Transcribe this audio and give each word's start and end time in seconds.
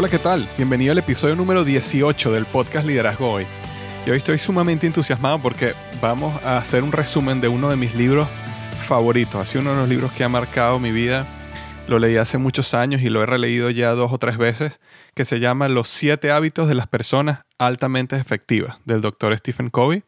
Hola, 0.00 0.08
¿qué 0.08 0.18
tal? 0.18 0.48
Bienvenido 0.56 0.92
al 0.92 0.98
episodio 0.98 1.36
número 1.36 1.62
18 1.62 2.32
del 2.32 2.46
podcast 2.46 2.86
Liderazgo 2.86 3.32
Hoy. 3.32 3.44
Y 4.06 4.08
hoy 4.08 4.16
estoy 4.16 4.38
sumamente 4.38 4.86
entusiasmado 4.86 5.38
porque 5.42 5.74
vamos 6.00 6.42
a 6.42 6.56
hacer 6.56 6.82
un 6.82 6.90
resumen 6.90 7.42
de 7.42 7.48
uno 7.48 7.68
de 7.68 7.76
mis 7.76 7.94
libros 7.94 8.26
favoritos. 8.86 9.34
Ha 9.34 9.44
sido 9.44 9.60
uno 9.60 9.72
de 9.72 9.76
los 9.76 9.88
libros 9.90 10.10
que 10.12 10.24
ha 10.24 10.30
marcado 10.30 10.78
mi 10.78 10.90
vida. 10.90 11.26
Lo 11.86 11.98
leí 11.98 12.16
hace 12.16 12.38
muchos 12.38 12.72
años 12.72 13.02
y 13.02 13.10
lo 13.10 13.22
he 13.22 13.26
releído 13.26 13.68
ya 13.68 13.90
dos 13.90 14.10
o 14.10 14.16
tres 14.16 14.38
veces, 14.38 14.80
que 15.12 15.26
se 15.26 15.38
llama 15.38 15.68
Los 15.68 15.90
siete 15.90 16.30
hábitos 16.30 16.66
de 16.66 16.76
las 16.76 16.86
personas 16.86 17.40
altamente 17.58 18.16
efectivas, 18.16 18.78
del 18.86 19.02
doctor 19.02 19.36
Stephen 19.36 19.68
Covey. 19.68 20.02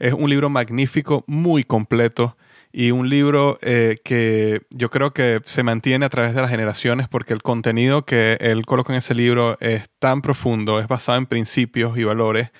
Es 0.00 0.14
un 0.14 0.30
libro 0.30 0.50
magnífico, 0.50 1.22
muy 1.28 1.62
completo 1.62 2.36
y 2.72 2.90
un 2.90 3.08
libro 3.08 3.58
eh, 3.60 3.98
que 4.02 4.62
yo 4.70 4.90
creo 4.90 5.12
que 5.12 5.40
se 5.44 5.62
mantiene 5.62 6.06
a 6.06 6.08
través 6.08 6.34
de 6.34 6.40
las 6.40 6.50
generaciones 6.50 7.06
porque 7.08 7.34
el 7.34 7.42
contenido 7.42 8.04
que 8.04 8.38
él 8.40 8.64
coloca 8.64 8.92
en 8.92 8.98
ese 8.98 9.14
libro 9.14 9.58
es 9.60 9.90
tan 9.98 10.22
profundo, 10.22 10.80
es 10.80 10.88
basado 10.88 11.18
en 11.18 11.26
principios 11.26 11.98
y 11.98 12.04
valores 12.04 12.50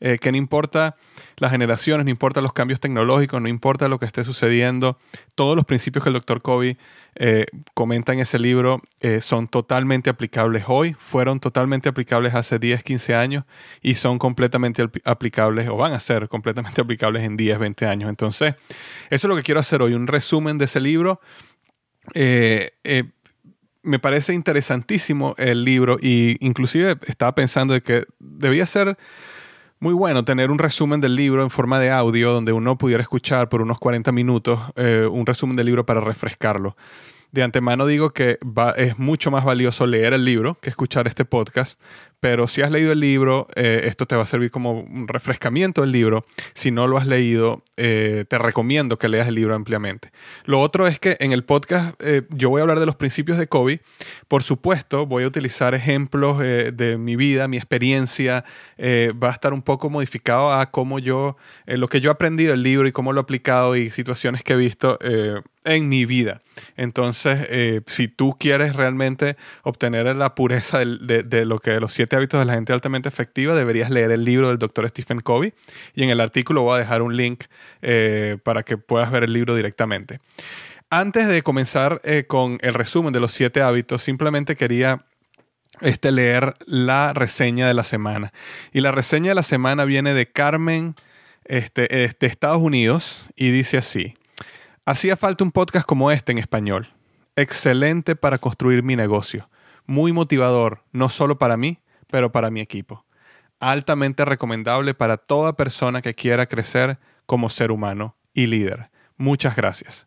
eh, 0.00 0.18
que 0.20 0.30
no 0.30 0.36
importa 0.36 0.96
las 1.36 1.50
generaciones, 1.50 2.04
no 2.04 2.10
importa 2.10 2.40
los 2.40 2.52
cambios 2.52 2.80
tecnológicos, 2.80 3.40
no 3.40 3.48
importa 3.48 3.88
lo 3.88 3.98
que 3.98 4.06
esté 4.06 4.24
sucediendo, 4.24 4.98
todos 5.34 5.56
los 5.56 5.64
principios 5.64 6.02
que 6.02 6.10
el 6.10 6.14
doctor 6.14 6.42
Kobe 6.42 6.76
eh, 7.16 7.46
comenta 7.74 8.12
en 8.12 8.20
ese 8.20 8.38
libro 8.38 8.82
eh, 9.00 9.20
son 9.20 9.48
totalmente 9.48 10.10
aplicables 10.10 10.64
hoy, 10.66 10.94
fueron 10.94 11.40
totalmente 11.40 11.88
aplicables 11.88 12.34
hace 12.34 12.58
10, 12.58 12.82
15 12.82 13.14
años 13.14 13.44
y 13.82 13.94
son 13.94 14.18
completamente 14.18 14.84
aplicables 15.04 15.68
o 15.68 15.76
van 15.76 15.92
a 15.92 16.00
ser 16.00 16.28
completamente 16.28 16.80
aplicables 16.82 17.22
en 17.22 17.36
10, 17.36 17.58
20 17.58 17.86
años. 17.86 18.08
Entonces, 18.08 18.54
eso 19.10 19.26
es 19.26 19.28
lo 19.28 19.36
que 19.36 19.42
quiero 19.42 19.60
hacer 19.60 19.82
hoy, 19.82 19.94
un 19.94 20.06
resumen 20.06 20.58
de 20.58 20.64
ese 20.66 20.80
libro. 20.80 21.20
me 23.82 23.98
parece 23.98 24.32
interesantísimo 24.32 25.34
el 25.36 25.64
libro 25.64 25.98
y 26.00 26.36
inclusive 26.44 26.96
estaba 27.06 27.34
pensando 27.34 27.74
de 27.74 27.82
que 27.82 28.06
debía 28.18 28.66
ser 28.66 28.96
muy 29.84 29.92
bueno 29.92 30.24
tener 30.24 30.50
un 30.50 30.58
resumen 30.58 30.98
del 31.02 31.14
libro 31.14 31.42
en 31.42 31.50
forma 31.50 31.78
de 31.78 31.90
audio 31.90 32.32
donde 32.32 32.54
uno 32.54 32.78
pudiera 32.78 33.02
escuchar 33.02 33.50
por 33.50 33.60
unos 33.60 33.78
40 33.78 34.12
minutos 34.12 34.58
eh, 34.76 35.06
un 35.06 35.26
resumen 35.26 35.56
del 35.56 35.66
libro 35.66 35.84
para 35.84 36.00
refrescarlo 36.00 36.74
de 37.34 37.42
antemano 37.42 37.86
digo 37.86 38.10
que 38.10 38.38
es 38.76 38.98
mucho 38.98 39.32
más 39.32 39.44
valioso 39.44 39.86
leer 39.86 40.12
el 40.12 40.24
libro 40.24 40.56
que 40.60 40.70
escuchar 40.70 41.08
este 41.08 41.24
podcast, 41.24 41.80
pero 42.20 42.46
si 42.46 42.62
has 42.62 42.70
leído 42.70 42.92
el 42.92 43.00
libro, 43.00 43.48
eh, 43.56 43.82
esto 43.84 44.06
te 44.06 44.14
va 44.14 44.22
a 44.22 44.26
servir 44.26 44.52
como 44.52 44.80
un 44.80 45.08
refrescamiento 45.08 45.80
del 45.80 45.90
libro. 45.90 46.24
Si 46.54 46.70
no 46.70 46.86
lo 46.86 46.96
has 46.96 47.06
leído, 47.06 47.62
eh, 47.76 48.24
te 48.28 48.38
recomiendo 48.38 48.98
que 48.98 49.08
leas 49.08 49.26
el 49.26 49.34
libro 49.34 49.54
ampliamente. 49.54 50.10
Lo 50.44 50.60
otro 50.60 50.86
es 50.86 51.00
que 51.00 51.16
en 51.18 51.32
el 51.32 51.44
podcast 51.44 52.00
eh, 52.00 52.22
yo 52.30 52.50
voy 52.50 52.60
a 52.60 52.62
hablar 52.62 52.78
de 52.78 52.86
los 52.86 52.96
principios 52.96 53.36
de 53.36 53.48
Kobe. 53.48 53.80
Por 54.28 54.44
supuesto, 54.44 55.04
voy 55.04 55.24
a 55.24 55.26
utilizar 55.26 55.74
ejemplos 55.74 56.38
de 56.38 56.96
mi 56.98 57.16
vida, 57.16 57.48
mi 57.48 57.56
experiencia. 57.56 58.44
va 58.80 59.28
a 59.28 59.32
estar 59.32 59.52
un 59.52 59.62
poco 59.62 59.90
modificado 59.90 60.52
a 60.52 60.70
cómo 60.70 61.00
yo, 61.00 61.36
lo 61.66 61.88
que 61.88 62.00
yo 62.00 62.10
he 62.10 62.12
aprendido 62.12 62.52
del 62.52 62.62
libro 62.62 62.86
y 62.88 62.92
cómo 62.92 63.12
lo 63.12 63.20
he 63.20 63.22
aplicado 63.22 63.76
y 63.76 63.90
situaciones 63.90 64.42
que 64.42 64.52
he 64.52 64.56
visto 64.56 64.98
en 65.64 65.88
mi 65.88 66.04
vida. 66.04 66.42
Entonces, 66.76 67.46
eh, 67.48 67.80
si 67.86 68.08
tú 68.08 68.36
quieres 68.38 68.76
realmente 68.76 69.36
obtener 69.62 70.14
la 70.14 70.34
pureza 70.34 70.78
de, 70.78 71.44
lo 71.44 71.58
que 71.58 71.80
los 71.80 71.92
siete 71.92 72.16
hábitos 72.16 72.38
de 72.38 72.46
la 72.46 72.54
gente 72.54 72.72
altamente 72.72 73.08
efectiva, 73.08 73.54
deberías 73.54 73.90
leer 73.90 74.10
el 74.10 74.24
libro 74.24 74.48
del 74.48 74.58
doctor 74.58 74.88
Stephen 74.88 75.20
Covey. 75.20 75.54
Y 75.94 76.04
en 76.04 76.10
el 76.10 76.20
artículo 76.20 76.62
voy 76.62 76.76
a 76.76 76.78
dejar 76.80 77.02
un 77.02 77.16
link 77.16 77.44
eh, 77.82 78.36
para 78.44 78.62
que 78.62 78.76
puedas 78.76 79.10
ver 79.10 79.24
el 79.24 79.32
libro 79.32 79.54
directamente. 79.56 80.18
Antes 80.90 81.26
de 81.26 81.42
comenzar 81.42 82.00
eh, 82.04 82.24
con 82.26 82.58
el 82.60 82.74
resumen 82.74 83.12
de 83.12 83.20
los 83.20 83.32
siete 83.32 83.62
hábitos, 83.62 84.02
simplemente 84.02 84.54
quería 84.54 85.04
este, 85.80 86.12
leer 86.12 86.54
la 86.66 87.12
reseña 87.12 87.66
de 87.66 87.74
la 87.74 87.84
semana. 87.84 88.32
Y 88.72 88.80
la 88.80 88.92
reseña 88.92 89.30
de 89.30 89.34
la 89.34 89.42
semana 89.42 89.86
viene 89.86 90.14
de 90.14 90.26
Carmen 90.26 90.94
este, 91.44 91.88
de 91.88 92.26
Estados 92.26 92.60
Unidos 92.60 93.30
y 93.34 93.50
dice 93.50 93.78
así. 93.78 94.14
Hacía 94.86 95.16
falta 95.16 95.42
un 95.42 95.50
podcast 95.50 95.86
como 95.86 96.10
este 96.10 96.32
en 96.32 96.36
español. 96.36 96.88
Excelente 97.36 98.16
para 98.16 98.36
construir 98.36 98.82
mi 98.82 98.96
negocio. 98.96 99.48
Muy 99.86 100.12
motivador, 100.12 100.82
no 100.92 101.08
solo 101.08 101.38
para 101.38 101.56
mí, 101.56 101.78
pero 102.08 102.32
para 102.32 102.50
mi 102.50 102.60
equipo. 102.60 103.06
Altamente 103.60 104.26
recomendable 104.26 104.92
para 104.92 105.16
toda 105.16 105.54
persona 105.54 106.02
que 106.02 106.14
quiera 106.14 106.44
crecer 106.44 106.98
como 107.24 107.48
ser 107.48 107.72
humano 107.72 108.14
y 108.34 108.46
líder. 108.46 108.90
Muchas 109.16 109.56
gracias. 109.56 110.06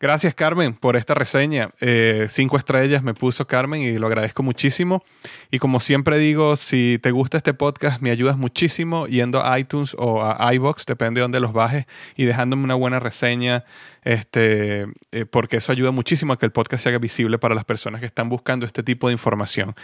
Gracias 0.00 0.32
Carmen 0.32 0.74
por 0.74 0.94
esta 0.94 1.14
reseña. 1.14 1.70
Eh, 1.80 2.26
cinco 2.28 2.56
estrellas 2.56 3.02
me 3.02 3.14
puso 3.14 3.48
Carmen 3.48 3.82
y 3.82 3.98
lo 3.98 4.06
agradezco 4.06 4.44
muchísimo. 4.44 5.02
Y 5.50 5.58
como 5.58 5.80
siempre 5.80 6.18
digo, 6.18 6.54
si 6.54 7.00
te 7.02 7.10
gusta 7.10 7.38
este 7.38 7.52
podcast, 7.52 8.00
me 8.00 8.12
ayudas 8.12 8.38
muchísimo 8.38 9.08
yendo 9.08 9.44
a 9.44 9.58
iTunes 9.58 9.96
o 9.98 10.22
a 10.22 10.54
iBox, 10.54 10.86
depende 10.86 11.18
de 11.18 11.22
dónde 11.22 11.40
los 11.40 11.52
bajes, 11.52 11.86
y 12.14 12.26
dejándome 12.26 12.62
una 12.62 12.76
buena 12.76 13.00
reseña, 13.00 13.64
este, 14.08 14.86
eh, 15.12 15.26
porque 15.26 15.58
eso 15.58 15.70
ayuda 15.70 15.90
muchísimo 15.90 16.32
a 16.32 16.38
que 16.38 16.46
el 16.46 16.52
podcast 16.52 16.82
se 16.82 16.88
haga 16.88 16.98
visible 16.98 17.36
para 17.36 17.54
las 17.54 17.66
personas 17.66 18.00
que 18.00 18.06
están 18.06 18.30
buscando 18.30 18.64
este 18.64 18.82
tipo 18.82 19.08
de 19.08 19.12
información. 19.12 19.74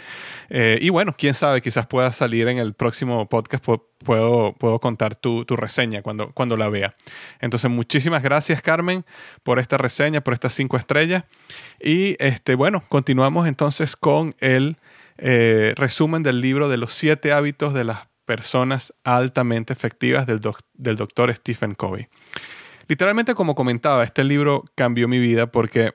Eh, 0.49 0.79
y 0.81 0.89
bueno, 0.89 1.13
quién 1.15 1.35
sabe, 1.35 1.61
quizás 1.61 1.85
pueda 1.85 2.11
salir 2.11 2.47
en 2.47 2.57
el 2.57 2.73
próximo 2.73 3.29
podcast 3.29 3.63
puedo, 4.03 4.53
puedo 4.53 4.79
contar 4.79 5.15
tu, 5.15 5.45
reseña 5.45 6.01
cuando, 6.01 6.31
cuando 6.31 6.57
la 6.57 6.69
vea. 6.69 6.95
Entonces, 7.39 7.69
muchísimas 7.69 8.23
gracias, 8.23 8.63
Carmen, 8.63 9.05
por 9.43 9.59
esta 9.59 9.77
reseña, 9.77 10.21
por 10.21 10.33
estas 10.33 10.53
cinco 10.53 10.77
estrellas. 10.77 11.23
Y 11.79 12.15
este, 12.17 12.55
bueno, 12.55 12.83
continuamos 12.89 13.47
entonces 13.47 13.95
con 13.95 14.33
el 14.39 14.77
eh, 15.19 15.75
resumen 15.75 16.23
del 16.23 16.41
libro 16.41 16.67
de 16.67 16.77
los 16.77 16.95
siete 16.95 17.31
hábitos 17.31 17.75
de 17.75 17.83
las 17.83 18.07
personas 18.25 18.91
altamente 19.03 19.71
efectivas 19.71 20.25
del, 20.25 20.41
del 20.73 20.95
doctor 20.95 21.31
Stephen 21.31 21.75
Covey. 21.75 22.07
Literalmente, 22.87 23.35
como 23.35 23.55
comentaba, 23.55 24.03
este 24.03 24.23
libro 24.23 24.63
cambió 24.75 25.07
mi 25.07 25.19
vida 25.19 25.47
porque 25.47 25.91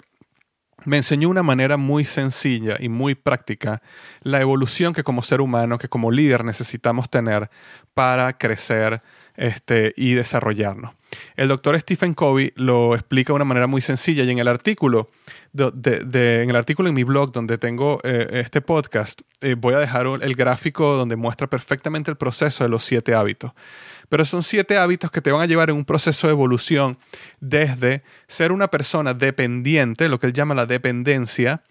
me 0.84 0.96
enseñó 0.96 1.28
una 1.28 1.42
manera 1.42 1.76
muy 1.76 2.04
sencilla 2.04 2.76
y 2.78 2.88
muy 2.88 3.14
práctica 3.14 3.82
la 4.22 4.40
evolución 4.40 4.92
que 4.92 5.04
como 5.04 5.22
ser 5.22 5.40
humano, 5.40 5.78
que 5.78 5.88
como 5.88 6.10
líder 6.10 6.44
necesitamos 6.44 7.10
tener 7.10 7.50
para 7.94 8.38
crecer 8.38 9.00
este, 9.37 9.92
y 9.96 10.14
desarrollarnos. 10.14 10.94
El 11.37 11.48
doctor 11.48 11.78
Stephen 11.81 12.14
Covey 12.14 12.52
lo 12.56 12.94
explica 12.94 13.32
de 13.32 13.37
una 13.37 13.44
manera 13.44 13.66
muy 13.66 13.81
sencilla 13.81 14.22
y 14.22 14.31
en 14.31 14.38
el 14.38 14.48
artículo, 14.48 15.08
en, 15.54 16.50
el 16.50 16.56
artículo 16.56 16.88
en 16.88 16.94
mi 16.94 17.04
blog 17.04 17.32
donde 17.32 17.58
tengo 17.58 18.00
eh, 18.04 18.28
este 18.32 18.60
podcast, 18.60 19.22
eh, 19.40 19.54
voy 19.58 19.75
a 19.75 19.78
dejar 19.78 20.06
el 20.06 20.34
gráfico 20.34 20.96
donde 20.96 21.16
muestra 21.16 21.48
perfectamente 21.48 22.10
el 22.10 22.16
proceso 22.16 22.64
de 22.64 22.70
los 22.70 22.84
siete 22.84 23.14
hábitos. 23.14 23.52
Pero 24.11 24.27
son 24.27 24.43
siete 24.43 24.77
hábitos 24.77 25.11
que 25.11 25.23
te 25.23 25.33
van 25.33 25.41
a 25.41 25.47
llevar 25.47 25.71
en 25.71 25.77
un 25.77 25.87
proceso 25.87 26.27
de 26.27 26.33
evolución 26.33 26.99
desde 27.41 28.03
ser 28.27 28.53
una 28.53 28.69
persona 28.69 29.15
dependiente, 29.15 30.11
lo 30.11 30.19
que 30.19 30.27
él 30.27 30.35
llama 30.35 30.55
la 30.55 30.67
dependencia, 30.67 31.62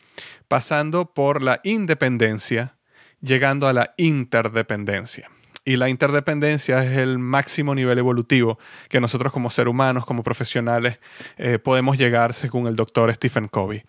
pasando 0.47 1.13
por 1.13 1.43
la 1.43 1.59
independencia, 1.63 2.75
llegando 3.21 3.67
a 3.67 3.73
la 3.73 3.93
interdependencia. 3.97 5.29
Y 5.65 5.75
la 5.75 5.89
interdependencia 5.89 6.83
es 6.83 6.97
el 6.97 7.19
máximo 7.19 7.75
nivel 7.75 7.97
evolutivo 7.97 8.57
que 8.87 9.01
nosotros 9.01 9.33
como 9.33 9.49
seres 9.49 9.69
humanos, 9.69 10.05
como 10.05 10.23
profesionales, 10.23 10.97
eh, 11.37 11.59
podemos 11.59 11.97
llegar 11.97 12.33
según 12.33 12.67
el 12.67 12.75
doctor 12.75 13.13
Stephen 13.13 13.49
Covey. 13.49 13.83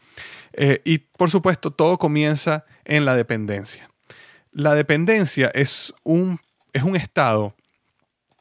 Eh, 0.52 0.82
y 0.84 0.98
por 0.98 1.30
supuesto, 1.30 1.70
todo 1.70 1.96
comienza 1.98 2.64
en 2.84 3.04
la 3.04 3.14
dependencia. 3.14 3.88
La 4.52 4.74
dependencia 4.74 5.50
es 5.54 5.94
un, 6.02 6.40
es 6.72 6.82
un 6.82 6.96
estado 6.96 7.54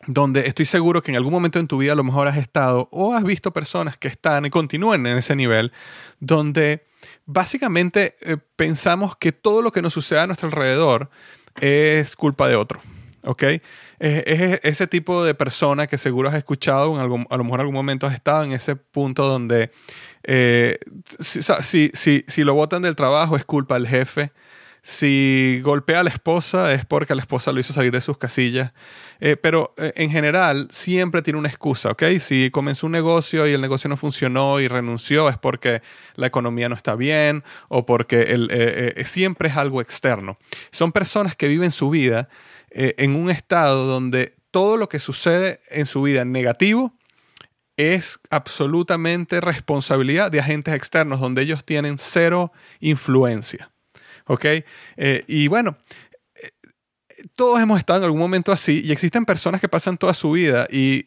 donde 0.08 0.48
estoy 0.48 0.66
seguro 0.66 1.02
que 1.02 1.12
en 1.12 1.18
algún 1.18 1.34
momento 1.34 1.60
en 1.60 1.68
tu 1.68 1.78
vida 1.78 1.94
a 1.94 1.96
lo 1.96 2.04
mejor 2.04 2.28
has 2.28 2.38
estado 2.38 2.88
o 2.92 3.14
has 3.14 3.24
visto 3.24 3.52
personas 3.52 3.98
que 3.98 4.08
están 4.08 4.46
y 4.46 4.50
continúen 4.50 5.06
en 5.06 5.18
ese 5.18 5.36
nivel, 5.36 5.72
donde 6.20 6.86
básicamente 7.26 8.16
eh, 8.22 8.38
pensamos 8.56 9.16
que 9.18 9.32
todo 9.32 9.62
lo 9.62 9.72
que 9.72 9.82
nos 9.82 9.94
sucede 9.94 10.20
a 10.20 10.28
nuestro 10.28 10.48
alrededor 10.48 11.10
es 11.60 12.16
culpa 12.16 12.48
de 12.48 12.56
otro. 12.56 12.82
¿Ok? 13.24 13.44
Es, 14.00 14.60
ese 14.64 14.88
tipo 14.88 15.26
de 15.26 15.34
persona 15.34 15.88
que 15.88 15.98
seguro 15.98 16.30
has 16.30 16.36
escuchado, 16.36 16.96
en 16.96 17.02
algún, 17.02 17.28
a 17.30 17.36
lo 17.36 17.44
mejor 17.44 17.60
en 17.60 17.62
algún 17.62 17.76
momento 17.76 18.08
has 18.08 18.14
estado 18.14 18.46
en 18.46 18.54
ese 18.54 18.78
punto 18.78 19.28
donde 19.28 19.72
eh, 20.24 20.80
si, 21.20 21.42
si, 21.94 22.24
si, 22.26 22.44
lo 22.44 22.54
botan 22.54 22.82
del 22.82 22.96
trabajo 22.96 23.36
es 23.36 23.44
culpa 23.44 23.76
del 23.76 23.88
jefe, 23.88 24.32
si 24.82 25.62
golpea 25.64 26.00
a 26.00 26.04
la 26.04 26.10
esposa 26.10 26.74
es 26.74 26.86
porque 26.86 27.16
la 27.16 27.22
esposa 27.22 27.52
lo 27.52 27.60
hizo 27.60 27.74
salir 27.74 27.92
de 27.92 28.02
sus 28.02 28.18
casillas. 28.18 28.74
Eh, 29.20 29.36
pero 29.36 29.74
eh, 29.78 29.94
en 29.98 30.12
general 30.12 30.68
siempre 30.72 31.22
tiene 31.22 31.40
una 31.40 31.50
excusa, 31.50 31.92
¿ok? 31.92 32.04
Si 32.20 32.50
comenzó 32.52 32.86
un 32.86 32.94
negocio 32.94 33.46
y 33.48 33.54
el 33.54 33.62
negocio 33.62 33.90
no 33.90 33.98
funcionó 33.98 34.60
y 34.60 34.68
renunció 34.68 35.28
es 35.30 35.38
porque 35.38 35.82
la 36.16 36.28
economía 36.28 36.70
no 36.70 36.76
está 36.76 36.96
bien 36.96 37.44
o 37.68 37.86
porque 37.86 38.26
eh, 38.28 39.04
siempre 39.06 39.50
es 39.50 39.58
algo 39.58 39.82
externo. 39.82 40.38
Son 40.72 40.92
personas 40.92 41.36
que 41.36 41.48
viven 41.48 41.72
su 41.72 41.90
vida 41.90 42.30
en 42.72 43.16
un 43.16 43.32
estado 43.32 43.88
donde 43.88 44.36
todo 44.52 44.78
lo 44.78 44.90
que 44.90 45.00
sucede 45.00 45.60
en 45.70 45.88
su 45.88 46.04
vida 46.04 46.24
negativo 46.24 46.94
es 47.78 48.20
absolutamente 48.30 49.42
responsabilidad 49.42 50.32
de 50.32 50.40
agentes 50.40 50.74
externos 50.74 51.20
donde 51.20 51.42
ellos 51.42 51.64
tienen 51.64 51.98
cero 51.98 52.52
influencia. 52.80 53.72
¿Ok? 54.30 54.46
y 55.28 55.48
bueno, 55.48 55.78
todos 57.36 57.60
hemos 57.62 57.80
estado 57.80 58.00
en 58.00 58.06
algún 58.06 58.20
momento 58.20 58.52
así 58.52 58.82
y 58.84 58.92
existen 58.92 59.26
personas 59.26 59.62
que 59.62 59.68
pasan 59.68 59.98
toda 59.98 60.14
su 60.14 60.32
vida 60.32 60.68
y, 60.70 61.04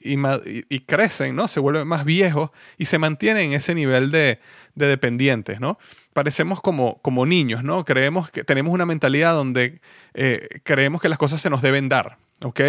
crecen, 0.87 1.35
¿no? 1.35 1.49
Se 1.49 1.61
vuelven 1.61 1.87
más 1.87 2.05
viejos 2.05 2.51
y 2.79 2.87
se 2.87 2.99
mantienen 2.99 3.51
en 3.51 3.53
ese 3.55 3.75
nivel 3.75 4.11
de, 4.11 4.39
dependientes, 4.75 5.61
¿no? 5.61 5.79
Parecemos 6.13 6.61
como, 6.61 7.01
como 7.03 7.27
niños, 7.27 7.65
¿no? 7.65 7.85
Creemos 7.85 8.31
que 8.31 8.45
tenemos 8.45 8.73
una 8.73 8.87
mentalidad 8.87 9.35
donde 9.35 9.81
eh, 10.15 10.61
creemos 10.63 11.01
que 11.01 11.09
las 11.09 11.19
cosas 11.19 11.41
se 11.41 11.51
nos 11.51 11.63
deben 11.63 11.89
dar, 11.89 12.19
¿ok? 12.43 12.61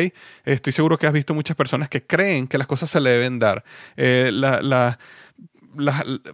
Estoy 0.45 0.73
seguro 0.73 0.97
que 0.97 1.07
has 1.07 1.13
visto 1.13 1.33
muchas 1.33 1.57
personas 1.57 1.89
que 1.89 2.05
creen 2.05 2.47
que 2.47 2.57
las 2.57 2.67
cosas 2.67 2.89
se 2.89 3.01
le 3.01 3.09
deben 3.09 3.39
dar. 3.39 3.63
Eh, 3.97 4.29
la, 4.31 4.99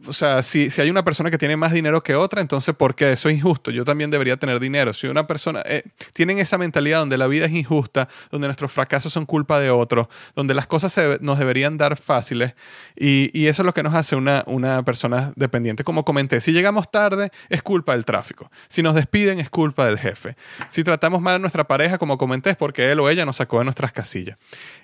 o 0.06 0.14
sea, 0.14 0.44
si, 0.44 0.70
si, 0.70 0.82
hay 0.82 0.90
una 0.90 1.04
persona 1.04 1.32
que 1.32 1.38
tiene 1.38 1.56
más 1.56 1.72
dinero 1.72 2.04
que 2.04 2.16
otra, 2.16 2.42
entonces 2.42 2.76
¿por 2.76 2.96
qué? 2.96 3.12
Eso 3.12 3.30
es 3.30 3.38
injusto. 3.38 3.72
Yo 3.72 3.86
también 3.86 4.12
debería 4.12 4.38
tener 4.38 4.60
dinero. 4.60 4.94
Si 4.94 5.08
una 5.08 5.28
persona 5.28 5.62
eh, 5.66 5.84
tienen 6.14 6.40
esa 6.40 6.58
mentalidad 6.58 7.00
donde 7.00 7.18
la 7.18 7.28
vida 7.28 7.46
es 7.46 7.52
injusta, 7.52 8.10
donde 8.32 8.48
nuestros 8.48 8.72
fracasos 8.72 9.14
son 9.14 9.26
culpa 9.26 9.60
de 9.60 9.70
otros, 9.70 10.08
donde 10.36 10.54
las 10.54 10.68
cosas 10.68 10.94
se, 10.94 11.18
nos 11.22 11.40
deberían 11.40 11.78
dar 11.78 11.98
fáciles 11.98 12.56
y, 12.96 13.30
y, 13.34 13.48
eso 13.48 13.62
es 13.62 13.66
lo 13.66 13.74
que 13.74 13.84
nos 13.84 13.94
hace 13.94 14.16
una, 14.16 14.44
una 14.48 14.84
persona 14.84 15.34
dependiente. 15.36 15.84
Como 15.84 16.06
comenté, 16.06 16.42
si 16.42 16.52
llegamos 16.52 16.92
tarde 16.92 17.32
es 17.50 17.62
culpa 17.62 17.94
del 17.94 18.06
tráfico. 18.06 18.52
Si 18.68 18.82
nos 18.82 18.96
despiden 18.96 19.40
es 19.40 19.50
culpa 19.50 19.86
del 19.86 19.98
jefe. 19.98 20.36
Si 20.70 20.84
tratamos 20.84 21.22
mal 21.22 21.36
a 21.36 21.40
nuestra 21.40 21.66
pareja, 21.66 21.98
como 21.98 22.18
comenté, 22.18 22.52
es 22.52 22.58
porque 22.58 22.92
él 22.92 23.00
o 23.00 23.10
ella 23.10 23.26
nos 23.26 23.38
sacó 23.38 23.60
de 23.60 23.66
nuestras 23.66 23.92
casillas. 23.92 24.38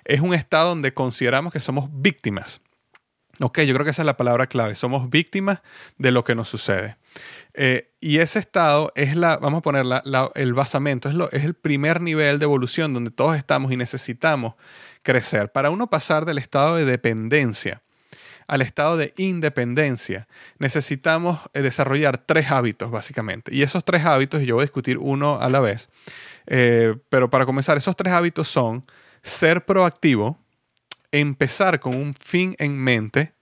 Es 0.04 0.20
un 0.20 0.34
estado 0.34 0.70
donde 0.70 0.92
consideramos 0.92 1.52
que 1.52 1.60
somos 1.60 1.88
víctimas 1.92 2.60
Ok, 3.40 3.60
yo 3.60 3.74
creo 3.74 3.84
que 3.84 3.90
esa 3.90 4.02
es 4.02 4.06
la 4.06 4.16
palabra 4.16 4.46
clave. 4.46 4.74
Somos 4.74 5.10
víctimas 5.10 5.60
de 5.98 6.10
lo 6.10 6.24
que 6.24 6.34
nos 6.34 6.48
sucede. 6.48 6.96
Eh, 7.52 7.90
y 8.00 8.18
ese 8.18 8.38
estado 8.38 8.92
es 8.94 9.16
la, 9.16 9.36
vamos 9.36 9.58
a 9.58 9.62
poner 9.62 9.84
el 10.34 10.54
basamento, 10.54 11.08
es 11.30 11.44
el 11.44 11.54
primer 11.54 12.00
nivel 12.00 12.38
de 12.38 12.44
evolución 12.44 12.94
donde 12.94 13.10
todos 13.10 13.36
estamos 13.36 13.72
y 13.72 13.76
necesitamos 13.76 14.54
crecer. 15.02 15.52
Para 15.52 15.70
uno 15.70 15.88
pasar 15.88 16.24
del 16.24 16.38
estado 16.38 16.76
de 16.76 16.84
dependencia 16.84 17.82
al 18.46 18.62
estado 18.62 18.96
de 18.96 19.12
independencia, 19.16 20.28
necesitamos 20.58 21.40
eh, 21.52 21.62
desarrollar 21.62 22.18
tres 22.18 22.50
hábitos, 22.50 22.90
básicamente. 22.90 23.54
Y 23.54 23.62
esos 23.62 23.84
tres 23.84 24.04
hábitos, 24.04 24.42
y 24.42 24.46
yo 24.46 24.54
voy 24.54 24.62
a 24.62 24.66
discutir 24.66 24.98
uno 24.98 25.40
a 25.40 25.50
la 25.50 25.60
vez, 25.60 25.90
eh, 26.46 26.94
pero 27.08 27.28
para 27.28 27.44
comenzar, 27.44 27.76
esos 27.76 27.96
tres 27.96 28.12
hábitos 28.12 28.48
son 28.48 28.84
ser 29.22 29.64
proactivo, 29.64 30.38
empezar 31.12 31.80
con 31.80 31.94
un 31.94 32.14
fin 32.14 32.54
en 32.58 32.76
mente 32.78 33.32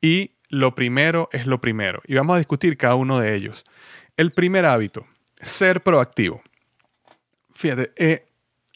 y 0.00 0.32
lo 0.48 0.74
primero 0.74 1.28
es 1.32 1.46
lo 1.46 1.60
primero. 1.60 2.02
Y 2.06 2.14
vamos 2.14 2.34
a 2.34 2.38
discutir 2.38 2.76
cada 2.76 2.94
uno 2.94 3.18
de 3.18 3.34
ellos. 3.34 3.64
El 4.16 4.32
primer 4.32 4.66
hábito, 4.66 5.06
ser 5.40 5.82
proactivo. 5.82 6.42
Fíjate, 7.54 7.92
eh, 7.96 8.26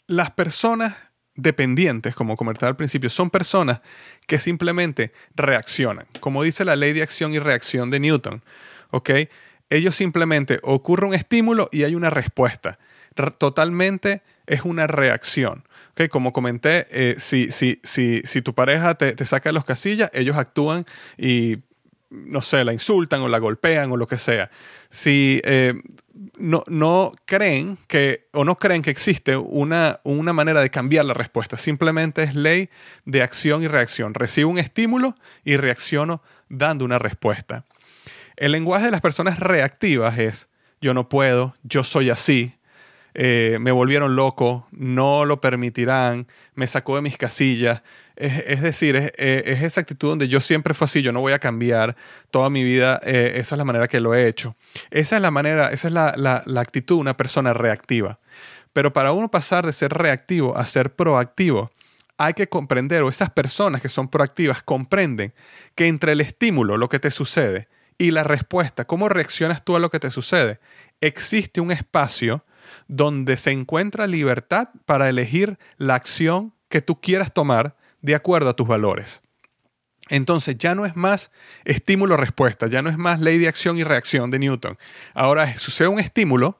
las 0.07 0.31
personas 0.31 0.95
dependientes, 1.35 2.15
como 2.15 2.35
comenté 2.35 2.65
al 2.65 2.75
principio, 2.75 3.09
son 3.09 3.29
personas 3.29 3.81
que 4.25 4.39
simplemente 4.39 5.13
reaccionan. 5.35 6.07
Como 6.19 6.43
dice 6.43 6.65
la 6.65 6.75
ley 6.75 6.93
de 6.93 7.03
acción 7.03 7.33
y 7.33 7.39
reacción 7.39 7.91
de 7.91 7.99
Newton, 7.99 8.43
¿ok? 8.89 9.09
Ellos 9.69 9.95
simplemente 9.95 10.59
ocurre 10.63 11.05
un 11.07 11.13
estímulo 11.13 11.69
y 11.71 11.83
hay 11.83 11.95
una 11.95 12.09
respuesta. 12.09 12.79
totalmente 13.37 14.21
es 14.47 14.61
una 14.63 14.87
reacción 14.87 15.63
como 16.07 16.31
comenté, 16.31 16.85
eh, 16.91 17.15
si, 17.17 17.49
si, 17.51 17.79
si, 17.83 18.21
si, 18.23 18.41
tu 18.43 18.53
pareja 18.53 18.95
te, 18.95 19.13
te 19.13 19.25
saca 19.25 19.49
de 19.49 19.53
los 19.53 19.65
casillas, 19.65 20.11
ellos 20.13 20.37
actúan 20.37 20.85
y 21.17 21.57
no 22.09 22.41
sé, 22.41 22.63
la 22.63 22.71
insultan 22.71 23.21
o 23.21 23.27
la 23.27 23.39
golpean 23.39 23.91
o 23.91 23.97
lo 23.97 24.07
que 24.07 24.17
sea. 24.17 24.49
Si 24.89 25.41
eh, 25.43 25.73
no, 26.37 26.63
no, 26.67 27.13
creen 27.25 27.77
que 27.87 28.27
o 28.31 28.45
no 28.45 28.55
creen 28.55 28.81
que 28.81 28.91
existe 28.91 29.35
una, 29.35 29.99
una, 30.03 30.31
manera 30.33 30.61
de 30.61 30.69
cambiar 30.69 31.03
la 31.03 31.13
respuesta, 31.13 31.57
simplemente 31.57 32.23
es 32.23 32.35
ley 32.35 32.69
de 33.05 33.23
acción 33.23 33.63
y 33.63 33.67
reacción. 33.67 34.13
Recibo 34.13 34.51
un 34.51 34.59
estímulo 34.59 35.15
y 35.43 35.57
reacciono 35.57 36.21
dando 36.47 36.85
una 36.85 36.99
respuesta. 36.99 37.65
El 38.37 38.51
lenguaje 38.51 38.85
de 38.85 38.91
las 38.91 39.01
personas 39.01 39.39
reactivas 39.39 40.17
es 40.19 40.47
yo 40.79 40.93
no 40.93 41.09
puedo, 41.09 41.55
yo 41.63 41.83
soy 41.83 42.11
así, 42.11 42.53
eh, 43.19 43.57
me 43.59 43.71
volvieron 43.71 44.15
loco, 44.15 44.67
no 44.69 45.25
lo 45.25 45.41
permitirán, 45.41 46.27
me 46.53 46.67
sacó 46.67 46.97
de 46.97 47.01
mis 47.01 47.17
casillas. 47.17 47.81
Es, 48.15 48.61
decir, 48.61 48.95
es, 48.95 49.11
esa 49.15 49.81
actitud 49.81 50.09
donde 50.09 50.27
yo 50.27 50.39
siempre 50.39 50.75
fui 50.75 50.85
así, 50.85 51.01
yo 51.01 51.11
no 51.11 51.19
voy 51.19 51.33
a 51.33 51.39
cambiar 51.39 51.95
toda 52.29 52.51
mi 52.51 52.63
vida, 52.63 52.99
eh, 53.03 53.33
esa 53.37 53.55
es 53.55 53.57
la 53.57 53.65
manera 53.65 53.87
que 53.87 53.99
lo 53.99 54.13
he 54.13 54.27
hecho. 54.27 54.55
Esa 54.91 55.15
es 55.15 55.21
la 55.23 55.31
manera, 55.31 55.71
esa 55.71 55.87
es 55.87 55.93
la, 55.95 56.43
la 56.45 56.61
actitud 56.61 56.97
de 56.97 57.01
una 57.01 57.17
persona 57.17 57.53
reactiva. 57.53 58.19
Pero 58.71 58.93
para 58.93 59.11
uno 59.13 59.31
pasar 59.31 59.65
de 59.65 59.73
ser 59.73 59.93
reactivo 59.93 60.55
a 60.55 60.67
ser 60.67 60.95
proactivo, 60.95 61.71
hay 62.19 62.35
que 62.35 62.47
comprender, 62.47 63.01
o 63.01 63.09
esas 63.09 63.31
personas 63.31 63.81
que 63.81 63.89
son 63.89 64.09
proactivas 64.09 64.61
comprenden 64.61 65.33
que 65.73 65.87
entre 65.87 66.11
el 66.11 66.21
estímulo, 66.21 66.77
lo 66.77 66.87
que 66.87 66.99
te 66.99 67.09
sucede, 67.09 67.67
y 67.97 68.11
la 68.11 68.23
respuesta, 68.23 68.85
cómo 68.85 69.09
reaccionas 69.09 69.65
tú 69.65 69.75
a 69.75 69.79
lo 69.79 69.89
que 69.89 69.99
te 69.99 70.11
sucede, 70.11 70.59
existe 71.01 71.61
un 71.61 71.71
espacio 71.71 72.43
donde 72.87 73.37
se 73.37 73.51
encuentra 73.51 74.07
libertad 74.07 74.69
para 74.85 75.09
elegir 75.09 75.57
la 75.77 75.95
acción 75.95 76.53
que 76.69 76.81
tú 76.81 76.99
quieras 76.99 77.33
tomar 77.33 77.75
de 78.01 78.15
acuerdo 78.15 78.49
a 78.49 78.55
tus 78.55 78.67
valores. 78.67 79.21
Entonces 80.09 80.57
ya 80.57 80.75
no 80.75 80.85
es 80.85 80.95
más 80.95 81.31
estímulo-respuesta, 81.65 82.67
ya 82.67 82.81
no 82.81 82.89
es 82.89 82.97
más 82.97 83.19
ley 83.19 83.37
de 83.37 83.47
acción 83.47 83.77
y 83.77 83.83
reacción 83.83 84.31
de 84.31 84.39
Newton. 84.39 84.77
Ahora 85.13 85.57
sucede 85.57 85.87
un 85.87 85.99
estímulo, 85.99 86.59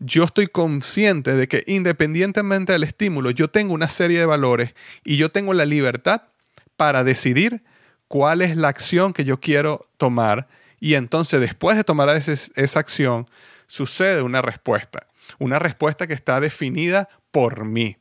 yo 0.00 0.24
estoy 0.24 0.48
consciente 0.48 1.34
de 1.34 1.46
que 1.48 1.62
independientemente 1.66 2.72
del 2.72 2.82
estímulo, 2.82 3.30
yo 3.30 3.48
tengo 3.48 3.74
una 3.74 3.88
serie 3.88 4.18
de 4.18 4.26
valores 4.26 4.74
y 5.04 5.16
yo 5.16 5.30
tengo 5.30 5.54
la 5.54 5.66
libertad 5.66 6.22
para 6.76 7.04
decidir 7.04 7.62
cuál 8.08 8.42
es 8.42 8.56
la 8.56 8.68
acción 8.68 9.12
que 9.12 9.24
yo 9.24 9.38
quiero 9.40 9.86
tomar 9.96 10.48
y 10.80 10.94
entonces 10.94 11.40
después 11.40 11.76
de 11.76 11.84
tomar 11.84 12.08
esa 12.10 12.80
acción 12.80 13.26
sucede 13.66 14.22
una 14.22 14.42
respuesta, 14.42 15.06
una 15.38 15.58
respuesta 15.58 16.06
que 16.06 16.14
está 16.14 16.40
definida 16.40 17.08
por 17.30 17.64
mí. 17.64 17.96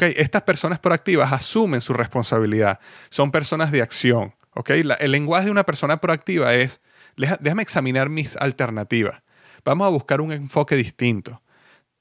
Estas 0.00 0.42
personas 0.42 0.78
proactivas 0.78 1.32
asumen 1.32 1.80
su 1.80 1.92
responsabilidad, 1.92 2.80
son 3.10 3.30
personas 3.30 3.70
de 3.70 3.82
acción. 3.82 4.34
el 4.66 5.10
lenguaje 5.10 5.46
de 5.46 5.50
una 5.50 5.64
persona 5.64 6.00
proactiva 6.00 6.54
es, 6.54 6.80
déjame 7.16 7.62
examinar 7.62 8.08
mis 8.08 8.36
alternativas, 8.36 9.22
vamos 9.64 9.86
a 9.86 9.90
buscar 9.90 10.20
un 10.20 10.32
enfoque 10.32 10.74
distinto. 10.76 11.42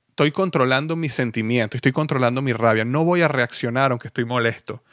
Estoy 0.09 0.31
controlando 0.31 0.95
mis 0.95 1.13
sentimientos, 1.13 1.77
estoy 1.77 1.91
controlando 1.91 2.41
mi 2.41 2.51
rabia, 2.51 2.83
no 2.83 3.03
voy 3.03 3.21
a 3.21 3.27
reaccionar 3.27 3.91
aunque 3.91 4.07
estoy 4.07 4.25
molesto. 4.25 4.83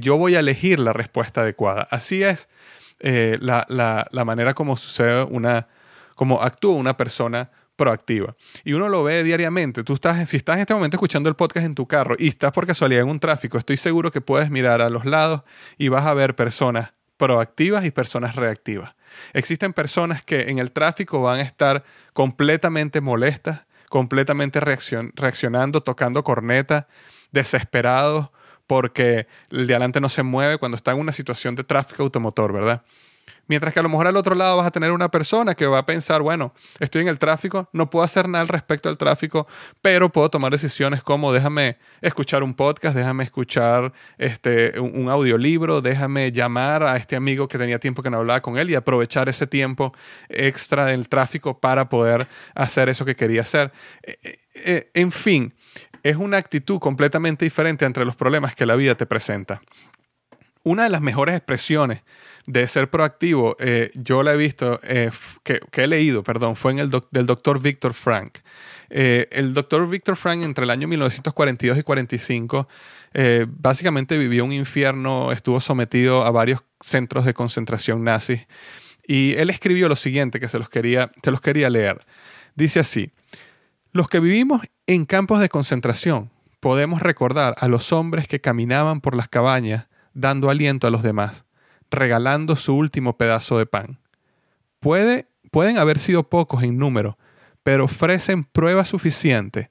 Yo 0.00 0.16
voy 0.16 0.34
a 0.34 0.40
elegir 0.40 0.80
la 0.80 0.92
respuesta 0.92 1.42
adecuada. 1.42 1.88
Así 1.90 2.22
es 2.22 2.48
eh, 3.00 3.38
la, 3.40 3.64
la, 3.68 4.24
manera 4.24 4.54
como 4.54 4.76
sucede 4.76 5.22
una, 5.24 5.68
como 6.14 6.42
actúa 6.42 6.74
una 6.74 6.96
persona 6.96 7.50
proactiva. 7.78 8.34
Y 8.64 8.74
uno 8.74 8.88
lo 8.88 9.04
ve 9.04 9.22
diariamente. 9.22 9.84
Tú 9.84 9.94
estás, 9.94 10.28
si 10.28 10.36
estás 10.36 10.56
en 10.56 10.62
este 10.62 10.74
momento 10.74 10.96
escuchando 10.96 11.30
el 11.30 11.36
podcast 11.36 11.64
en 11.64 11.74
tu 11.74 11.86
carro 11.86 12.16
y 12.18 12.28
estás 12.28 12.52
por 12.52 12.66
casualidad 12.66 13.04
en 13.04 13.08
un 13.08 13.20
tráfico, 13.20 13.56
estoy 13.56 13.78
seguro 13.78 14.10
que 14.10 14.20
puedes 14.20 14.50
mirar 14.50 14.82
a 14.82 14.90
los 14.90 15.06
lados 15.06 15.42
y 15.78 15.88
vas 15.88 16.04
a 16.04 16.12
ver 16.12 16.34
personas 16.34 16.92
proactivas 17.16 17.84
y 17.84 17.90
personas 17.90 18.34
reactivas. 18.34 18.94
Existen 19.32 19.72
personas 19.72 20.22
que 20.22 20.50
en 20.50 20.58
el 20.58 20.72
tráfico 20.72 21.22
van 21.22 21.38
a 21.38 21.42
estar 21.42 21.84
completamente 22.12 23.00
molestas, 23.00 23.64
completamente 23.88 24.60
reaccionando, 24.60 25.82
tocando 25.82 26.22
corneta, 26.24 26.88
desesperados 27.32 28.28
porque 28.66 29.26
el 29.50 29.66
de 29.66 29.74
adelante 29.74 30.00
no 30.00 30.10
se 30.10 30.22
mueve 30.22 30.58
cuando 30.58 30.76
está 30.76 30.92
en 30.92 30.98
una 30.98 31.12
situación 31.12 31.54
de 31.54 31.64
tráfico 31.64 32.02
automotor, 32.02 32.52
¿verdad? 32.52 32.82
Mientras 33.48 33.72
que 33.72 33.80
a 33.80 33.82
lo 33.82 33.88
mejor 33.88 34.06
al 34.06 34.16
otro 34.16 34.34
lado 34.34 34.58
vas 34.58 34.66
a 34.66 34.70
tener 34.70 34.92
una 34.92 35.10
persona 35.10 35.54
que 35.54 35.66
va 35.66 35.78
a 35.78 35.86
pensar, 35.86 36.20
bueno, 36.20 36.52
estoy 36.80 37.02
en 37.02 37.08
el 37.08 37.18
tráfico, 37.18 37.68
no 37.72 37.88
puedo 37.88 38.04
hacer 38.04 38.28
nada 38.28 38.42
al 38.42 38.48
respecto 38.48 38.88
al 38.88 38.98
tráfico, 38.98 39.46
pero 39.80 40.10
puedo 40.10 40.28
tomar 40.28 40.52
decisiones 40.52 41.02
como 41.02 41.32
déjame 41.32 41.78
escuchar 42.02 42.42
un 42.42 42.54
podcast, 42.54 42.94
déjame 42.94 43.24
escuchar 43.24 43.92
este, 44.18 44.78
un, 44.78 45.08
audiolibro, 45.08 45.80
déjame 45.80 46.30
llamar 46.30 46.82
a 46.82 46.96
este 46.96 47.16
amigo 47.16 47.48
que 47.48 47.56
tenía 47.56 47.78
tiempo 47.78 48.02
que 48.02 48.10
no 48.10 48.18
hablaba 48.18 48.40
con 48.42 48.58
él 48.58 48.70
y 48.70 48.74
aprovechar 48.74 49.28
ese 49.28 49.46
tiempo 49.46 49.94
extra 50.28 50.84
del 50.84 51.08
tráfico 51.08 51.58
para 51.58 51.88
poder 51.88 52.28
hacer 52.54 52.88
eso 52.90 53.04
que 53.04 53.16
quería 53.16 53.42
hacer. 53.42 53.72
Eh, 54.02 54.18
eh, 54.22 54.38
eh, 54.54 54.90
en 54.92 55.10
fin, 55.10 55.54
es 56.02 56.16
una 56.16 56.36
actitud 56.36 56.78
completamente 56.78 57.44
diferente 57.44 57.84
entre 57.84 58.04
los 58.04 58.16
problemas 58.16 58.54
que 58.54 58.66
la 58.66 58.76
vida 58.76 58.94
te 58.94 59.06
presenta. 59.06 59.60
Una 60.62 60.84
de 60.84 60.90
las 60.90 61.00
mejores 61.00 61.34
expresiones 61.34 62.02
de 62.48 62.66
ser 62.66 62.88
proactivo, 62.88 63.56
eh, 63.60 63.90
yo 63.94 64.22
la 64.22 64.32
he 64.32 64.36
visto, 64.38 64.80
eh, 64.82 65.10
que, 65.42 65.60
he 65.70 65.86
leído, 65.86 66.22
perdón, 66.22 66.56
fue 66.56 66.72
en 66.72 66.78
el 66.78 66.90
del 67.10 67.26
doctor 67.26 67.60
Víctor 67.60 67.92
Frank. 67.92 68.38
Eh, 68.88 69.28
el 69.30 69.52
doctor 69.52 69.86
Víctor 69.86 70.16
Frank 70.16 70.42
entre 70.42 70.64
el 70.64 70.70
año 70.70 70.88
1942 70.88 71.78
y 71.78 71.82
45 71.82 72.66
básicamente 73.48 74.16
vivió 74.16 74.44
un 74.44 74.52
infierno, 74.52 75.32
estuvo 75.32 75.60
sometido 75.60 76.24
a 76.24 76.30
varios 76.30 76.60
centros 76.80 77.24
de 77.24 77.34
concentración 77.34 78.04
nazis 78.04 78.46
y 79.06 79.32
él 79.34 79.50
escribió 79.50 79.88
lo 79.88 79.96
siguiente 79.96 80.40
que 80.40 80.48
se 80.48 80.58
los 80.58 80.68
quería, 80.68 81.10
se 81.22 81.30
los 81.30 81.40
quería 81.40 81.68
leer. 81.68 82.06
Dice 82.54 82.80
así, 82.80 83.10
los 83.92 84.08
que 84.08 84.20
vivimos 84.20 84.62
en 84.86 85.04
campos 85.04 85.40
de 85.40 85.48
concentración 85.48 86.30
podemos 86.60 87.02
recordar 87.02 87.56
a 87.58 87.68
los 87.68 87.92
hombres 87.92 88.28
que 88.28 88.40
caminaban 88.40 89.00
por 89.00 89.14
las 89.14 89.28
cabañas 89.28 89.86
dando 90.14 90.48
aliento 90.48 90.86
a 90.86 90.90
los 90.90 91.02
demás 91.02 91.44
regalando 91.90 92.56
su 92.56 92.74
último 92.74 93.16
pedazo 93.16 93.58
de 93.58 93.66
pan. 93.66 93.98
Puede, 94.80 95.28
pueden 95.50 95.78
haber 95.78 95.98
sido 95.98 96.28
pocos 96.28 96.62
en 96.62 96.78
número, 96.78 97.18
pero 97.62 97.84
ofrecen 97.84 98.44
prueba 98.44 98.84
suficiente 98.84 99.70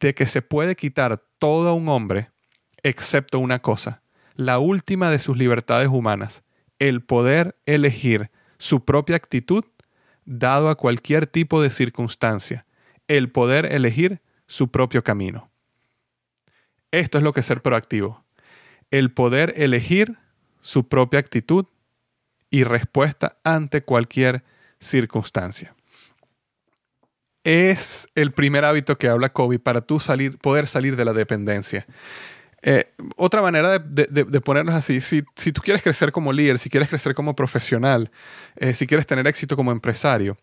de 0.00 0.14
que 0.14 0.26
se 0.26 0.42
puede 0.42 0.76
quitar 0.76 1.22
todo 1.38 1.68
a 1.68 1.72
un 1.72 1.88
hombre, 1.88 2.30
excepto 2.82 3.38
una 3.38 3.60
cosa, 3.60 4.02
la 4.34 4.58
última 4.58 5.10
de 5.10 5.18
sus 5.18 5.36
libertades 5.36 5.88
humanas, 5.88 6.42
el 6.78 7.02
poder 7.02 7.56
elegir 7.66 8.30
su 8.58 8.84
propia 8.84 9.16
actitud 9.16 9.64
dado 10.24 10.68
a 10.68 10.76
cualquier 10.76 11.26
tipo 11.26 11.62
de 11.62 11.70
circunstancia, 11.70 12.66
el 13.08 13.30
poder 13.30 13.66
elegir 13.66 14.20
su 14.46 14.70
propio 14.70 15.04
camino. 15.04 15.50
Esto 16.90 17.18
es 17.18 17.24
lo 17.24 17.32
que 17.32 17.40
es 17.40 17.46
ser 17.46 17.62
proactivo, 17.62 18.24
el 18.90 19.12
poder 19.12 19.54
elegir 19.56 20.18
su 20.60 20.88
propia 20.88 21.20
actitud 21.20 21.66
y 22.50 22.64
respuesta 22.64 23.36
ante 23.44 23.82
cualquier 23.82 24.42
circunstancia. 24.80 25.74
Es 27.44 28.08
el 28.14 28.32
primer 28.32 28.64
hábito 28.64 28.98
que 28.98 29.08
habla 29.08 29.30
Kobe 29.30 29.58
para 29.58 29.80
tú 29.80 29.98
salir, 29.98 30.38
poder 30.38 30.66
salir 30.66 30.96
de 30.96 31.04
la 31.04 31.12
dependencia. 31.12 31.86
Eh, 32.62 32.92
otra 33.16 33.40
manera 33.40 33.78
de, 33.78 34.40
ponernos 34.42 34.74
así, 34.74 35.00
si, 35.00 35.22
tú 35.22 35.62
quieres 35.62 35.82
crecer 35.82 36.12
como 36.12 36.30
líder, 36.30 36.58
si 36.58 36.68
quieres 36.68 36.90
crecer 36.90 37.14
como 37.14 37.34
profesional, 37.34 38.10
eh, 38.56 38.74
si 38.74 38.86
quieres 38.86 39.06
tener 39.06 39.26
éxito 39.26 39.56
como 39.56 39.72
empresario 39.72 40.36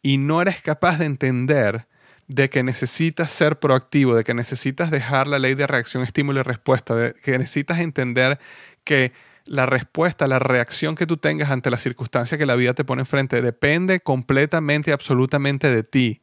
y 0.00 0.18
no 0.18 0.40
eres 0.40 0.62
capaz 0.62 0.98
de 0.98 1.06
entender 1.06 1.86
de 2.28 2.50
que 2.50 2.62
necesitas 2.62 3.32
ser 3.32 3.58
proactivo, 3.58 4.14
de 4.14 4.22
que 4.22 4.34
necesitas 4.34 4.92
dejar 4.92 5.26
la 5.26 5.40
ley 5.40 5.54
de 5.54 5.66
reacción, 5.66 6.04
estímulo 6.04 6.40
y 6.40 6.42
respuesta, 6.44 6.94
de 6.94 7.14
que 7.14 7.38
necesitas 7.38 7.80
entender 7.80 8.38
que 8.84 9.12
la 9.46 9.66
respuesta, 9.66 10.26
la 10.26 10.38
reacción 10.38 10.94
que 10.94 11.06
tú 11.06 11.16
tengas 11.16 11.50
ante 11.50 11.70
la 11.70 11.78
circunstancia 11.78 12.38
que 12.38 12.46
la 12.46 12.56
vida 12.56 12.74
te 12.74 12.84
pone 12.84 13.02
enfrente 13.02 13.40
depende 13.42 14.00
completamente 14.00 14.90
y 14.90 14.92
absolutamente 14.92 15.70
de 15.70 15.82
ti. 15.82 16.20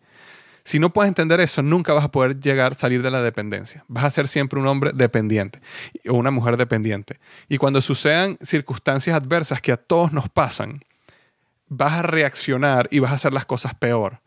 Si 0.65 0.79
no 0.79 0.93
puedes 0.93 1.09
entender 1.09 1.41
eso, 1.41 1.61
nunca 1.61 1.91
vas 1.93 2.05
a 2.05 2.11
poder 2.11 2.39
llegar, 2.39 2.75
salir 2.75 3.01
de 3.01 3.11
la 3.11 3.21
dependencia. 3.21 3.83
Vas 3.87 4.05
a 4.05 4.11
ser 4.11 4.27
siempre 4.29 4.59
un 4.59 4.67
hombre 4.67 4.91
dependiente 4.93 5.59
o 6.07 6.13
una 6.13 6.31
mujer 6.31 6.55
dependiente. 6.55 7.19
Y 7.49 7.57
cuando 7.57 7.81
sucedan 7.81 8.37
circunstancias 8.41 9.15
adversas 9.15 9.61
que 9.61 9.73
a 9.73 9.77
todos 9.77 10.13
nos 10.13 10.29
pasan, 10.29 10.85
vas 11.67 11.93
a 11.93 12.01
reaccionar 12.03 12.87
y 12.91 12.99
vas 12.99 13.11
a 13.11 13.15
hacer 13.15 13.33
las 13.33 13.45
cosas 13.45 13.73
peor. 13.73 14.19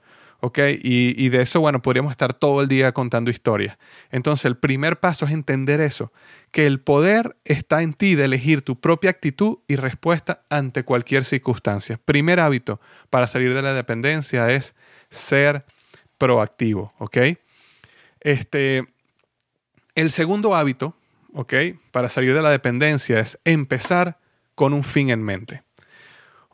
Y, 0.54 1.28
de 1.28 1.40
eso, 1.40 1.60
bueno, 1.60 1.82
podríamos 1.82 2.10
estar 2.10 2.34
todo 2.34 2.60
el 2.60 2.68
día 2.68 2.92
contando 2.92 3.30
historias. 3.30 3.78
Entonces, 4.10 4.44
el 4.44 4.56
primer 4.56 5.00
paso 5.00 5.26
es 5.26 5.32
entender 5.32 5.80
eso, 5.80 6.12
que 6.50 6.66
el 6.66 6.80
poder 6.80 7.36
está 7.44 7.82
en 7.82 7.94
ti 7.94 8.14
de 8.14 8.24
elegir 8.24 8.62
tu 8.62 8.80
propia 8.80 9.10
actitud 9.10 9.58
y 9.66 9.76
respuesta 9.76 10.42
ante 10.48 10.84
cualquier 10.84 11.24
circunstancia. 11.24 11.98
Primer 12.04 12.40
hábito 12.40 12.80
para 13.10 13.26
salir 13.26 13.54
de 13.54 13.62
la 13.62 13.72
dependencia 13.72 14.50
es 14.50 14.74
ser 15.10 15.64
proactivo, 16.18 16.92
¿ok? 16.98 17.18
Este, 18.20 18.86
el 19.94 20.10
segundo 20.10 20.54
hábito, 20.54 20.96
¿ok? 21.32 21.54
Para 21.90 22.08
salir 22.08 22.34
de 22.34 22.42
la 22.42 22.50
dependencia 22.50 23.20
es 23.20 23.38
empezar 23.44 24.18
con 24.54 24.72
un 24.72 24.84
fin 24.84 25.10
en 25.10 25.22
mente. 25.22 25.65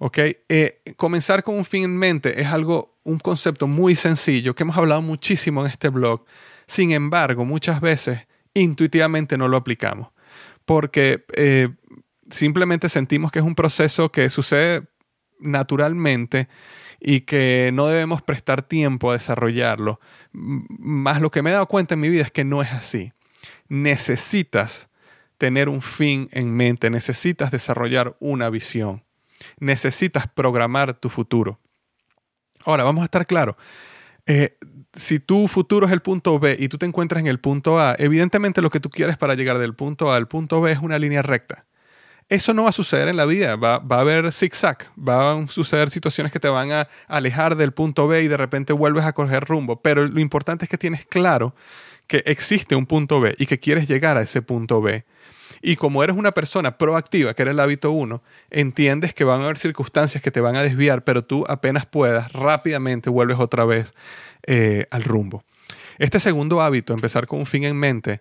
¿Ok? 0.05 0.19
Eh, 0.49 0.83
comenzar 0.97 1.45
con 1.45 1.55
un 1.55 1.65
fin 1.65 1.85
en 1.85 1.97
mente 1.97 2.41
es 2.41 2.49
algo, 2.49 2.99
un 3.05 3.21
concepto 3.21 3.69
muy 3.69 3.95
sencillo 3.95 4.53
que 4.53 4.65
hemos 4.65 4.77
hablado 4.77 5.01
muchísimo 5.01 5.65
en 5.65 5.71
este 5.71 5.91
blog. 5.91 6.25
Sin 6.67 6.91
embargo, 6.91 7.45
muchas 7.45 7.81
veces 7.81 8.27
intuitivamente 8.53 9.39
no 9.39 9.47
lo 9.47 9.57
aplicamos 9.57 10.09
porque 10.65 11.25
eh, 11.35 11.69
simplemente 12.33 12.89
sentimos 12.89 13.31
que 13.31 13.39
es 13.39 13.45
un 13.45 13.55
proceso 13.55 14.11
que 14.11 14.29
sucede 14.29 14.89
naturalmente 15.39 16.49
y 16.99 17.21
que 17.21 17.71
no 17.73 17.87
debemos 17.87 18.23
prestar 18.23 18.63
tiempo 18.63 19.11
a 19.11 19.15
desarrollarlo. 19.15 20.01
Más 20.33 21.21
lo 21.21 21.31
que 21.31 21.43
me 21.43 21.51
he 21.51 21.53
dado 21.53 21.67
cuenta 21.67 21.95
en 21.95 22.01
mi 22.01 22.09
vida 22.09 22.25
es 22.25 22.33
que 22.33 22.43
no 22.43 22.61
es 22.61 22.73
así. 22.73 23.13
Necesitas 23.69 24.91
tener 25.39 25.69
un 25.69 25.81
fin 25.81 26.29
en 26.33 26.53
mente, 26.53 26.91
necesitas 26.91 27.53
desarrollar 27.53 28.17
una 28.19 28.51
visión 28.51 29.05
necesitas 29.59 30.27
programar 30.29 30.95
tu 30.95 31.09
futuro. 31.09 31.59
Ahora, 32.65 32.85
vamos 32.85 33.03
a 33.03 33.07
estar 33.07 33.27
claros. 33.27 33.57
Eh, 34.27 34.57
si 34.95 35.19
tu 35.19 35.49
futuro 35.49 35.87
es 35.87 35.93
el 35.93 36.01
punto 36.01 36.39
B 36.39 36.57
y 36.59 36.69
tú 36.69 36.79
te 36.79 36.87
encuentras 36.87 37.21
en 37.21 37.27
el 37.27 37.41
punto 37.41 37.81
A, 37.81 37.97
evidentemente 37.99 38.63
lo 38.63 38.71
que 38.71 38.79
tú 38.79 38.89
quieres 38.89 39.17
para 39.17 39.35
llegar 39.35 39.59
del 39.59 39.75
punto 39.75 40.13
A 40.13 40.17
al 40.17 40.29
punto 40.29 40.61
B 40.61 40.71
es 40.71 40.79
una 40.79 40.99
línea 40.99 41.23
recta. 41.23 41.67
eso 42.29 42.55
no 42.55 42.65
va 42.65 42.71
a 42.71 42.73
suceder 42.73 43.09
en 43.09 43.17
la 43.17 43.27
vida, 43.27 43.57
va, 43.57 43.79
va 43.79 43.97
a 43.97 44.01
haber 44.01 44.33
zigzag, 44.33 44.91
van 44.97 45.45
a 45.45 45.49
suceder 45.49 45.91
situaciones 45.91 46.33
que 46.33 46.41
te 46.41 46.49
van 46.49 46.73
a 46.73 46.89
alejar 47.09 47.57
del 47.57 47.73
punto 47.73 48.07
B 48.09 48.23
y 48.23 48.29
de 48.29 48.37
repente 48.37 48.73
vuelves 48.73 49.05
a 49.05 49.13
coger 49.13 49.45
rumbo, 49.45 49.83
pero 49.83 50.07
lo 50.07 50.21
importante 50.21 50.65
es 50.65 50.69
que 50.71 50.79
tienes 50.79 51.05
claro 51.05 51.55
que 52.07 52.23
existe 52.27 52.77
un 52.77 52.87
punto 52.87 53.21
B 53.21 53.35
y 53.39 53.47
que 53.47 53.59
quieres 53.59 53.89
llegar 53.89 54.17
a 54.17 54.23
ese 54.23 54.41
punto 54.43 54.81
B. 54.81 55.05
Y 55.63 55.77
como 55.77 56.03
eres 56.03 56.17
una 56.17 56.33
persona 56.33 56.77
proactiva, 56.77 57.35
que 57.35 57.43
era 57.43 57.53
el 57.53 57.61
hábito 57.61 57.93
1, 57.93 58.21
entiendes 58.51 59.15
que 59.15 59.23
van 59.23 59.41
a 59.41 59.45
haber 59.45 59.59
circunstancias 59.59 60.21
que 60.21 60.33
te 60.33 60.41
van 60.41 60.57
a 60.57 60.63
desviar, 60.63 61.05
pero 61.05 61.25
tú 61.25 61.45
apenas 61.49 61.87
puedas, 61.87 62.33
rápidamente 62.33 63.09
vuelves 63.09 63.39
otra 63.39 63.65
vez 63.65 63.95
eh, 64.45 64.87
al 64.91 65.05
rumbo. 65.05 65.45
Este 65.99 66.19
segundo 66.19 66.61
hábito, 66.61 66.93
empezar 66.93 67.29
con 67.29 67.39
un 67.39 67.47
fin 67.47 67.63
en 67.63 67.77
mente, 67.77 68.21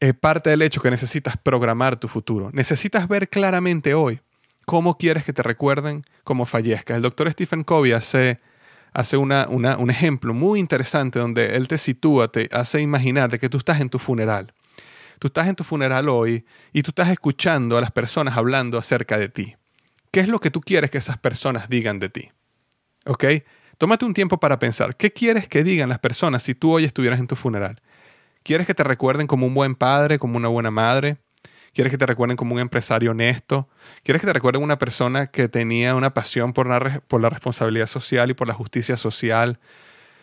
es 0.00 0.14
parte 0.14 0.48
del 0.48 0.62
hecho 0.62 0.80
que 0.80 0.90
necesitas 0.90 1.36
programar 1.36 1.98
tu 2.00 2.08
futuro. 2.08 2.50
Necesitas 2.52 3.06
ver 3.08 3.28
claramente 3.28 3.92
hoy 3.92 4.20
cómo 4.64 4.96
quieres 4.96 5.24
que 5.24 5.34
te 5.34 5.42
recuerden 5.42 6.02
cómo 6.24 6.46
fallezcas. 6.46 6.96
El 6.96 7.02
doctor 7.02 7.30
Stephen 7.30 7.62
Covey 7.62 7.92
hace, 7.92 8.40
hace 8.94 9.18
una, 9.18 9.46
un 9.48 9.90
ejemplo 9.90 10.32
muy 10.32 10.60
interesante 10.60 11.18
donde 11.18 11.56
él 11.56 11.68
te 11.68 11.76
sitúa, 11.76 12.28
te 12.28 12.48
hace 12.52 12.80
imaginar 12.80 13.30
de 13.30 13.38
que 13.38 13.50
tú 13.50 13.58
estás 13.58 13.80
en 13.80 13.90
tu 13.90 13.98
funeral. 13.98 14.54
Tú 15.22 15.28
estás 15.28 15.46
en 15.46 15.54
tu 15.54 15.62
funeral 15.62 16.08
hoy 16.08 16.44
y 16.72 16.82
tú 16.82 16.90
estás 16.90 17.08
escuchando 17.08 17.78
a 17.78 17.80
las 17.80 17.92
personas 17.92 18.36
hablando 18.36 18.76
acerca 18.76 19.18
de 19.18 19.28
ti. 19.28 19.54
¿Qué 20.10 20.18
es 20.18 20.26
lo 20.26 20.40
que 20.40 20.50
tú 20.50 20.60
quieres 20.60 20.90
que 20.90 20.98
esas 20.98 21.16
personas 21.16 21.68
digan 21.68 22.00
de 22.00 22.08
ti? 22.08 22.32
¿Ok? 23.06 23.24
Tómate 23.78 24.04
un 24.04 24.14
tiempo 24.14 24.38
para 24.38 24.58
pensar, 24.58 24.96
¿qué 24.96 25.12
quieres 25.12 25.46
que 25.46 25.62
digan 25.62 25.88
las 25.88 26.00
personas 26.00 26.42
si 26.42 26.56
tú 26.56 26.72
hoy 26.72 26.86
estuvieras 26.86 27.20
en 27.20 27.28
tu 27.28 27.36
funeral? 27.36 27.80
¿Quieres 28.42 28.66
que 28.66 28.74
te 28.74 28.82
recuerden 28.82 29.28
como 29.28 29.46
un 29.46 29.54
buen 29.54 29.76
padre, 29.76 30.18
como 30.18 30.38
una 30.38 30.48
buena 30.48 30.72
madre? 30.72 31.18
¿Quieres 31.72 31.92
que 31.92 31.98
te 31.98 32.06
recuerden 32.06 32.36
como 32.36 32.56
un 32.56 32.60
empresario 32.60 33.12
honesto? 33.12 33.68
¿Quieres 34.02 34.22
que 34.22 34.26
te 34.26 34.32
recuerden 34.32 34.64
una 34.64 34.80
persona 34.80 35.28
que 35.28 35.46
tenía 35.46 35.94
una 35.94 36.14
pasión 36.14 36.52
por 36.52 36.66
la, 36.66 36.80
responsabilidad 37.30 37.86
social 37.86 38.28
y 38.28 38.34
por 38.34 38.48
la 38.48 38.54
justicia 38.54 38.96
social? 38.96 39.60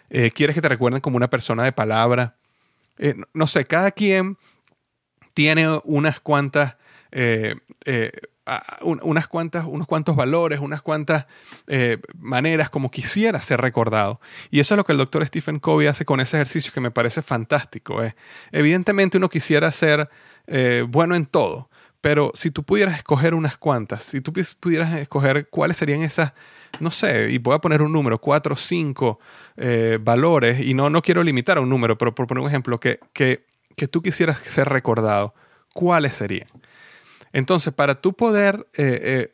Eh, 0.10 0.32
¿Quieres 0.32 0.56
que 0.56 0.62
te 0.62 0.68
recuerden 0.68 1.00
como 1.00 1.16
una 1.16 1.30
persona 1.30 1.64
de 1.64 1.72
palabra? 1.72 2.36
Eh, 2.98 3.16
no 3.34 3.48
sé, 3.48 3.64
cada 3.64 3.92
quien 3.92 4.38
tiene 5.34 5.80
unas 5.84 6.20
cuantas 6.20 6.76
eh, 7.12 7.56
unas 8.82 9.28
cuantas, 9.28 9.66
unos 9.66 9.88
cuantos 9.88 10.16
valores, 10.16 10.60
unas 10.60 10.82
cuantas 10.82 11.26
eh, 11.68 11.98
maneras 12.18 12.70
como 12.70 12.92
quisiera 12.92 13.42
ser 13.42 13.62
recordado. 13.62 14.20
Y 14.52 14.60
eso 14.60 14.74
es 14.74 14.78
lo 14.78 14.84
que 14.84 14.92
el 14.92 14.98
doctor 14.98 15.26
Stephen 15.26 15.60
Covey 15.60 15.88
hace 15.88 16.06
con 16.06 16.20
ese 16.20 16.38
ejercicio 16.38 16.74
que 16.74 16.82
me 16.82 16.92
parece 16.92 17.22
fantástico. 17.22 18.04
Eh. 18.04 18.16
Evidentemente 18.52 19.18
uno 19.18 19.30
quisiera 19.30 19.72
ser 19.72 20.10
eh, 20.48 20.86
bueno 20.88 21.16
en 21.16 21.26
todo, 21.26 21.70
pero 22.02 22.32
si 22.34 22.52
tú 22.52 22.64
pudieras 22.64 22.98
escoger 22.98 23.34
unas 23.34 23.58
cuantas, 23.58 24.04
si 24.04 24.22
tú 24.22 24.34
pudieras 24.60 24.96
escoger 24.96 25.48
cuáles 25.50 25.78
serían 25.78 26.02
esas, 26.02 26.34
no 26.80 26.92
sé, 26.92 27.32
y 27.32 27.38
voy 27.40 27.56
a 27.56 27.60
poner 27.60 27.82
un 27.82 27.92
número, 27.92 28.20
cuatro 28.20 28.54
o 28.54 28.58
cinco 28.58 29.20
valores, 30.00 30.62
y 30.62 30.74
no, 30.74 30.90
no 30.90 31.02
quiero 31.02 31.22
limitar 31.22 31.58
a 31.58 31.62
un 31.62 31.68
número, 31.68 31.98
pero 31.98 32.16
por 32.16 32.28
poner 32.28 32.42
un 32.42 32.48
ejemplo, 32.48 32.80
que, 32.80 33.00
que, 33.12 33.49
que 33.80 33.88
tú 33.88 34.02
quisieras 34.02 34.38
ser 34.40 34.68
recordado, 34.68 35.34
¿cuáles 35.74 36.16
serían? 36.16 36.48
Entonces, 37.32 37.74
para 37.74 38.02
tú 38.02 38.14
poder 38.14 38.68
eh, 38.74 39.32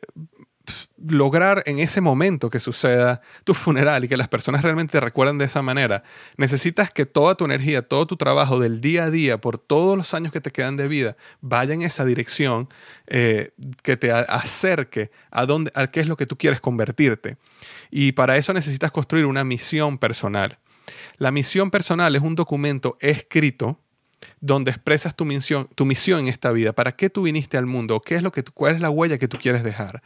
lograr 1.08 1.62
en 1.66 1.78
ese 1.80 2.00
momento 2.00 2.48
que 2.48 2.60
suceda 2.60 3.20
tu 3.44 3.54
funeral 3.54 4.04
y 4.04 4.08
que 4.08 4.16
las 4.16 4.28
personas 4.28 4.62
realmente 4.62 4.92
te 4.92 5.00
recuerden 5.00 5.38
de 5.38 5.46
esa 5.46 5.62
manera, 5.62 6.04
necesitas 6.36 6.90
que 6.90 7.06
toda 7.06 7.34
tu 7.34 7.44
energía, 7.44 7.82
todo 7.82 8.06
tu 8.06 8.16
trabajo 8.16 8.60
del 8.60 8.80
día 8.80 9.04
a 9.04 9.10
día, 9.10 9.40
por 9.40 9.58
todos 9.58 9.96
los 9.96 10.14
años 10.14 10.32
que 10.32 10.40
te 10.40 10.50
quedan 10.52 10.76
de 10.76 10.86
vida, 10.86 11.16
vaya 11.40 11.74
en 11.74 11.82
esa 11.82 12.04
dirección 12.04 12.68
eh, 13.08 13.50
que 13.82 13.96
te 13.96 14.12
acerque 14.12 15.10
a, 15.30 15.44
dónde, 15.46 15.72
a 15.74 15.88
qué 15.88 16.00
es 16.00 16.06
lo 16.06 16.16
que 16.16 16.26
tú 16.26 16.36
quieres 16.36 16.60
convertirte. 16.60 17.36
Y 17.90 18.12
para 18.12 18.36
eso 18.36 18.52
necesitas 18.52 18.92
construir 18.92 19.26
una 19.26 19.42
misión 19.42 19.98
personal. 19.98 20.58
La 21.18 21.32
misión 21.32 21.70
personal 21.70 22.14
es 22.14 22.22
un 22.22 22.36
documento 22.36 22.96
escrito 23.00 23.80
donde 24.40 24.70
expresas 24.70 25.14
tu 25.14 25.24
misión, 25.24 25.68
tu 25.74 25.84
misión 25.84 26.20
en 26.20 26.28
esta 26.28 26.52
vida, 26.52 26.72
para 26.72 26.92
qué 26.92 27.10
tú 27.10 27.22
viniste 27.22 27.56
al 27.56 27.66
mundo, 27.66 28.00
qué 28.00 28.16
es 28.16 28.22
lo 28.22 28.32
que 28.32 28.42
cuál 28.42 28.74
es 28.74 28.80
la 28.80 28.90
huella 28.90 29.18
que 29.18 29.28
tú 29.28 29.38
quieres 29.38 29.62
dejar. 29.62 30.02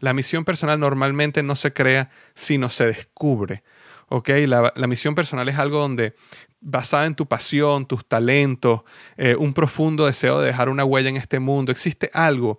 La 0.00 0.14
misión 0.14 0.44
personal 0.44 0.78
normalmente 0.78 1.42
no 1.42 1.56
se 1.56 1.72
crea, 1.72 2.10
sino 2.34 2.68
se 2.68 2.86
descubre. 2.86 3.62
La, 4.10 4.86
misión 4.86 5.14
personal 5.14 5.48
es 5.48 5.58
algo 5.58 5.78
donde, 5.80 6.14
basada 6.60 7.06
en 7.06 7.14
tu 7.14 7.26
pasión, 7.26 7.86
tus 7.86 8.06
talentos, 8.06 8.82
eh, 9.16 9.36
un 9.36 9.52
profundo 9.52 10.06
deseo 10.06 10.40
de 10.40 10.46
dejar 10.46 10.68
una 10.68 10.84
huella 10.84 11.10
en 11.10 11.16
este 11.16 11.40
mundo, 11.40 11.72
existe 11.72 12.08
algo 12.14 12.58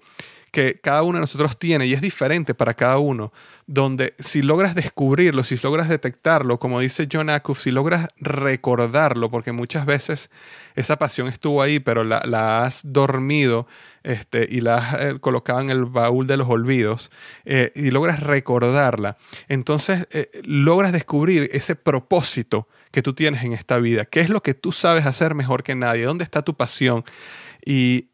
que 0.52 0.80
cada 0.82 1.04
uno 1.04 1.18
de 1.18 1.22
nosotros 1.22 1.58
tiene 1.58 1.86
y 1.86 1.94
es 1.94 2.02
diferente 2.02 2.54
para 2.54 2.74
cada 2.74 2.98
uno, 2.98 3.32
donde 3.68 4.16
si 4.20 4.42
logras 4.42 4.74
descubrirlo, 4.74 5.44
si 5.44 5.56
logras 5.58 5.90
detectarlo, 5.90 6.58
como 6.58 6.80
dice 6.80 7.08
John 7.12 7.30
Acuff, 7.30 7.60
si 7.60 7.72
logras 7.72 8.08
recordarlo, 8.18 9.30
porque 9.30 9.52
muchas 9.52 9.86
veces 9.86 10.30
esa 10.76 10.98
pasión 10.98 11.28
estuvo 11.28 11.62
ahí, 11.62 11.80
pero 11.80 12.04
la, 12.04 12.64
has 12.64 12.82
dormido 12.84 13.68
este, 14.04 14.48
y 14.50 14.62
la 14.62 14.78
has 14.78 14.96
eh, 15.00 15.20
colocado 15.20 15.62
en 15.62 15.70
el 15.70 15.86
baúl 15.86 16.26
de 16.26 16.38
los 16.38 16.50
olvidos, 16.50 17.12
eh, 17.46 17.72
y 17.76 17.92
logras 17.92 18.22
recordarla, 18.22 19.18
entonces 19.48 20.08
eh, 20.12 20.30
logras 20.44 20.92
descubrir 20.92 21.50
ese 21.54 21.76
propósito 21.76 22.68
que 22.92 23.04
tú 23.04 23.14
tienes 23.14 23.44
en 23.44 23.54
esta 23.54 23.78
vida, 23.78 24.06
qué 24.06 24.22
es 24.22 24.30
lo 24.30 24.42
que 24.42 24.56
tú 24.56 24.72
sabes 24.72 25.06
hacer 25.06 25.36
mejor 25.36 25.64
que 25.64 25.76
nadie, 25.76 26.06
dónde 26.06 26.24
está 26.24 26.42
tu 26.42 26.56
pasión. 26.56 27.04
Y 27.64 28.08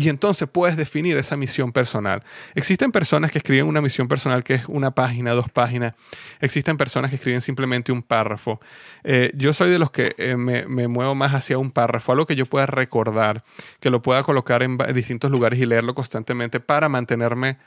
y 0.00 0.08
entonces 0.08 0.48
puedes 0.50 0.78
definir 0.78 1.18
esa 1.18 1.36
misión 1.36 1.72
personal. 1.72 2.22
Existen 2.54 2.90
personas 2.90 3.30
que 3.30 3.36
escriben 3.36 3.66
una 3.66 3.82
misión 3.82 4.08
personal 4.08 4.42
que 4.42 4.54
es 4.54 4.64
una 4.66 4.92
página, 4.92 5.32
dos 5.32 5.50
páginas. 5.50 5.92
Existen 6.40 6.78
personas 6.78 7.10
que 7.10 7.16
escriben 7.16 7.42
simplemente 7.42 7.92
un 7.92 8.02
párrafo. 8.02 8.60
Eh, 9.04 9.30
yo 9.34 9.52
soy 9.52 9.68
de 9.68 9.78
los 9.78 9.90
que 9.90 10.14
eh, 10.16 10.38
me, 10.38 10.64
muevo 10.88 11.14
más 11.14 11.34
hacia 11.34 11.58
un 11.58 11.70
párrafo, 11.70 12.12
algo 12.12 12.24
que 12.24 12.34
yo 12.34 12.46
pueda 12.46 12.64
recordar, 12.64 13.44
que 13.78 13.90
lo 13.90 14.00
pueda 14.00 14.22
colocar 14.22 14.62
en 14.62 14.78
distintos 14.94 15.30
lugares 15.30 15.58
y 15.58 15.66
leerlo 15.66 15.94
constantemente 15.94 16.60
para 16.60 16.88
mantenerme 16.88 17.58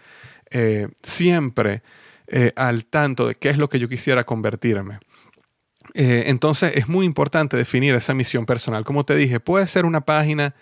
eh, 0.50 0.88
siempre 1.04 1.84
al 2.56 2.86
tanto 2.86 3.28
de 3.28 3.36
qué 3.36 3.50
es 3.50 3.60
lo 3.60 3.70
que 3.70 3.78
yo 3.78 3.88
quisiera 3.88 4.24
convertirme. 4.24 4.98
entonces 5.94 6.72
es 6.74 6.88
muy 6.88 7.06
importante 7.06 7.58
definir 7.58 7.94
esa 7.94 8.16
misión 8.16 8.48
personal. 8.48 8.84
Como 8.86 9.04
te 9.04 9.16
dije, 9.16 9.40
puede 9.40 9.68
ser 9.68 9.86
una 9.86 10.02
página 10.02 10.56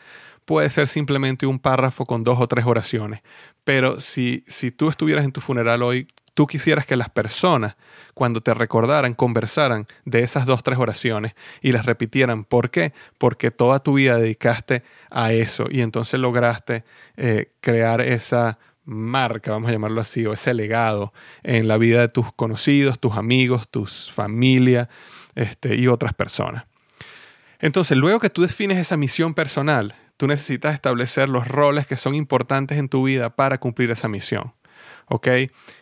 puede 0.52 0.70
ser 0.70 0.90
simplemente 0.90 1.46
un 1.46 1.60
párrafo 1.60 2.06
con 2.06 2.26
dos 2.26 2.38
o 2.38 2.46
tres 2.46 2.66
oraciones. 2.66 3.22
Pero 3.64 4.02
si, 4.02 4.44
si 4.48 4.70
tú 4.70 4.90
estuvieras 4.90 5.24
en 5.24 5.32
tu 5.32 5.40
funeral 5.40 5.82
hoy, 5.82 6.10
tú 6.34 6.46
quisieras 6.46 6.86
que 6.86 6.98
las 6.98 7.10
personas, 7.10 7.78
cuando 8.14 8.42
te 8.42 8.54
recordaran, 8.54 9.14
conversaran 9.14 9.88
de 10.04 10.24
esas 10.24 10.46
dos, 10.46 10.62
tres 10.62 10.78
oraciones 10.78 11.36
y 11.62 11.72
las 11.72 11.86
repitieran. 11.86 12.44
¿Por 12.44 12.70
qué? 12.70 12.92
Porque 13.18 13.50
toda 13.50 13.80
tu 13.80 13.94
vida 13.94 14.18
dedicaste 14.18 14.84
a 15.10 15.32
eso 15.32 15.68
y 15.72 15.80
entonces 15.80 16.20
lograste 16.20 16.84
eh, 17.16 17.54
crear 17.62 18.02
esa 18.02 18.60
marca, 18.84 19.52
vamos 19.52 19.70
a 19.70 19.72
llamarlo 19.72 20.02
así, 20.02 20.26
o 20.26 20.34
ese 20.34 20.54
legado 20.54 21.14
en 21.44 21.70
la 21.70 21.78
vida 21.78 22.02
de 22.02 22.10
tus 22.10 22.34
conocidos, 22.34 23.00
tus 23.00 23.16
amigos, 23.16 23.70
tus 23.70 24.12
familia 24.12 24.90
este, 25.34 25.78
y 25.78 25.88
otras 25.88 26.14
personas. 26.14 26.66
Entonces, 27.62 27.96
luego 27.96 28.20
que 28.20 28.30
tú 28.30 28.42
defines 28.42 28.80
esa 28.80 28.98
misión 28.98 29.34
personal, 29.34 29.96
tú 30.22 30.28
necesitas 30.28 30.76
establecer 30.76 31.30
los 31.30 31.48
roles 31.48 31.88
que 31.88 31.98
son 31.98 32.14
importantes 32.14 32.78
en 32.78 32.90
tu 32.90 33.06
vida 33.06 33.32
para 33.32 33.58
cumplir 33.58 33.90
esa 33.90 34.08
misión. 34.08 34.54
¿ok? 35.08 35.28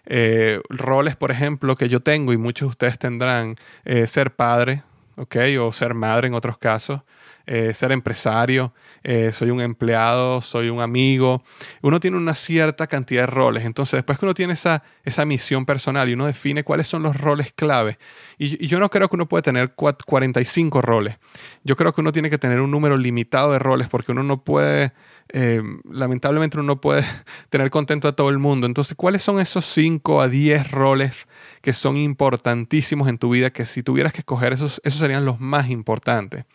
Eh, 0.06 0.62
roles, 0.70 1.18
por 1.18 1.32
ejemplo, 1.32 1.76
que 1.76 1.90
yo 1.90 2.00
tengo 2.00 2.32
y 2.32 2.38
muchos 2.38 2.68
de 2.68 2.70
ustedes 2.70 2.98
tendrán, 2.98 3.58
eh, 3.84 4.08
ser 4.08 4.32
padre, 4.32 4.84
¿ok? 5.18 5.36
O 5.60 5.74
ser 5.74 5.94
madre 5.94 6.28
en 6.28 6.36
otros 6.36 6.58
casos, 6.58 7.02
eh, 7.52 7.74
ser 7.74 7.92
empresario, 7.92 8.74
eh, 9.02 9.32
soy 9.32 9.50
un 9.50 9.60
empleado, 9.60 10.40
soy 10.40 10.70
un 10.70 10.82
amigo. 10.82 11.42
Uno 11.82 12.00
tiene 12.00 12.16
una 12.16 12.36
cierta 12.36 12.86
cantidad 12.86 13.24
de 13.24 13.26
roles. 13.26 13.66
Entonces, 13.66 13.98
después 13.98 14.20
que 14.20 14.26
uno 14.26 14.36
tiene 14.36 14.54
esa, 14.54 14.84
esa 15.04 15.26
misión 15.26 15.66
personal 15.66 16.08
y 16.08 16.14
uno 16.14 16.28
define 16.28 16.64
cuáles 16.64 16.86
son 16.86 17.02
los 17.02 17.18
roles 17.20 17.52
clave, 17.54 17.98
y, 18.38 18.68
yo 18.68 18.80
no 18.80 18.92
creo 18.92 19.10
que 19.10 19.16
uno 19.16 19.28
puede 19.28 19.42
tener 19.42 19.74
45 19.74 20.80
roles. 20.84 21.18
Yo 21.64 21.76
creo 21.76 21.92
que 21.92 22.02
uno 22.02 22.12
tiene 22.12 22.30
que 22.30 22.38
tener 22.38 22.62
un 22.62 22.70
número 22.70 22.98
limitado 22.98 23.52
de 23.52 23.58
roles 23.58 23.88
porque 23.88 24.12
uno 24.12 24.22
no 24.22 24.44
puede, 24.44 24.94
eh, 25.30 25.64
lamentablemente 25.90 26.56
uno 26.58 26.68
no 26.68 26.82
puede 26.82 27.04
tener 27.50 27.72
contento 27.72 28.08
a 28.08 28.16
todo 28.16 28.30
el 28.30 28.38
mundo. 28.38 28.68
Entonces, 28.68 28.96
¿cuáles 28.96 29.24
son 29.24 29.40
esos 29.40 29.66
5 29.66 30.22
a 30.22 30.28
10 30.28 30.70
roles 30.70 31.28
que 31.64 31.74
son 31.74 31.98
importantísimos 31.98 33.10
en 33.10 33.18
tu 33.18 33.32
vida 33.32 33.50
que 33.50 33.66
si 33.66 33.82
tuvieras 33.82 34.14
que 34.14 34.20
escoger 34.20 34.54
esos, 34.54 34.80
esos 34.84 35.00
serían 35.00 35.26
los 35.26 35.40
más 35.40 35.72
importantes? 35.72 36.46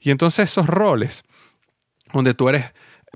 Y 0.00 0.10
entonces 0.10 0.50
esos 0.50 0.66
roles, 0.66 1.24
donde 2.12 2.34
tú 2.34 2.48
eres, 2.48 2.72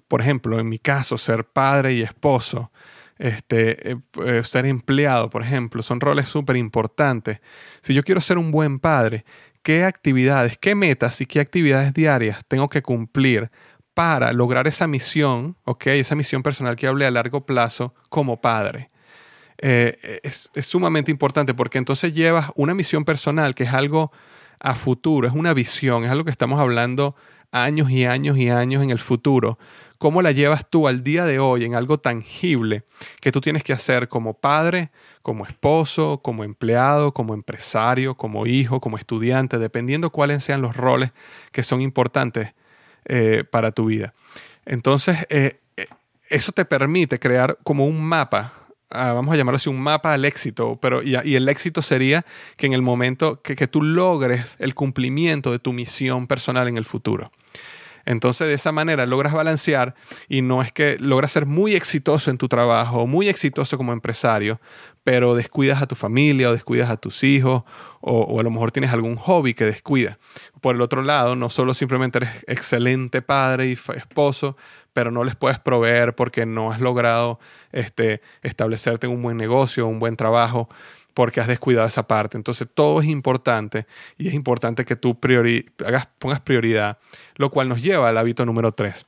por 0.09 0.21
ejemplo, 0.21 0.59
en 0.59 0.69
mi 0.69 0.79
caso, 0.79 1.19
ser 1.19 1.45
padre 1.45 1.95
y 1.95 2.03
esposo, 2.03 2.71
este, 3.19 3.93
eh, 3.93 3.97
eh, 4.25 4.43
ser 4.43 4.67
empleado, 4.67 5.31
por 5.31 5.43
ejemplo, 5.43 5.83
son 5.83 6.01
roles 6.01 6.29
súper 6.29 6.57
importantes. 6.57 7.41
Si 7.81 7.95
yo 7.95 8.03
quiero 8.03 8.21
ser 8.21 8.39
un 8.39 8.51
buen 8.51 8.81
padre, 8.81 9.25
¿qué 9.63 9.85
actividades, 9.85 10.59
qué 10.59 10.75
metas 10.75 11.21
y 11.21 11.27
qué 11.27 11.41
actividades 11.41 11.95
diarias 11.95 12.41
tengo 12.49 12.69
que 12.69 12.83
cumplir 12.83 13.51
para 13.95 14.33
lograr 14.33 14.67
esa 14.67 14.87
misión, 14.87 15.57
¿ok? 15.65 15.87
Esa 15.89 16.17
misión 16.17 16.43
personal 16.43 16.77
que 16.77 16.87
hable 16.87 17.07
a 17.07 17.11
largo 17.11 17.45
plazo 17.45 17.95
como 18.09 18.41
padre. 18.41 18.91
Eh, 19.59 20.21
es, 20.25 20.51
es, 20.55 20.67
sumamente 20.67 21.13
importante 21.13 21.55
porque 21.55 21.79
entonces 21.79 22.13
llevas 22.13 22.51
una 22.57 22.75
misión 22.75 23.05
personal 23.05 23.55
que 23.55 23.63
es 23.65 23.73
algo 23.73 24.11
a 24.63 24.75
futuro, 24.77 25.27
es 25.27 25.35
una 25.35 25.53
visión, 25.53 26.05
es 26.05 26.11
algo 26.11 26.25
que 26.25 26.31
estamos 26.31 26.61
hablando 26.61 27.17
años 27.51 27.91
y 27.91 28.05
años 28.07 28.39
y 28.39 28.49
años 28.49 28.83
en 28.83 28.91
el 28.91 29.01
futuro. 29.01 29.59
¿Cómo 29.99 30.23
la 30.23 30.33
llevas 30.33 30.69
tú 30.69 30.89
al 30.89 31.05
día 31.05 31.25
de 31.27 31.39
hoy 31.39 31.65
en 31.65 31.75
algo 31.75 31.99
tangible 31.99 32.85
que 33.21 33.31
tú 33.31 33.41
tienes 33.41 33.63
que 33.63 33.73
hacer 33.73 34.09
como 34.09 34.35
padre, 34.35 34.91
como 35.23 35.45
esposo, 35.45 36.21
como 36.23 36.45
empleado, 36.45 37.13
como 37.13 37.35
empresario, 37.35 38.17
como 38.17 38.47
hijo, 38.47 38.81
como 38.81 38.97
estudiante, 38.97 39.59
dependiendo 39.59 40.11
cuáles 40.11 40.43
sean 40.43 40.63
los 40.63 40.77
roles 40.77 41.13
que 41.53 41.63
son 41.63 41.81
importantes 41.83 42.55
eh, 43.05 43.45
para 43.49 43.73
tu 43.73 43.87
vida? 43.87 44.15
Entonces, 44.65 45.27
eh, 45.29 45.61
eh, 45.77 45.87
eso 46.29 46.53
te 46.53 46.65
permite 46.65 47.19
crear 47.19 47.59
como 47.65 47.87
un 47.87 48.03
mapa 48.03 48.55
ah, 48.93 49.13
vamos 49.13 49.35
a 49.35 49.37
llamarlo 49.37 49.57
así, 49.57 49.69
un 49.69 49.81
mapa 49.81 50.13
al 50.13 50.25
éxito, 50.25 50.79
pero 50.81 51.03
y, 51.03 51.15
el 51.15 51.49
éxito 51.49 51.83
sería 51.83 52.25
que 52.57 52.67
en 52.67 52.73
el 52.73 52.83
momento 52.83 53.41
que, 53.43 53.67
tú 53.67 53.83
logres 53.83 54.57
el 54.59 54.75
cumplimiento 54.75 55.51
de 55.51 55.59
tu 55.59 55.73
misión 55.73 56.27
personal 56.27 56.69
en 56.69 56.77
el 56.77 56.85
futuro. 56.85 57.31
Entonces, 58.05 58.49
de 58.49 58.55
esa 58.55 58.73
manera 58.73 59.07
logras 59.07 59.33
balancear 59.33 59.95
y 60.29 60.43
no 60.43 60.63
es 60.63 60.73
que 60.73 60.97
logras 60.99 61.31
ser 61.31 61.47
muy 61.47 61.77
exitoso 61.77 62.31
en 62.31 62.39
tu 62.39 62.49
trabajo, 62.49 63.07
muy 63.07 63.29
exitoso 63.29 63.77
como 63.77 63.93
empresario, 63.93 64.61
pero 65.05 65.35
descuidas 65.35 65.81
a 65.83 65.87
tu 65.87 65.95
familia 65.95 66.51
o 66.51 66.53
descuidas 66.53 66.91
a 66.91 66.97
tus 66.97 67.23
hijos 67.23 67.63
o, 68.01 68.41
a 68.41 68.43
lo 68.43 68.51
mejor 68.51 68.73
tienes 68.73 68.93
algún 68.93 69.17
hobby 69.17 69.55
que 69.55 69.65
descuida. 69.65 70.19
Por 70.61 70.75
el 70.75 70.83
otro 70.83 71.03
lado, 71.03 71.37
no 71.37 71.49
solo 71.51 71.75
simplemente 71.75 72.19
eres 72.19 72.45
excelente 72.49 73.23
padre 73.23 73.69
y 73.69 73.73
esposo, 73.73 74.57
pero 74.93 75.11
no 75.11 75.25
les 75.25 75.37
puedes 75.37 75.59
proveer 75.59 76.15
porque 76.15 76.47
no 76.47 76.73
has 76.73 76.81
logrado 76.81 77.39
este, 77.73 78.21
establecerte 78.43 79.07
un 79.07 79.23
buen 79.23 79.37
negocio, 79.37 79.87
un 79.87 79.99
buen 79.99 80.17
trabajo 80.17 80.69
porque 81.15 81.41
has 81.41 81.47
descuidado 81.47 81.87
esa 81.87 82.07
parte. 82.07 82.37
Entonces 82.37 82.69
todo 82.73 83.01
es 83.01 83.07
importante 83.07 83.87
y 84.19 84.29
es 84.29 84.35
importante 84.35 84.85
que 84.85 84.97
tú 84.97 85.19
hagas, 85.85 86.09
pongas 86.19 86.41
prioridad, 86.41 86.99
lo 87.37 87.51
cual 87.51 87.69
nos 87.69 87.83
lleva 87.83 88.09
al 88.09 88.19
hábito 88.19 88.47
número 88.47 88.73
3. 88.73 89.07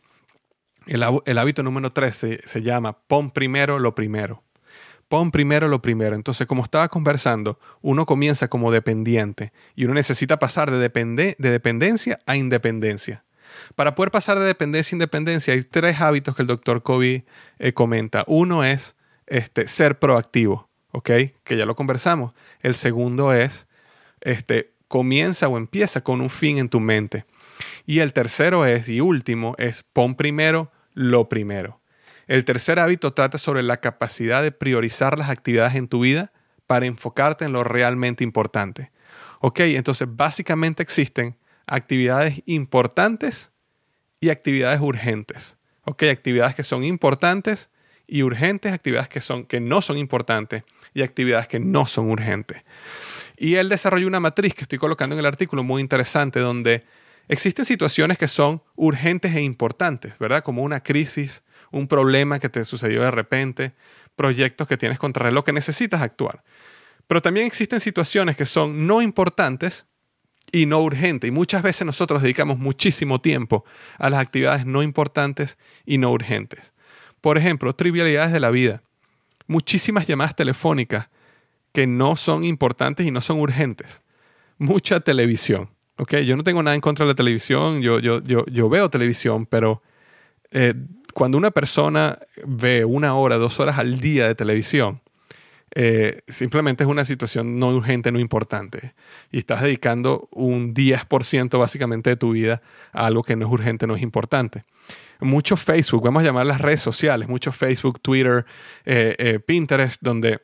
El, 0.86 1.38
hábito 1.38 1.62
número 1.62 1.92
3 1.92 2.40
se, 2.44 2.62
llama 2.62 2.92
pon 2.92 3.30
primero 3.30 3.78
lo 3.78 3.94
primero. 3.94 4.42
Pon 5.08 5.30
primero 5.30 5.68
lo 5.68 5.80
primero. 5.80 6.14
Entonces, 6.14 6.46
como 6.46 6.62
estaba 6.62 6.88
conversando, 6.88 7.58
uno 7.82 8.04
comienza 8.04 8.48
como 8.48 8.70
dependiente 8.70 9.52
y 9.74 9.84
uno 9.84 9.94
necesita 9.94 10.38
pasar 10.38 10.70
de, 10.70 10.78
de 10.78 11.50
dependencia 11.50 12.18
a 12.26 12.36
independencia. 12.36 13.23
Para 13.74 13.94
poder 13.94 14.10
pasar 14.10 14.38
de 14.38 14.44
dependencia 14.44 14.94
a 14.94 14.96
independencia 14.96 15.54
hay 15.54 15.62
tres 15.62 16.00
hábitos 16.00 16.36
que 16.36 16.42
el 16.42 16.48
doctor 16.48 16.82
Kobe 16.82 17.24
eh, 17.58 17.72
comenta. 17.72 18.24
Uno 18.26 18.64
es 18.64 18.96
este, 19.26 19.68
ser 19.68 19.98
proactivo. 19.98 20.68
¿ok? 20.94 21.10
Que 21.42 21.56
ya 21.56 21.66
lo 21.66 21.74
conversamos. 21.74 22.32
El 22.60 22.76
segundo 22.76 23.32
es, 23.32 23.66
este, 24.20 24.70
comienza 24.86 25.48
o 25.48 25.56
empieza 25.56 26.02
con 26.02 26.20
un 26.20 26.30
fin 26.30 26.58
en 26.58 26.68
tu 26.68 26.78
mente. 26.78 27.24
Y 27.84 27.98
el 27.98 28.12
tercero 28.12 28.64
es, 28.64 28.88
y 28.88 29.00
último, 29.00 29.54
es 29.58 29.82
pon 29.82 30.14
primero 30.14 30.70
lo 30.94 31.28
primero. 31.28 31.80
El 32.28 32.44
tercer 32.44 32.78
hábito 32.78 33.12
trata 33.12 33.38
sobre 33.38 33.62
la 33.64 33.78
capacidad 33.78 34.42
de 34.42 34.52
priorizar 34.52 35.18
las 35.18 35.30
actividades 35.30 35.74
en 35.74 35.88
tu 35.88 36.00
vida 36.00 36.32
para 36.66 36.86
enfocarte 36.86 37.44
en 37.44 37.52
lo 37.52 37.64
realmente 37.64 38.22
importante. 38.22 38.92
¿Ok? 39.40 39.60
Entonces, 39.60 40.08
básicamente 40.08 40.82
existen 40.82 41.36
actividades 41.66 42.42
importantes 42.46 43.52
y 44.20 44.30
actividades 44.30 44.80
urgentes. 44.80 45.56
¿Ok? 45.84 46.04
Actividades 46.04 46.54
que 46.54 46.64
son 46.64 46.84
importantes 46.84 47.68
y 48.06 48.22
urgentes, 48.22 48.72
actividades 48.72 49.08
que, 49.08 49.20
son, 49.20 49.44
que 49.46 49.60
no 49.60 49.82
son 49.82 49.98
importantes 49.98 50.64
y 50.94 51.02
actividades 51.02 51.48
que 51.48 51.60
no 51.60 51.86
son 51.86 52.10
urgentes. 52.10 52.62
Y 53.36 53.56
él 53.56 53.68
desarrolló 53.68 54.06
una 54.06 54.20
matriz 54.20 54.54
que 54.54 54.62
estoy 54.62 54.78
colocando 54.78 55.14
en 55.14 55.20
el 55.20 55.26
artículo 55.26 55.62
muy 55.62 55.80
interesante 55.80 56.40
donde 56.40 56.84
existen 57.28 57.64
situaciones 57.64 58.18
que 58.18 58.28
son 58.28 58.62
urgentes 58.76 59.34
e 59.34 59.42
importantes, 59.42 60.18
¿verdad? 60.18 60.42
Como 60.42 60.62
una 60.62 60.80
crisis, 60.80 61.42
un 61.70 61.88
problema 61.88 62.38
que 62.38 62.48
te 62.48 62.64
sucedió 62.64 63.02
de 63.02 63.10
repente, 63.10 63.72
proyectos 64.16 64.68
que 64.68 64.76
tienes 64.76 64.98
contra 64.98 65.30
lo 65.30 65.44
que 65.44 65.52
necesitas 65.52 66.00
actuar. 66.00 66.44
Pero 67.06 67.20
también 67.20 67.46
existen 67.46 67.80
situaciones 67.80 68.36
que 68.36 68.46
son 68.46 68.86
no 68.86 69.02
importantes 69.02 69.86
y 70.54 70.66
no 70.66 70.80
urgentes. 70.80 71.28
Y 71.28 71.30
muchas 71.30 71.62
veces 71.62 71.84
nosotros 71.84 72.22
dedicamos 72.22 72.58
muchísimo 72.58 73.20
tiempo 73.20 73.64
a 73.98 74.08
las 74.08 74.20
actividades 74.20 74.64
no 74.64 74.82
importantes 74.82 75.58
y 75.84 75.98
no 75.98 76.10
urgentes. 76.12 76.72
Por 77.20 77.38
ejemplo, 77.38 77.74
trivialidades 77.74 78.32
de 78.32 78.40
la 78.40 78.50
vida 78.50 78.82
muchísimas 79.46 80.06
llamadas 80.06 80.36
telefónicas 80.36 81.08
que 81.72 81.86
no 81.86 82.16
son 82.16 82.44
importantes 82.44 83.06
y 83.06 83.10
no 83.10 83.20
son 83.20 83.40
urgentes. 83.40 84.02
Mucha 84.58 85.00
televisión. 85.00 85.70
Okay, 85.96 86.26
yo 86.26 86.36
no 86.36 86.42
tengo 86.42 86.62
nada 86.62 86.74
en 86.74 86.80
contra 86.80 87.04
de 87.04 87.12
la 87.12 87.14
televisión, 87.14 87.80
yo, 87.80 88.00
yo, 88.00 88.20
yo, 88.22 88.44
yo 88.46 88.68
veo 88.68 88.90
televisión, 88.90 89.46
pero 89.46 89.80
eh, 90.50 90.74
cuando 91.12 91.38
una 91.38 91.52
persona 91.52 92.18
ve 92.44 92.84
una 92.84 93.14
hora, 93.14 93.36
dos 93.36 93.60
horas 93.60 93.78
al 93.78 94.00
día 94.00 94.26
de 94.26 94.34
televisión, 94.34 95.00
eh, 95.74 96.22
simplemente 96.28 96.84
es 96.84 96.88
una 96.88 97.04
situación 97.04 97.58
no 97.58 97.68
urgente, 97.68 98.12
no 98.12 98.18
importante. 98.18 98.94
Y 99.30 99.38
estás 99.38 99.62
dedicando 99.62 100.28
un 100.32 100.74
10% 100.74 101.58
básicamente 101.58 102.10
de 102.10 102.16
tu 102.16 102.32
vida 102.32 102.62
a 102.92 103.06
algo 103.06 103.22
que 103.22 103.36
no 103.36 103.46
es 103.46 103.52
urgente, 103.52 103.86
no 103.86 103.96
es 103.96 104.02
importante 104.02 104.64
mucho 105.20 105.56
Facebook, 105.56 106.04
vamos 106.04 106.22
a 106.22 106.26
llamar 106.26 106.46
las 106.46 106.60
redes 106.60 106.80
sociales, 106.80 107.28
mucho 107.28 107.52
Facebook, 107.52 108.00
Twitter, 108.00 108.44
eh, 108.84 109.16
eh, 109.18 109.38
Pinterest, 109.40 110.00
donde 110.00 110.40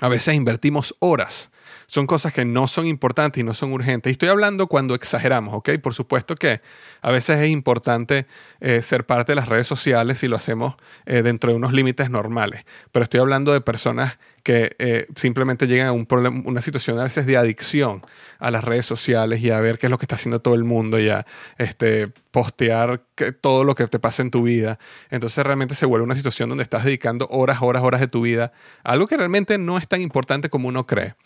a 0.00 0.08
veces 0.08 0.34
invertimos 0.34 0.94
horas. 1.00 1.50
Son 1.86 2.06
cosas 2.06 2.32
que 2.32 2.44
no 2.44 2.68
son 2.68 2.86
importantes 2.86 3.40
y 3.40 3.44
no 3.44 3.54
son 3.54 3.72
urgentes. 3.72 4.10
Y 4.10 4.12
estoy 4.12 4.28
hablando 4.28 4.66
cuando 4.66 4.94
exageramos, 4.94 5.54
¿ok? 5.54 5.70
Por 5.82 5.94
supuesto 5.94 6.34
que 6.34 6.60
a 7.02 7.10
veces 7.10 7.38
es 7.40 7.50
importante 7.50 8.26
eh, 8.60 8.82
ser 8.82 9.06
parte 9.06 9.32
de 9.32 9.36
las 9.36 9.48
redes 9.48 9.66
sociales 9.66 10.18
si 10.18 10.28
lo 10.28 10.36
hacemos 10.36 10.74
dentro 11.04 11.50
de 11.50 11.56
unos 11.56 11.72
límites 11.72 12.10
normales. 12.10 12.64
Pero 12.92 13.04
estoy 13.04 13.20
hablando 13.20 13.52
de 13.52 13.60
personas 13.60 14.18
que 14.46 14.76
eh, 14.78 15.08
simplemente 15.16 15.66
llegan 15.66 15.88
a 15.88 15.92
un 15.92 16.06
problema, 16.06 16.40
una 16.44 16.60
situación 16.60 17.00
a 17.00 17.02
veces 17.02 17.26
de 17.26 17.36
adicción 17.36 18.06
a 18.38 18.52
las 18.52 18.62
redes 18.62 18.86
sociales 18.86 19.40
y 19.40 19.50
a 19.50 19.58
ver 19.58 19.76
qué 19.76 19.88
es 19.88 19.90
lo 19.90 19.98
que 19.98 20.04
está 20.04 20.14
haciendo 20.14 20.40
todo 20.40 20.54
el 20.54 20.62
mundo 20.62 21.00
y 21.00 21.08
a 21.08 21.26
este, 21.58 22.12
postear 22.30 23.02
todo 23.40 23.64
lo 23.64 23.74
que 23.74 23.88
te 23.88 23.98
pasa 23.98 24.22
en 24.22 24.30
tu 24.30 24.44
vida. 24.44 24.78
Entonces 25.10 25.44
realmente 25.44 25.74
se 25.74 25.84
vuelve 25.84 26.04
una 26.04 26.14
situación 26.14 26.48
donde 26.48 26.62
estás 26.62 26.84
dedicando 26.84 27.26
horas, 27.28 27.58
horas, 27.60 27.82
horas 27.82 28.00
de 28.00 28.06
tu 28.06 28.20
vida 28.20 28.52
a 28.84 28.92
algo 28.92 29.08
que 29.08 29.16
realmente 29.16 29.58
no 29.58 29.78
es 29.78 29.88
tan 29.88 30.00
importante 30.00 30.48
como 30.48 30.68
uno 30.68 30.86
cree. 30.86 31.16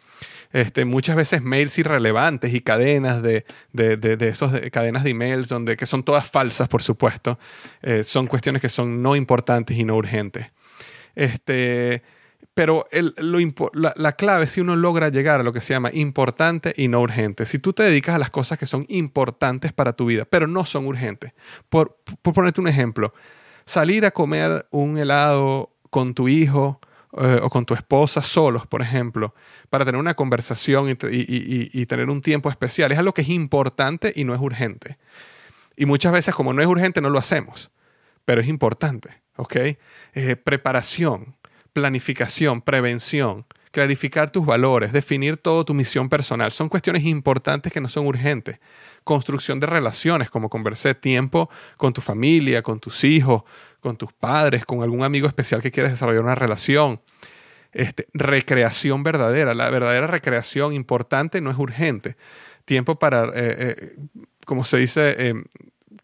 Este, 0.52 0.84
muchas 0.84 1.16
veces 1.16 1.42
mails 1.42 1.78
irrelevantes 1.78 2.52
y 2.52 2.60
cadenas 2.60 3.22
de, 3.22 3.44
de, 3.72 3.96
de, 3.96 4.28
esos 4.28 4.52
cadenas 4.72 5.04
de 5.04 5.10
emails 5.10 5.48
donde 5.48 5.76
que 5.76 5.86
son 5.86 6.02
todas 6.02 6.28
falsas, 6.30 6.68
por 6.68 6.82
supuesto, 6.82 7.38
eh, 7.82 8.02
son 8.02 8.26
cuestiones 8.26 8.60
que 8.60 8.68
son 8.68 9.02
no 9.02 9.16
importantes 9.16 9.78
y 9.78 9.84
no 9.84 9.96
urgentes. 9.96 10.46
Este, 11.14 12.02
pero 12.54 12.86
la, 13.72 14.12
clave 14.12 14.44
es 14.44 14.50
si 14.50 14.60
uno 14.60 14.76
logra 14.76 15.08
llegar 15.08 15.40
a 15.40 15.42
lo 15.42 15.52
que 15.52 15.60
se 15.60 15.72
llama 15.72 15.90
importante 15.92 16.74
y 16.76 16.88
no 16.88 17.00
urgente. 17.00 17.46
Si 17.46 17.58
tú 17.58 17.72
te 17.72 17.82
dedicas 17.82 18.16
a 18.16 18.18
las 18.18 18.30
cosas 18.30 18.58
que 18.58 18.66
son 18.66 18.84
importantes 18.88 19.72
para 19.72 19.92
tu 19.92 20.06
vida, 20.06 20.24
pero 20.24 20.46
no 20.46 20.64
son 20.64 20.86
urgentes. 20.86 21.32
Por, 21.68 21.98
ponerte 22.22 22.60
un 22.60 22.68
ejemplo, 22.68 23.14
salir 23.64 24.04
a 24.04 24.10
comer 24.10 24.66
un 24.70 24.98
helado 24.98 25.70
con 25.90 26.14
tu 26.14 26.28
hijo 26.28 26.80
eh, 27.18 27.40
o 27.42 27.50
con 27.50 27.66
tu 27.66 27.74
esposa 27.74 28.22
solos, 28.22 28.66
por 28.66 28.82
ejemplo, 28.82 29.34
para 29.68 29.84
tener 29.84 29.98
una 29.98 30.14
conversación 30.14 30.88
y, 30.90 31.86
tener 31.86 32.08
un 32.08 32.22
tiempo 32.22 32.50
especial, 32.50 32.92
es 32.92 32.98
algo 32.98 33.12
que 33.12 33.22
es 33.22 33.28
importante 33.28 34.12
y 34.14 34.24
no 34.24 34.34
es 34.34 34.40
urgente. 34.40 34.98
Y 35.76 35.86
muchas 35.86 36.12
veces 36.12 36.34
como 36.34 36.52
no 36.52 36.62
es 36.62 36.68
urgente 36.68 37.00
no 37.00 37.10
lo 37.10 37.18
hacemos, 37.18 37.70
pero 38.24 38.40
es 38.40 38.48
importante, 38.48 39.22
¿ok? 39.36 39.56
Eh, 40.14 40.36
preparación 40.36 41.34
planificación, 41.72 42.62
prevención, 42.62 43.46
clarificar 43.70 44.30
tus 44.30 44.44
valores, 44.44 44.92
definir 44.92 45.36
toda 45.36 45.64
tu 45.64 45.74
misión 45.74 46.08
personal. 46.08 46.52
Son 46.52 46.68
cuestiones 46.68 47.04
importantes 47.04 47.72
que 47.72 47.80
no 47.80 47.88
son 47.88 48.06
urgentes. 48.06 48.58
Construcción 49.04 49.60
de 49.60 49.66
relaciones, 49.66 50.30
como 50.30 50.48
conversé, 50.48 50.94
tiempo 50.94 51.50
con 51.76 51.92
tu 51.92 52.00
familia, 52.00 52.62
con 52.62 52.80
tus 52.80 53.04
hijos, 53.04 53.44
con 53.80 53.96
tus 53.96 54.12
padres, 54.12 54.64
con 54.64 54.82
algún 54.82 55.04
amigo 55.04 55.26
especial 55.26 55.62
que 55.62 55.70
quieres 55.70 55.92
desarrollar 55.92 56.22
una 56.22 56.34
relación. 56.34 57.00
Este, 57.72 58.08
recreación 58.12 59.02
verdadera. 59.02 59.54
La 59.54 59.70
verdadera 59.70 60.08
recreación 60.08 60.72
importante 60.72 61.40
no 61.40 61.50
es 61.50 61.56
urgente. 61.56 62.16
Tiempo 62.64 62.98
para, 62.98 63.26
eh, 63.26 63.30
eh, 63.34 63.96
como 64.44 64.64
se 64.64 64.78
dice, 64.78 65.14
eh, 65.16 65.34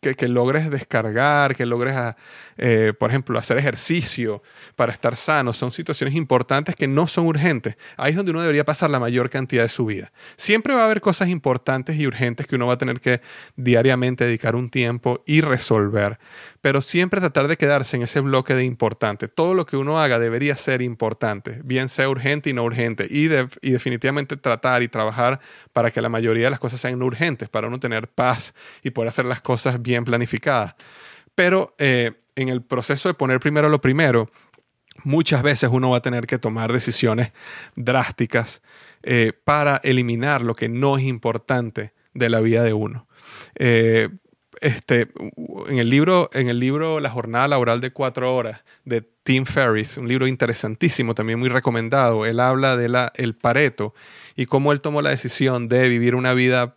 que, 0.01 0.29
logres 0.29 0.71
descargar, 0.71 1.55
que 1.55 1.67
logres, 1.67 1.95
ah, 1.95 2.17
eh, 2.57 2.93
por 2.99 3.11
ejemplo, 3.11 3.39
hacer 3.39 3.59
ejercicio 3.59 4.43
para 4.75 4.93
estar 4.93 5.17
sano. 5.17 5.53
Son 5.53 5.71
situaciones 5.71 6.15
importantes 6.15 6.75
que 6.75 6.87
no 6.87 7.07
son 7.07 7.27
urgentes. 7.27 7.77
Ahí 7.97 8.11
es 8.11 8.17
donde 8.17 8.33
uno 8.33 8.41
debería 8.41 8.65
pasar 8.65 8.91
la 8.91 9.01
mayor 9.01 9.31
cantidad 9.31 9.63
de 9.63 9.69
su 9.69 9.87
vida. 9.87 10.13
Siempre 10.37 10.75
va 10.75 10.83
a 10.83 10.85
haber 10.87 11.01
cosas 11.01 11.29
importantes 11.29 11.97
y 11.97 12.07
urgentes 12.07 12.47
que 12.47 12.57
uno 12.57 12.67
va 12.67 12.75
a 12.75 12.79
tener 12.79 13.01
que 13.01 13.21
diariamente 13.57 14.25
dedicar 14.25 14.57
un 14.57 14.71
tiempo 14.71 15.23
y 15.27 15.41
resolver. 15.41 16.19
Pero 16.61 16.81
siempre 16.81 17.21
tratar 17.21 17.49
de 17.49 17.57
quedarse 17.57 17.97
en 17.97 18.03
ese 18.03 18.21
bloque 18.21 18.55
de 18.55 18.65
importante. 18.65 19.29
Todo 19.29 19.55
lo 19.55 19.67
que 19.67 19.77
uno 19.77 20.01
haga 20.01 20.19
debería 20.19 20.57
ser 20.57 20.83
importante, 20.83 21.61
bien 21.65 21.89
sea 21.89 22.09
urgente 22.09 22.51
y 22.51 22.53
no 22.53 22.65
urgente. 22.65 23.07
Y, 23.09 23.27
y 23.61 23.71
definitivamente 23.71 24.37
tratar 24.37 24.83
y 24.83 24.89
trabajar 24.89 25.41
para 25.73 25.91
que 25.91 26.01
la 26.01 26.09
mayoría 26.09 26.45
de 26.45 26.51
las 26.51 26.61
cosas 26.61 26.81
sean 26.81 27.03
urgentes, 27.03 27.49
para 27.49 27.69
uno 27.69 27.79
tener 27.79 28.09
paz 28.09 28.55
y 28.83 28.91
poder 28.91 29.09
hacer 29.09 29.27
las 29.27 29.43
cosas 29.43 29.81
bien 29.81 30.05
planificadas. 30.05 30.75
Pero 31.35 31.75
eh, 31.79 32.13
en 32.35 32.49
el 32.49 32.63
proceso 32.63 33.09
de 33.09 33.15
poner 33.15 33.41
primero 33.41 33.69
lo 33.69 33.81
primero, 33.81 34.31
muchas 35.05 35.43
veces 35.43 35.71
uno 35.73 35.91
va 35.91 35.99
a 35.99 36.03
tener 36.03 36.27
que 36.27 36.39
tomar 36.39 36.73
decisiones 36.73 37.33
drásticas 37.75 38.63
eh, 39.03 39.33
para 39.45 39.77
eliminar 39.85 40.43
lo 40.43 40.55
que 40.55 40.69
no 40.69 40.99
es 40.99 41.05
importante 41.05 41.93
de 42.15 42.31
la 42.31 42.41
vida 42.41 42.63
de 42.63 42.73
uno. 42.73 43.07
Eh, 43.55 44.09
este, 44.61 45.09
en, 45.69 45.79
el 45.79 45.91
libro, 45.91 46.31
en 46.33 46.49
el 46.49 46.59
libro 46.59 47.01
La 47.01 47.11
jornada 47.11 47.49
laboral 47.49 47.81
de 47.81 47.93
cuatro 47.93 48.35
horas 48.35 48.65
de 48.85 49.03
Tim 49.23 49.45
Ferriss, 49.45 49.99
un 49.99 50.09
libro 50.09 50.27
interesantísimo, 50.27 51.15
también 51.15 51.39
muy 51.39 51.49
recomendado, 51.49 52.27
él 52.27 52.41
habla 52.41 52.77
de 52.77 53.11
el 53.15 53.35
Pareto 53.35 53.95
y 54.37 54.47
cómo 54.47 54.73
él 54.73 54.81
tomó 54.81 55.03
la 55.03 55.11
decisión 55.11 55.69
de 55.69 55.89
vivir 55.89 56.15
una 56.15 56.33
vida 56.35 56.77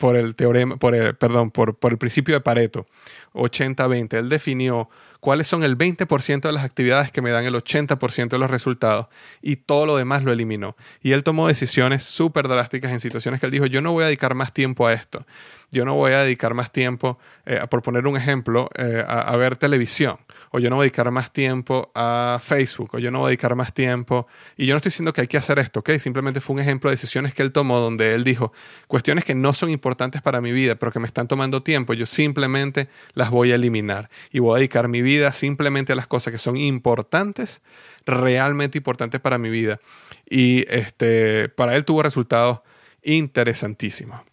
por 0.00 0.16
el 0.16 0.34
teorema, 0.34 0.76
por 0.76 0.94
el, 0.94 1.14
perdón, 1.14 1.50
por, 1.50 1.76
por 1.78 1.92
el 1.92 1.98
principio 1.98 2.34
de 2.34 2.40
Pareto, 2.40 2.86
80-20. 3.34 4.14
Él 4.14 4.28
definió 4.30 4.88
cuáles 5.20 5.46
son 5.46 5.62
el 5.62 5.76
20% 5.76 6.40
de 6.40 6.52
las 6.52 6.64
actividades 6.64 7.12
que 7.12 7.20
me 7.20 7.30
dan 7.30 7.44
el 7.44 7.54
80% 7.54 8.28
de 8.30 8.38
los 8.38 8.50
resultados 8.50 9.08
y 9.42 9.56
todo 9.56 9.84
lo 9.84 9.96
demás 9.96 10.24
lo 10.24 10.32
eliminó. 10.32 10.74
Y 11.02 11.12
él 11.12 11.22
tomó 11.22 11.48
decisiones 11.48 12.02
súper 12.02 12.48
drásticas 12.48 12.92
en 12.92 13.00
situaciones 13.00 13.40
que 13.40 13.46
él 13.46 13.52
dijo, 13.52 13.66
yo 13.66 13.82
no 13.82 13.92
voy 13.92 14.04
a 14.04 14.06
dedicar 14.06 14.34
más 14.34 14.54
tiempo 14.54 14.86
a 14.86 14.94
esto 14.94 15.26
yo 15.70 15.84
no 15.84 15.94
voy 15.94 16.12
a 16.12 16.22
dedicar 16.22 16.54
más 16.54 16.72
tiempo, 16.72 17.18
eh, 17.46 17.60
por 17.70 17.82
poner 17.82 18.06
un 18.06 18.16
ejemplo, 18.16 18.68
eh, 18.76 19.04
a, 19.06 19.36
ver 19.36 19.56
televisión, 19.56 20.18
o 20.50 20.58
yo 20.58 20.68
no 20.68 20.76
voy 20.76 20.84
a 20.84 20.86
dedicar 20.86 21.10
más 21.10 21.32
tiempo 21.32 21.90
a 21.94 22.40
Facebook, 22.42 22.90
o 22.94 22.98
yo 22.98 23.10
no 23.10 23.20
voy 23.20 23.26
a 23.26 23.30
dedicar 23.30 23.54
más 23.54 23.72
tiempo, 23.72 24.26
y 24.56 24.66
yo 24.66 24.74
no 24.74 24.78
estoy 24.78 24.90
diciendo 24.90 25.12
que 25.12 25.20
hay 25.22 25.26
que 25.28 25.36
hacer 25.36 25.58
esto, 25.58 25.80
¿ok? 25.80 25.90
Simplemente 25.98 26.40
fue 26.40 26.54
un 26.54 26.60
ejemplo 26.60 26.90
de 26.90 26.94
decisiones 26.94 27.34
que 27.34 27.42
él 27.42 27.52
tomó 27.52 27.78
donde 27.78 28.14
él 28.14 28.24
dijo, 28.24 28.52
cuestiones 28.88 29.24
que 29.24 29.34
no 29.34 29.54
son 29.54 29.70
importantes 29.70 30.22
para 30.22 30.40
mi 30.40 30.52
vida, 30.52 30.74
pero 30.74 30.92
que 30.92 30.98
me 30.98 31.06
están 31.06 31.28
tomando 31.28 31.62
tiempo, 31.62 31.94
yo 31.94 32.06
simplemente 32.06 32.88
las 33.14 33.30
voy 33.30 33.52
a 33.52 33.54
eliminar 33.54 34.10
y 34.30 34.40
voy 34.40 34.56
a 34.56 34.58
dedicar 34.58 34.88
mi 34.88 35.02
vida 35.02 35.32
simplemente 35.32 35.92
a 35.92 35.96
las 35.96 36.06
cosas 36.06 36.32
que 36.32 36.38
son 36.38 36.56
importantes, 36.56 37.62
realmente 38.06 38.78
importantes 38.78 39.20
para 39.20 39.38
mi 39.38 39.50
vida. 39.50 39.80
Y 40.28 40.64
este, 40.68 41.48
para 41.48 41.76
él 41.76 41.84
tuvo 41.84 42.02
resultados 42.02 42.60
interesantísimos. 43.02 44.29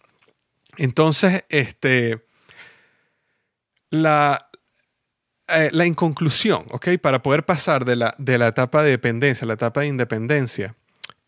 Entonces, 0.78 1.44
este, 1.48 2.24
la, 3.90 4.48
eh, 5.48 5.70
la 5.72 5.86
inconclusión, 5.86 6.66
¿ok? 6.70 6.90
Para 7.02 7.22
poder 7.22 7.44
pasar 7.44 7.84
de 7.84 7.96
la, 7.96 8.14
de 8.18 8.38
la 8.38 8.48
etapa 8.48 8.82
de 8.82 8.90
dependencia 8.90 9.44
a 9.44 9.48
la 9.48 9.54
etapa 9.54 9.80
de 9.80 9.88
independencia, 9.88 10.76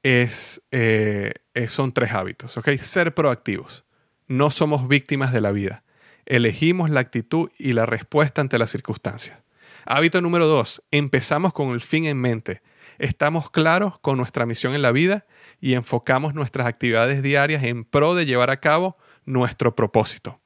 es, 0.03 0.63
eh, 0.71 1.35
son 1.67 1.93
tres 1.93 2.13
hábitos, 2.13 2.57
¿ok? 2.57 2.71
Ser 2.79 3.13
proactivos. 3.13 3.85
No 4.29 4.51
somos 4.51 4.87
víctimas 4.87 5.33
de 5.33 5.41
la 5.41 5.51
vida. 5.51 5.83
Elegimos 6.27 6.89
la 6.89 7.01
actitud 7.01 7.51
y 7.59 7.73
la 7.73 7.87
respuesta 7.87 8.41
ante 8.41 8.57
las 8.57 8.71
circunstancias. 8.71 9.39
Hábito 9.85 10.21
número 10.21 10.47
dos, 10.47 10.81
empezamos 10.93 11.53
con 11.53 11.71
el 11.71 11.81
fin 11.81 12.05
en 12.05 12.19
mente. 12.19 12.63
Estamos 12.99 13.51
claros 13.51 13.99
con 13.99 14.17
nuestra 14.17 14.47
misión 14.47 14.75
en 14.75 14.83
la 14.83 14.93
vida 14.93 15.27
y 15.61 15.75
enfocamos 15.75 16.35
nuestras 16.35 16.69
actividades 16.69 17.23
diarias 17.23 17.65
en 17.65 17.85
pro 17.85 18.15
de 18.15 18.27
llevar 18.27 18.51
a 18.51 18.61
cabo 18.61 18.97
nuestro 19.31 19.75
propósito. 19.75 20.41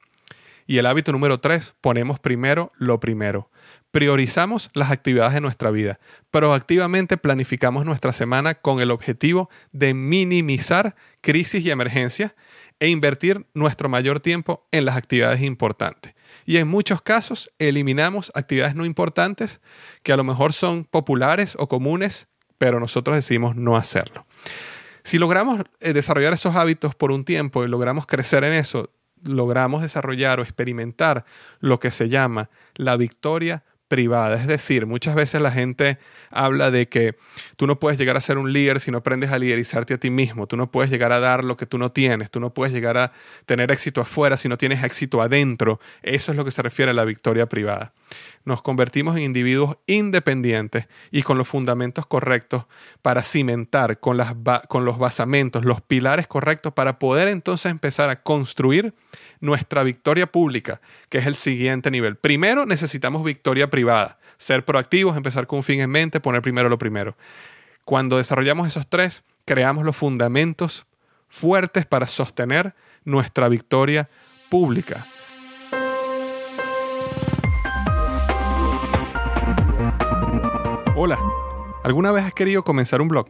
Y 0.67 0.77
el 0.79 0.87
hábito 0.87 1.11
número 1.11 1.39
tres, 1.39 1.75
ponemos 1.81 2.19
primero 2.19 2.71
lo 2.77 2.99
primero. 2.99 3.49
Priorizamos 3.91 4.71
las 4.73 4.91
actividades 4.91 5.33
de 5.33 5.41
nuestra 5.41 5.69
vida. 5.69 5.99
Proactivamente 6.31 7.17
planificamos 7.17 7.85
nuestra 7.85 8.13
semana 8.13 8.55
con 8.55 8.79
el 8.79 8.91
objetivo 8.91 9.49
de 9.71 9.93
minimizar 9.93 10.95
crisis 11.21 11.63
y 11.63 11.69
emergencias 11.69 12.33
e 12.79 12.89
invertir 12.89 13.45
nuestro 13.53 13.89
mayor 13.89 14.19
tiempo 14.19 14.67
en 14.71 14.85
las 14.85 14.97
actividades 14.97 15.41
importantes. 15.41 16.13
Y 16.45 16.57
en 16.57 16.67
muchos 16.67 17.01
casos 17.01 17.51
eliminamos 17.59 18.31
actividades 18.35 18.75
no 18.75 18.85
importantes 18.85 19.61
que 20.03 20.13
a 20.13 20.17
lo 20.17 20.23
mejor 20.23 20.53
son 20.53 20.83
populares 20.83 21.55
o 21.57 21.67
comunes, 21.67 22.27
pero 22.57 22.79
nosotros 22.79 23.15
decidimos 23.15 23.55
no 23.55 23.77
hacerlo. 23.77 24.25
Si 25.05 25.19
logramos 25.19 25.61
eh, 25.81 25.93
desarrollar 25.93 26.33
esos 26.33 26.55
hábitos 26.55 26.95
por 26.95 27.11
un 27.11 27.25
tiempo 27.25 27.63
y 27.63 27.67
logramos 27.67 28.07
crecer 28.07 28.43
en 28.43 28.53
eso, 28.53 28.89
logramos 29.21 29.83
desarrollar 29.83 30.39
o 30.39 30.41
experimentar 30.41 31.25
lo 31.59 31.79
que 31.79 31.91
se 31.91 32.09
llama 32.09 32.49
la 32.73 32.97
victoria 32.97 33.63
privada. 33.87 34.35
Es 34.35 34.47
decir, 34.47 34.85
muchas 34.85 35.15
veces 35.15 35.41
la 35.41 35.51
gente 35.51 35.97
habla 36.29 36.71
de 36.71 36.87
que 36.87 37.15
tú 37.55 37.67
no 37.67 37.79
puedes 37.79 37.99
llegar 37.99 38.17
a 38.17 38.21
ser 38.21 38.37
un 38.37 38.51
líder 38.51 38.79
si 38.79 38.91
no 38.91 38.99
aprendes 38.99 39.31
a 39.31 39.39
liderizarte 39.39 39.93
a 39.93 39.97
ti 39.97 40.09
mismo. 40.09 40.47
Tú 40.47 40.57
no 40.57 40.71
puedes 40.71 40.91
llegar 40.91 41.11
a 41.11 41.19
dar 41.19 41.43
lo 41.43 41.57
que 41.57 41.65
tú 41.65 41.77
no 41.77 41.91
tienes. 41.91 42.31
Tú 42.31 42.39
no 42.39 42.53
puedes 42.53 42.73
llegar 42.73 42.97
a 42.97 43.11
tener 43.45 43.71
éxito 43.71 44.01
afuera 44.01 44.37
si 44.37 44.49
no 44.49 44.57
tienes 44.57 44.83
éxito 44.83 45.21
adentro. 45.21 45.79
Eso 46.01 46.31
es 46.31 46.37
lo 46.37 46.45
que 46.45 46.51
se 46.51 46.61
refiere 46.61 46.91
a 46.91 46.93
la 46.93 47.05
victoria 47.05 47.47
privada. 47.47 47.93
Nos 48.43 48.61
convertimos 48.61 49.15
en 49.17 49.23
individuos 49.23 49.77
independientes 49.87 50.87
y 51.11 51.23
con 51.23 51.37
los 51.37 51.47
fundamentos 51.47 52.05
correctos 52.05 52.65
para 53.01 53.23
cimentar, 53.23 53.99
con, 53.99 54.19
con 54.67 54.85
los 54.85 54.99
basamentos, 54.99 55.65
los 55.65 55.81
pilares 55.81 56.27
correctos 56.27 56.73
para 56.73 56.99
poder 56.99 57.27
entonces 57.27 57.71
empezar 57.71 58.09
a 58.09 58.21
construir 58.21 58.93
nuestra 59.39 59.83
victoria 59.83 60.27
pública, 60.27 60.81
que 61.09 61.19
es 61.19 61.25
el 61.25 61.35
siguiente 61.35 61.91
nivel. 61.91 62.15
Primero 62.15 62.65
necesitamos 62.65 63.23
victoria 63.23 63.69
privada, 63.69 64.19
ser 64.37 64.65
proactivos, 64.65 65.17
empezar 65.17 65.47
con 65.47 65.57
un 65.57 65.63
fin 65.63 65.81
en 65.81 65.89
mente, 65.89 66.19
poner 66.19 66.41
primero 66.41 66.69
lo 66.69 66.77
primero. 66.77 67.15
Cuando 67.83 68.17
desarrollamos 68.17 68.67
esos 68.67 68.87
tres, 68.87 69.23
creamos 69.45 69.85
los 69.85 69.95
fundamentos 69.95 70.85
fuertes 71.27 71.85
para 71.85 72.07
sostener 72.07 72.73
nuestra 73.03 73.47
victoria 73.49 74.09
pública. 74.49 75.05
Hola, 80.95 81.19
¿alguna 81.83 82.11
vez 82.11 82.23
has 82.23 82.33
querido 82.33 82.63
comenzar 82.63 83.01
un 83.01 83.09
blog? 83.09 83.27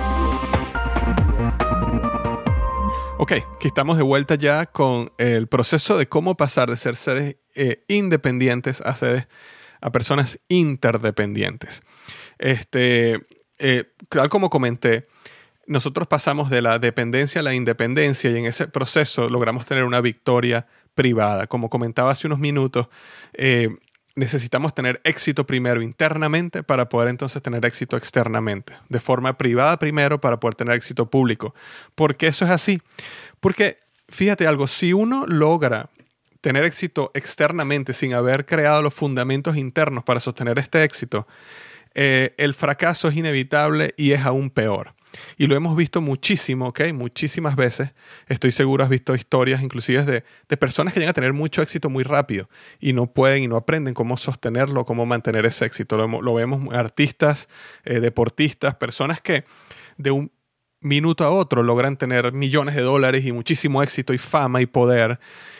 Ok, 3.18 3.32
aquí 3.56 3.68
estamos 3.68 3.98
de 3.98 4.04
vuelta 4.04 4.36
ya 4.36 4.66
con 4.66 5.12
el 5.18 5.48
proceso 5.48 5.98
de 5.98 6.08
cómo 6.08 6.38
pasar 6.38 6.70
de 6.70 6.78
ser 6.78 6.96
seres 6.96 7.36
eh, 7.54 7.84
independientes 7.88 8.82
a 8.82 8.96
seres 8.96 9.28
a 9.82 9.92
personas 9.92 10.40
interdependientes. 10.48 11.84
Este, 12.38 13.20
eh, 13.58 13.86
tal 14.10 14.30
como 14.30 14.50
comenté, 14.50 15.08
nosotros 15.68 16.08
pasamos 16.08 16.50
de 16.50 16.62
la 16.62 16.80
dependencia 16.80 17.42
a 17.42 17.44
la 17.44 17.54
independencia 17.54 18.32
y 18.32 18.38
en 18.38 18.46
ese 18.46 18.68
proceso 18.68 19.30
logramos 19.30 19.66
tener 19.66 19.84
una 19.84 20.02
victoria 20.02 20.68
privada. 20.96 21.48
Como 21.48 21.70
comentaba 21.70 22.12
hace 22.12 22.28
unos 22.28 22.40
minutos, 22.40 22.88
eh, 23.34 23.70
necesitamos 24.20 24.76
tener 24.76 25.00
éxito 25.04 25.46
primero 25.46 25.82
internamente 25.82 26.62
para 26.62 26.90
poder 26.90 27.08
entonces 27.08 27.42
tener 27.42 27.66
éxito 27.66 27.96
externamente, 27.96 28.74
de 28.90 29.00
forma 29.00 29.38
privada 29.38 29.80
primero 29.80 30.20
para 30.20 30.40
poder 30.40 30.56
tener 30.56 30.76
éxito 30.76 31.10
público. 31.10 31.56
¿Por 31.96 32.18
qué 32.18 32.28
eso 32.28 32.46
es 32.46 32.52
así? 32.52 32.82
Porque 33.40 33.78
fíjate 34.10 34.46
algo, 34.46 34.68
si 34.68 34.92
uno 34.94 35.26
logra 35.26 35.90
tener 36.42 36.66
éxito 36.66 37.12
externamente 37.14 37.94
sin 37.94 38.14
haber 38.14 38.46
creado 38.46 38.82
los 38.82 38.94
fundamentos 38.94 39.56
internos 39.56 40.04
para 40.04 40.20
sostener 40.20 40.60
este 40.60 40.84
éxito, 40.84 41.26
eh, 41.96 42.34
el 42.38 42.54
fracaso 42.54 43.08
es 43.08 43.16
inevitable 43.16 43.94
y 43.98 44.12
es 44.12 44.22
aún 44.22 44.50
peor. 44.50 44.94
Y 45.38 45.48
lo 45.48 45.56
hemos 45.56 45.76
visto 45.76 46.02
muchísimo, 46.02 46.68
¿ok? 46.68 46.82
Muchísimas 46.94 47.56
veces. 47.56 47.92
Estoy 48.28 48.52
seguro 48.52 48.84
has 48.84 48.90
visto 48.90 49.16
historias 49.16 49.62
inclusive 49.62 50.04
de, 50.04 50.24
de 50.48 50.58
personas 50.58 50.94
que 50.94 51.00
llegan 51.00 51.12
a 51.12 51.14
tener 51.14 51.34
mucho 51.34 51.62
éxito 51.62 51.90
muy 51.90 52.04
rápido 52.04 52.50
y 52.80 52.94
no 52.94 53.08
pueden 53.08 53.44
y 53.44 53.48
no 53.48 53.58
aprenden 53.58 53.94
cómo 53.94 54.18
sostenerlo, 54.18 54.86
cómo 54.86 55.06
mantener 55.06 55.46
ese 55.46 55.66
éxito. 55.66 55.98
Lo, 55.98 56.34
vemos 56.34 56.74
artistas, 56.74 57.50
eh, 57.86 58.00
deportistas, 58.00 58.76
personas 58.76 59.22
que 59.22 59.44
de 59.98 60.12
un 60.12 60.32
minuto 60.82 61.24
a 61.24 61.30
otro 61.30 61.64
logran 61.64 61.98
tener 61.98 62.32
millones 62.32 62.76
de 62.76 62.82
dólares 62.82 63.26
y 63.26 63.32
muchísimo 63.32 63.84
éxito 63.84 64.14
y 64.14 64.18
fama 64.18 64.62
y 64.62 64.66
poder 64.66 65.20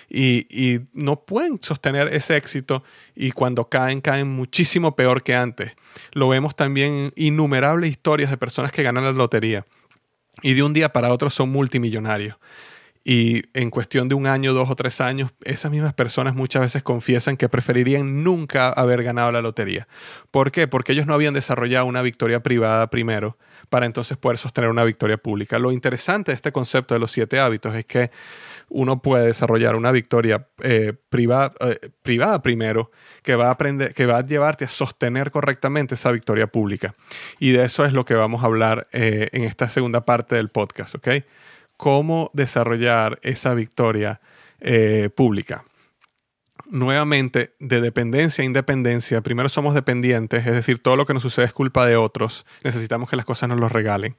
y, 0.10 0.82
no 0.94 1.22
pueden 1.22 1.60
sostener 1.62 2.08
ese 2.14 2.36
éxito 2.36 2.84
y 3.16 3.32
cuando 3.32 3.70
caen, 3.70 4.02
caen 4.02 4.28
muchísimo 4.28 4.96
peor 4.96 5.24
que 5.24 5.36
antes. 5.36 5.74
Lo 6.14 6.30
vemos 6.30 6.56
también 6.56 7.14
innumerables 7.16 7.92
historias 7.92 8.32
de 8.32 8.38
personas 8.38 8.72
que 8.72 8.84
ganan 8.84 9.04
la 9.04 9.12
lotería 9.12 9.66
y 10.42 10.54
de 10.54 10.64
un 10.64 10.74
día 10.74 10.90
para 10.90 11.12
otro 11.14 11.30
son 11.30 11.50
multimillonarios. 11.50 12.38
Y 13.12 13.42
en 13.56 13.72
cuestión 13.72 14.08
de 14.08 14.14
un 14.14 14.28
año, 14.28 14.54
dos 14.54 14.70
o 14.70 14.76
tres 14.76 15.02
años, 15.02 15.32
esas 15.44 15.72
mismas 15.72 15.96
personas 15.96 16.36
muchas 16.36 16.62
veces 16.62 16.84
confiesan 16.84 17.38
que 17.38 17.50
preferirían 17.50 18.24
nunca 18.24 18.70
haber 18.70 19.02
ganado 19.02 19.32
la 19.32 19.42
lotería. 19.42 19.88
¿Por 20.30 20.52
qué? 20.52 20.68
Porque 20.68 20.92
ellos 20.92 21.08
no 21.08 21.16
habían 21.16 21.34
desarrollado 21.34 21.88
una 21.88 22.04
victoria 22.04 22.44
privada 22.44 22.92
primero 22.92 23.40
para 23.70 23.88
entonces 23.88 24.16
poder 24.16 24.38
sostener 24.38 24.70
una 24.70 24.84
victoria 24.84 25.18
pública. 25.18 25.58
Lo 25.58 25.72
interesante 25.72 26.32
de 26.32 26.36
este 26.36 26.52
concepto 26.52 26.94
de 26.94 27.00
los 27.00 27.12
siete 27.12 27.40
hábitos 27.40 27.76
es 27.76 27.86
que 27.86 28.12
uno 28.70 29.02
puede 29.02 29.26
desarrollar 29.26 29.76
una 29.76 29.92
victoria 29.92 30.48
eh, 30.62 30.94
privada, 31.10 31.54
eh, 31.62 31.90
privada 32.04 32.44
primero 32.44 32.92
que 33.24 33.34
va, 33.34 33.48
a 33.48 33.52
aprender, 33.52 33.96
que 33.96 34.06
va 34.06 34.20
a 34.20 34.24
llevarte 34.24 34.66
a 34.66 34.70
sostener 34.70 35.32
correctamente 35.32 35.96
esa 35.96 36.12
victoria 36.12 36.46
pública. 36.46 36.94
Y 37.40 37.54
de 37.54 37.64
eso 37.64 37.86
es 37.86 37.94
lo 37.94 38.06
que 38.06 38.14
vamos 38.14 38.44
a 38.44 38.46
hablar 38.46 38.88
eh, 38.92 39.30
en 39.32 39.46
esta 39.46 39.68
segunda 39.68 40.06
parte 40.06 40.36
del 40.36 40.50
podcast, 40.50 40.94
¿ok? 40.94 41.08
Cómo 41.80 42.30
desarrollar 42.34 43.20
esa 43.24 43.54
victoria 43.54 44.20
pública 45.16 45.64
nuevamente 46.70 47.56
de 47.60 47.82
dependencia 47.82 48.44
a 48.44 48.46
independencia. 48.46 49.22
Primero 49.22 49.50
somos 49.50 49.74
dependientes, 49.74 50.46
es 50.46 50.54
decir, 50.54 50.80
todo 50.80 50.96
lo 50.96 51.06
que 51.06 51.14
nos 51.14 51.24
sucede 51.24 51.46
es 51.46 51.54
culpa 51.54 51.86
de 51.86 51.96
otros. 51.96 52.46
Necesitamos 52.64 53.10
que 53.10 53.16
las 53.16 53.26
cosas 53.26 53.50
nos 53.50 53.60
lo 53.60 53.70
regalen. 53.70 54.16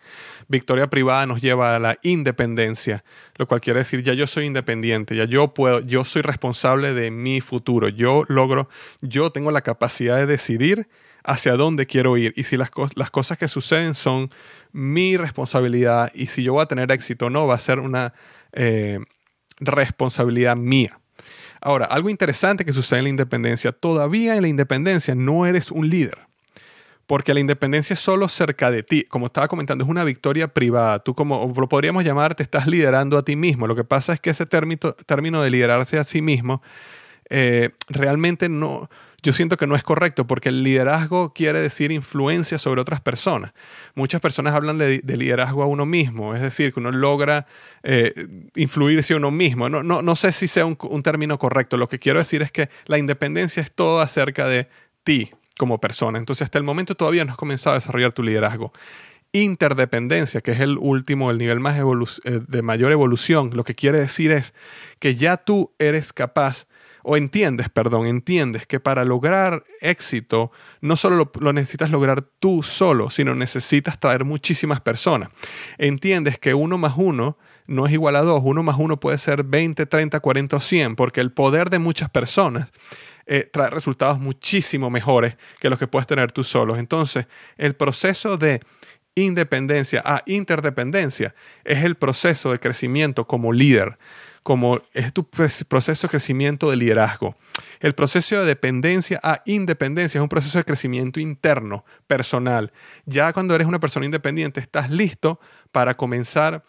Victoria 0.49 0.89
privada 0.89 1.27
nos 1.27 1.41
lleva 1.41 1.77
a 1.77 1.79
la 1.79 1.99
independencia, 2.03 3.05
lo 3.37 3.47
cual 3.47 3.61
quiere 3.61 3.81
decir 3.81 4.03
ya 4.03 4.15
yo 4.15 4.27
soy 4.27 4.47
independiente, 4.47 5.15
ya 5.15 5.25
yo 5.25 5.55
puedo, 5.55 5.81
yo 5.81 6.05
soy 6.05 6.23
responsable 6.23 6.93
de 6.93 7.11
mi 7.11 7.41
futuro. 7.41 7.89
Yo 7.89 8.25
logro, 8.29 8.69
yo 9.01 9.31
tengo 9.31 9.51
la 9.51 9.61
capacidad 9.61 10.17
de 10.17 10.27
decidir 10.27 10.89
hacia 11.23 11.55
dónde 11.55 11.87
quiero 11.87 12.17
ir 12.17 12.33
y 12.35 12.45
si 12.45 12.57
las 12.57 12.71
cosas 12.71 13.39
que 13.39 13.47
suceden 13.47 13.95
son 13.95 14.31
mi 14.73 15.17
responsabilidad 15.17 16.11
y 16.15 16.27
si 16.27 16.43
yo 16.43 16.55
voy 16.55 16.63
a 16.63 16.67
tener 16.67 16.91
éxito 16.93 17.27
o 17.27 17.31
no, 17.31 17.47
va 17.47 17.55
a 17.55 17.61
ser 17.61 17.81
una 17.81 18.15
eh, 18.53 18.99
responsabilidad 19.59 20.57
mía. 20.57 20.99
Ahora, 21.61 21.87
algo 21.87 22.09
interesante 22.09 22.65
que 22.65 22.73
sucede 22.73 23.01
en 23.01 23.05
la 23.05 23.11
independencia, 23.11 23.73
todavía 23.73 24.35
en 24.37 24.43
la 24.43 24.49
independencia 24.49 25.15
no 25.15 25.45
eres 25.45 25.71
un 25.71 25.91
líder, 25.91 26.19
porque 27.07 27.35
la 27.35 27.41
independencia 27.41 27.95
es 27.95 28.01
solo 28.01 28.29
cerca 28.29 28.71
de 28.71 28.83
ti. 28.83 29.05
Como 29.05 29.27
estaba 29.27 29.49
comentando, 29.49 29.85
es 29.85 29.91
una 29.91 30.05
victoria 30.05 30.49
privada. 30.49 31.01
Tú 31.01 31.15
como 31.15 31.53
lo 31.55 31.69
podríamos 31.69 32.05
llamar, 32.05 32.35
te 32.35 32.43
estás 32.43 32.67
liderando 32.67 33.19
a 33.19 33.25
ti 33.25 33.37
mismo. 33.37 33.67
Lo 33.67 33.77
que 33.77 33.85
pasa 33.85 34.15
es 34.15 34.21
que 34.21 34.31
ese 34.31 34.47
término, 34.47 34.95
término 35.07 35.43
de 35.43 35.51
liderarse 35.51 35.99
a 35.99 36.05
sí 36.05 36.23
mismo 36.23 36.63
eh, 37.29 37.71
realmente 37.89 38.49
no, 38.49 38.91
yo 39.23 39.33
siento 39.33 39.57
que 39.57 39.67
no 39.67 39.77
es 39.77 39.83
correcto 39.83 40.27
porque 40.27 40.49
el 40.49 40.63
liderazgo 40.63 41.33
quiere 41.33 41.61
decir 41.61 41.93
influencia 41.93 42.59
sobre 42.59 42.81
otras 42.81 43.01
personas. 43.01 43.53
Muchas 43.95 44.21
personas 44.21 44.55
hablan 44.55 44.79
de, 44.79 45.03
liderazgo 45.05 45.63
a 45.63 45.67
uno 45.67 45.87
mismo, 45.87 46.35
es 46.35 46.43
decir, 46.43 46.73
que 46.73 46.81
uno 46.81 46.91
logra 46.91 47.47
eh, 47.83 48.27
influirse 48.55 49.15
a 49.15 49.17
uno 49.17 49.31
mismo. 49.31 49.69
No, 49.69 49.83
no, 49.83 50.03
no 50.03 50.17
sé 50.17 50.33
si 50.33 50.49
sea 50.49 50.67
un, 50.67 50.77
un 50.81 51.03
término 51.03 51.39
correcto. 51.39 51.77
Lo 51.77 51.89
que 51.89 51.99
quiero 51.99 52.19
decir 52.19 52.43
es 52.43 52.51
que 52.51 52.69
la 52.87 52.99
independencia 52.99 53.63
es 53.63 53.73
todo 53.73 54.01
acerca 54.01 54.47
de 54.47 54.69
ti 55.05 55.31
como 55.59 55.79
persona. 55.79 56.19
Entonces, 56.19 56.43
hasta 56.43 56.59
el 56.59 56.65
momento 56.65 56.95
todavía 56.95 57.25
no 57.25 57.33
has 57.33 57.39
comenzado 57.39 57.73
a 57.73 57.79
desarrollar 57.79 58.13
tu 58.13 58.23
liderazgo 58.23 58.73
interdependencia, 59.33 60.41
que 60.41 60.53
es 60.53 60.61
el 60.61 60.77
último, 60.79 61.31
el 61.31 61.39
nivel 61.39 61.61
más 61.61 61.79
eh, 61.79 62.41
de 62.47 62.63
mayor 62.63 62.93
evolución, 62.93 63.51
lo 63.55 63.65
que 63.65 63.75
quiere 63.75 64.01
decir 64.01 64.33
es 64.33 64.55
que 64.99 65.15
ya 65.15 65.37
tú 65.37 65.73
eres 65.79 66.13
capaz 66.13 66.67
o 67.03 67.17
entiendes, 67.17 67.69
perdón, 67.71 68.07
entiendes 68.07 68.67
que 68.67 68.81
para 68.81 69.05
lograr 69.05 69.65
éxito 69.81 70.51
no 70.81 70.97
solo 70.97 71.31
lo, 71.41 71.53
necesitas 71.53 71.91
lograr 71.91 72.23
tú 72.39 72.63
solo, 72.63 73.11
sino 73.11 73.35
necesitas 73.35 73.99
traer 73.99 74.25
muchísimas 74.25 74.81
personas. 74.81 75.31
Entiendes 75.79 76.39
que 76.39 76.55
uno 76.55 76.79
más 76.79 76.95
uno 76.97 77.39
no 77.67 77.87
es 77.87 77.93
igual 77.93 78.17
a 78.17 78.23
dos, 78.23 78.43
uno 78.45 78.63
más 78.63 78.77
uno 78.79 78.99
puede 78.99 79.19
ser 79.19 79.45
20, 79.45 79.87
30, 79.87 80.21
40 80.21 80.57
o 80.57 80.61
100, 80.61 80.97
porque 80.97 81.21
el 81.21 81.33
poder 81.33 81.71
de 81.71 81.79
muchas 81.79 82.11
personas 82.11 82.71
eh, 83.27 83.49
trae 83.53 83.71
resultados 83.71 84.19
muchísimo 84.19 84.91
mejores 84.91 85.37
que 85.61 85.71
los 85.71 85.79
que 85.79 85.87
puedes 85.87 86.07
tener 86.07 86.33
tú 86.33 86.43
solo. 86.43 86.77
Entonces, 86.77 87.27
el 87.57 87.75
proceso 87.75 88.37
de 88.37 88.61
independencia 89.15 90.03
a 90.05 90.23
interdependencia 90.27 91.35
es 91.65 91.85
el 91.85 91.95
proceso 91.95 92.53
de 92.53 92.59
crecimiento 92.59 93.27
como 93.27 93.53
líder 93.53 93.99
como 94.43 94.81
es 94.95 95.13
tu 95.13 95.29
proceso 95.29 96.07
de 96.07 96.11
crecimiento 96.11 96.71
de 96.71 96.77
liderazgo. 96.77 97.37
El 97.81 97.95
proceso 97.95 98.37
de 98.37 98.45
dependencia 98.45 99.21
a 99.23 99.43
independencia 99.45 100.19
es 100.19 100.23
un 100.23 100.29
proceso 100.29 100.59
de 100.59 100.65
crecimiento 100.65 101.21
interno, 101.21 101.85
personal. 102.07 102.73
Ya 103.05 103.33
cuando 103.33 103.55
eres 103.55 103.67
una 103.67 103.81
persona 103.81 104.07
independiente, 104.07 104.61
estás 104.61 104.91
listo 104.91 105.41
para 105.73 105.97
comenzar 105.97 106.65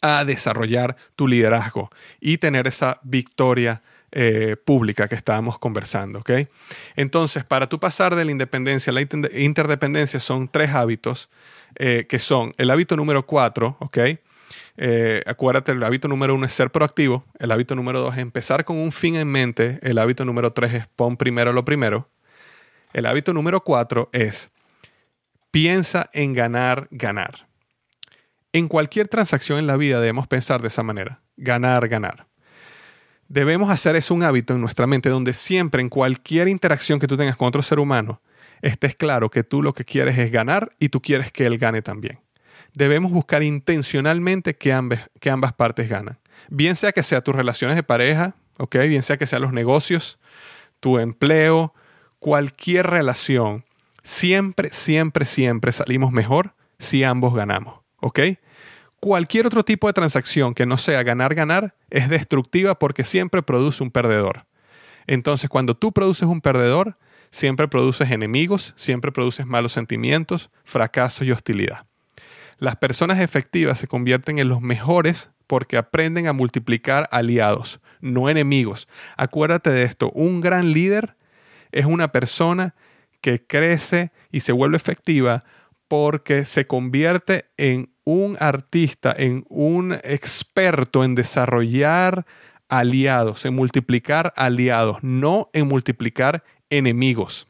a 0.00 0.24
desarrollar 0.24 0.96
tu 1.16 1.26
liderazgo 1.26 1.90
y 2.20 2.38
tener 2.38 2.66
esa 2.66 3.00
victoria 3.02 3.82
eh, 4.10 4.56
pública 4.64 5.08
que 5.08 5.14
estábamos 5.14 5.58
conversando. 5.58 6.22
Entonces, 6.96 7.44
para 7.44 7.68
tú 7.68 7.78
pasar 7.78 8.14
de 8.16 8.24
la 8.24 8.30
independencia 8.30 8.90
a 8.90 8.94
la 8.94 9.02
interdependencia 9.02 10.18
son 10.20 10.48
tres 10.48 10.70
hábitos 10.70 11.28
eh, 11.74 12.06
que 12.08 12.18
son 12.18 12.54
el 12.56 12.70
hábito 12.70 12.96
número 12.96 13.26
cuatro, 13.26 13.76
¿ok? 13.80 13.98
Eh, 14.76 15.22
acuérdate, 15.26 15.72
el 15.72 15.82
hábito 15.82 16.08
número 16.08 16.34
uno 16.34 16.46
es 16.46 16.52
ser 16.52 16.70
proactivo, 16.70 17.24
el 17.38 17.50
hábito 17.50 17.74
número 17.74 18.00
dos 18.00 18.14
es 18.14 18.20
empezar 18.20 18.64
con 18.64 18.78
un 18.78 18.92
fin 18.92 19.16
en 19.16 19.28
mente, 19.28 19.78
el 19.82 19.98
hábito 19.98 20.24
número 20.24 20.52
tres 20.52 20.74
es 20.74 20.86
pon 20.88 21.16
primero 21.16 21.52
lo 21.52 21.64
primero, 21.64 22.08
el 22.92 23.06
hábito 23.06 23.32
número 23.32 23.62
cuatro 23.62 24.08
es 24.12 24.50
piensa 25.50 26.10
en 26.12 26.32
ganar, 26.32 26.88
ganar. 26.90 27.48
En 28.52 28.68
cualquier 28.68 29.08
transacción 29.08 29.58
en 29.58 29.66
la 29.66 29.76
vida 29.76 30.00
debemos 30.00 30.26
pensar 30.26 30.62
de 30.62 30.68
esa 30.68 30.82
manera, 30.82 31.20
ganar, 31.36 31.88
ganar. 31.88 32.26
Debemos 33.28 33.70
hacer 33.70 33.94
eso 33.94 34.14
un 34.14 34.22
hábito 34.22 34.54
en 34.54 34.60
nuestra 34.60 34.86
mente 34.86 35.10
donde 35.10 35.34
siempre 35.34 35.82
en 35.82 35.90
cualquier 35.90 36.48
interacción 36.48 36.98
que 36.98 37.06
tú 37.06 37.16
tengas 37.16 37.36
con 37.36 37.48
otro 37.48 37.60
ser 37.60 37.78
humano, 37.78 38.22
estés 38.62 38.96
claro 38.96 39.28
que 39.28 39.44
tú 39.44 39.62
lo 39.62 39.74
que 39.74 39.84
quieres 39.84 40.16
es 40.18 40.30
ganar 40.32 40.72
y 40.78 40.88
tú 40.88 41.02
quieres 41.02 41.30
que 41.30 41.44
él 41.44 41.58
gane 41.58 41.82
también 41.82 42.20
debemos 42.74 43.12
buscar 43.12 43.42
intencionalmente 43.42 44.56
que, 44.56 44.72
ambas, 44.72 45.52
partes 45.54 45.88
ganan. 45.88 46.18
Bien 46.48 46.76
sea 46.76 46.92
que 46.92 47.02
sea 47.02 47.22
tus 47.22 47.34
relaciones 47.34 47.76
de 47.76 47.82
pareja, 47.82 48.34
bien 48.72 49.02
sea 49.02 49.16
que 49.16 49.26
sean 49.26 49.42
los 49.42 49.52
negocios, 49.52 50.18
tu 50.80 50.98
empleo, 50.98 51.74
cualquier 52.18 52.86
relación, 52.86 53.64
siempre, 54.02 54.70
siempre, 54.72 55.24
siempre 55.24 55.72
salimos 55.72 56.12
mejor 56.12 56.54
si 56.78 57.04
ambos 57.04 57.34
ganamos. 57.34 57.80
Cualquier 59.00 59.46
otro 59.46 59.64
tipo 59.64 59.86
de 59.86 59.92
transacción 59.92 60.54
que 60.54 60.66
no 60.66 60.76
sea 60.76 61.02
ganar, 61.04 61.34
ganar 61.34 61.74
es 61.90 62.08
destructiva 62.08 62.78
porque 62.78 63.04
siempre 63.04 63.42
produce 63.42 63.82
un 63.82 63.90
perdedor. 63.90 64.46
Entonces, 65.06 65.48
cuando 65.48 65.76
tú 65.76 65.92
produces 65.92 66.28
un 66.28 66.40
perdedor, 66.40 66.96
siempre 67.30 67.68
produces 67.68 68.10
enemigos, 68.10 68.74
siempre 68.76 69.12
produces 69.12 69.46
malos 69.46 69.72
sentimientos, 69.72 70.50
fracaso 70.64 71.24
y 71.24 71.30
hostilidad. 71.30 71.86
Las 72.58 72.76
personas 72.76 73.20
efectivas 73.20 73.78
se 73.78 73.86
convierten 73.86 74.38
en 74.38 74.48
los 74.48 74.60
mejores 74.60 75.30
porque 75.46 75.76
aprenden 75.76 76.26
a 76.26 76.32
multiplicar 76.32 77.08
aliados, 77.12 77.80
no 78.00 78.28
enemigos. 78.28 78.88
Acuérdate 79.16 79.70
de 79.70 79.84
esto, 79.84 80.10
un 80.10 80.40
gran 80.40 80.72
líder 80.72 81.16
es 81.72 81.86
una 81.86 82.12
persona 82.12 82.74
que 83.20 83.44
crece 83.44 84.10
y 84.30 84.40
se 84.40 84.52
vuelve 84.52 84.76
efectiva 84.76 85.44
porque 85.86 86.44
se 86.44 86.66
convierte 86.66 87.46
en 87.56 87.90
un 88.04 88.36
artista, 88.40 89.14
en 89.16 89.44
un 89.48 89.92
experto 90.02 91.04
en 91.04 91.14
desarrollar 91.14 92.26
aliados, 92.68 93.44
en 93.46 93.54
multiplicar 93.54 94.32
aliados, 94.36 94.98
no 95.02 95.48
en 95.52 95.66
multiplicar 95.68 96.44
enemigos. 96.70 97.46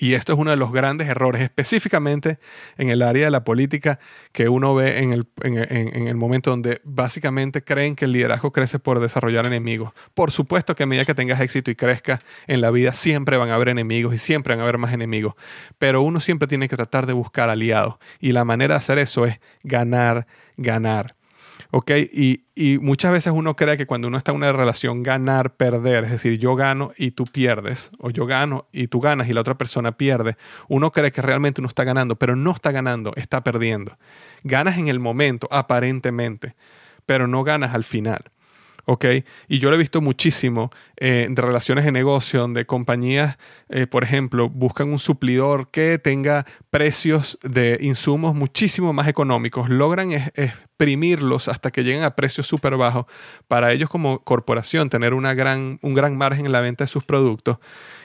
Y 0.00 0.14
esto 0.14 0.32
es 0.32 0.38
uno 0.38 0.52
de 0.52 0.56
los 0.56 0.70
grandes 0.70 1.08
errores, 1.08 1.42
específicamente 1.42 2.38
en 2.76 2.88
el 2.88 3.02
área 3.02 3.24
de 3.24 3.30
la 3.32 3.42
política, 3.42 3.98
que 4.30 4.48
uno 4.48 4.72
ve 4.72 5.00
en 5.00 5.12
el, 5.12 5.26
en, 5.42 6.06
el, 6.06 6.14
momento 6.14 6.50
donde 6.50 6.80
básicamente 6.84 7.64
creen 7.64 7.96
que 7.96 8.04
el 8.04 8.12
liderazgo 8.12 8.52
crece 8.52 8.78
por 8.78 9.00
desarrollar 9.00 9.44
enemigos. 9.46 9.92
Por 10.14 10.30
supuesto 10.30 10.76
que 10.76 10.84
a 10.84 10.86
medida 10.86 11.04
que 11.04 11.16
tengas 11.16 11.40
éxito 11.40 11.72
y 11.72 11.74
crezcas 11.74 12.20
en 12.46 12.60
la 12.60 12.70
vida, 12.70 12.94
siempre 12.94 13.36
van 13.38 13.50
a 13.50 13.56
haber 13.56 13.70
enemigos 13.70 14.14
y 14.14 14.18
siempre 14.18 14.54
van 14.54 14.60
a 14.60 14.62
haber 14.62 14.78
más 14.78 14.92
enemigos. 14.92 15.34
Pero 15.78 16.02
uno 16.02 16.20
siempre 16.20 16.46
tiene 16.46 16.68
que 16.68 16.76
tratar 16.76 17.06
de 17.06 17.12
buscar 17.12 17.50
aliados. 17.50 17.96
Y 18.20 18.30
la 18.30 18.44
manera 18.44 18.74
de 18.74 18.78
hacer 18.78 18.98
eso 18.98 19.26
es 19.26 19.40
ganar, 19.64 20.28
ganar. 20.56 21.17
¿Ok? 21.70 21.90
Y, 22.12 22.44
muchas 22.80 23.12
veces 23.12 23.32
uno 23.32 23.54
cree 23.54 23.76
que 23.76 23.86
cuando 23.86 24.08
uno 24.08 24.18
está 24.18 24.32
en 24.32 24.38
una 24.38 24.52
relación 24.52 25.02
ganar, 25.02 25.54
perder, 25.54 26.04
es 26.04 26.10
decir, 26.10 26.38
yo 26.38 26.56
gano 26.56 26.92
y 26.96 27.12
tú 27.12 27.24
pierdes, 27.24 27.90
o 27.98 28.10
yo 28.10 28.26
gano 28.26 28.66
y 28.72 28.88
tú 28.88 29.00
ganas 29.00 29.28
y 29.28 29.32
la 29.32 29.42
otra 29.42 29.56
persona 29.56 29.92
pierde, 29.92 30.36
uno 30.68 30.90
cree 30.90 31.12
que 31.12 31.22
realmente 31.22 31.60
uno 31.60 31.68
está 31.68 31.84
ganando, 31.84 32.16
pero 32.16 32.34
no 32.34 32.50
está 32.50 32.72
ganando, 32.72 33.12
está 33.16 33.42
perdiendo. 33.44 33.96
Ganas 34.42 34.78
en 34.78 34.88
el 34.88 34.98
momento, 34.98 35.48
aparentemente, 35.50 36.56
pero 37.06 37.28
no 37.28 37.44
ganas 37.44 37.74
al 37.74 37.84
final. 37.84 38.24
¿Ok? 38.88 39.04
Y 39.48 39.58
yo 39.58 39.68
lo 39.68 39.76
he 39.76 39.78
visto 39.78 40.00
muchísimo 40.00 40.70
eh, 40.96 41.26
de 41.28 41.42
relaciones 41.42 41.84
de 41.84 41.92
negocio 41.92 42.40
donde 42.40 42.64
compañías, 42.64 43.36
eh, 43.68 43.86
por 43.86 44.02
ejemplo, 44.02 44.48
buscan 44.48 44.90
un 44.90 44.98
suplidor 44.98 45.70
que 45.70 45.98
tenga 45.98 46.46
precios 46.70 47.38
de 47.42 47.76
insumos 47.82 48.34
muchísimo 48.34 48.94
más 48.94 49.06
económicos, 49.06 49.68
logran 49.68 50.12
exprimirlos 50.12 51.48
hasta 51.48 51.70
que 51.70 51.84
lleguen 51.84 52.02
a 52.02 52.16
precios 52.16 52.46
súper 52.46 52.78
bajos 52.78 53.04
para 53.46 53.72
ellos 53.72 53.90
como 53.90 54.20
corporación 54.20 54.88
tener 54.88 55.12
una 55.12 55.34
gran, 55.34 55.78
un 55.82 55.92
gran 55.92 56.16
margen 56.16 56.46
en 56.46 56.52
la 56.52 56.62
venta 56.62 56.84
de 56.84 56.88
sus 56.88 57.04
productos. 57.04 57.58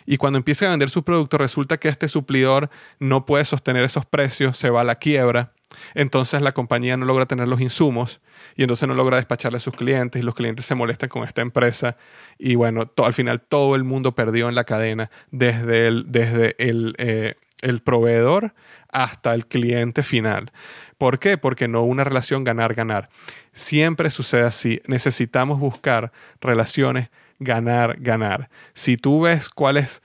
Y 0.05 0.17
cuando 0.17 0.37
empiezan 0.37 0.67
a 0.67 0.71
vender 0.71 0.89
sus 0.89 1.03
productos 1.03 1.39
resulta 1.39 1.77
que 1.77 1.87
este 1.87 2.09
suplidor 2.09 2.69
no 2.99 3.25
puede 3.25 3.45
sostener 3.45 3.85
esos 3.85 4.05
precios, 4.05 4.57
se 4.57 4.69
va 4.69 4.81
a 4.81 4.83
la 4.83 4.95
quiebra 4.95 5.53
entonces 5.93 6.41
la 6.41 6.51
compañía 6.51 6.97
no 6.97 7.05
logra 7.05 7.25
tener 7.25 7.47
los 7.47 7.61
insumos 7.61 8.21
y 8.55 8.63
entonces 8.63 8.87
no 8.87 8.93
logra 8.93 9.17
despacharle 9.17 9.57
a 9.57 9.61
sus 9.61 9.75
clientes 9.75 10.21
y 10.21 10.25
los 10.25 10.35
clientes 10.35 10.65
se 10.65 10.75
molestan 10.75 11.09
con 11.09 11.23
esta 11.23 11.41
empresa 11.41 11.97
y 12.37 12.55
bueno, 12.55 12.91
al 12.97 13.13
final 13.13 13.41
todo 13.41 13.75
el 13.75 13.83
mundo 13.83 14.13
perdió 14.13 14.49
en 14.49 14.55
la 14.55 14.63
cadena 14.63 15.09
desde 15.31 15.87
el, 15.87 16.11
desde 16.11 16.55
el, 16.57 16.95
eh, 16.97 17.35
el 17.61 17.81
proveedor 17.81 18.53
hasta 18.91 19.33
el 19.33 19.47
cliente 19.47 20.03
final. 20.03 20.51
¿Por 20.97 21.19
qué? 21.19 21.37
Porque 21.37 21.67
no 21.67 21.83
una 21.83 22.03
relación 22.03 22.43
ganar-ganar. 22.43 23.09
Siempre 23.53 24.11
sucede 24.11 24.43
así. 24.43 24.81
Necesitamos 24.87 25.59
buscar 25.59 26.11
relaciones 26.39 27.09
ganar-ganar. 27.39 28.49
Si 28.73 28.97
tú 28.97 29.21
ves 29.21 29.49
cuáles... 29.49 30.01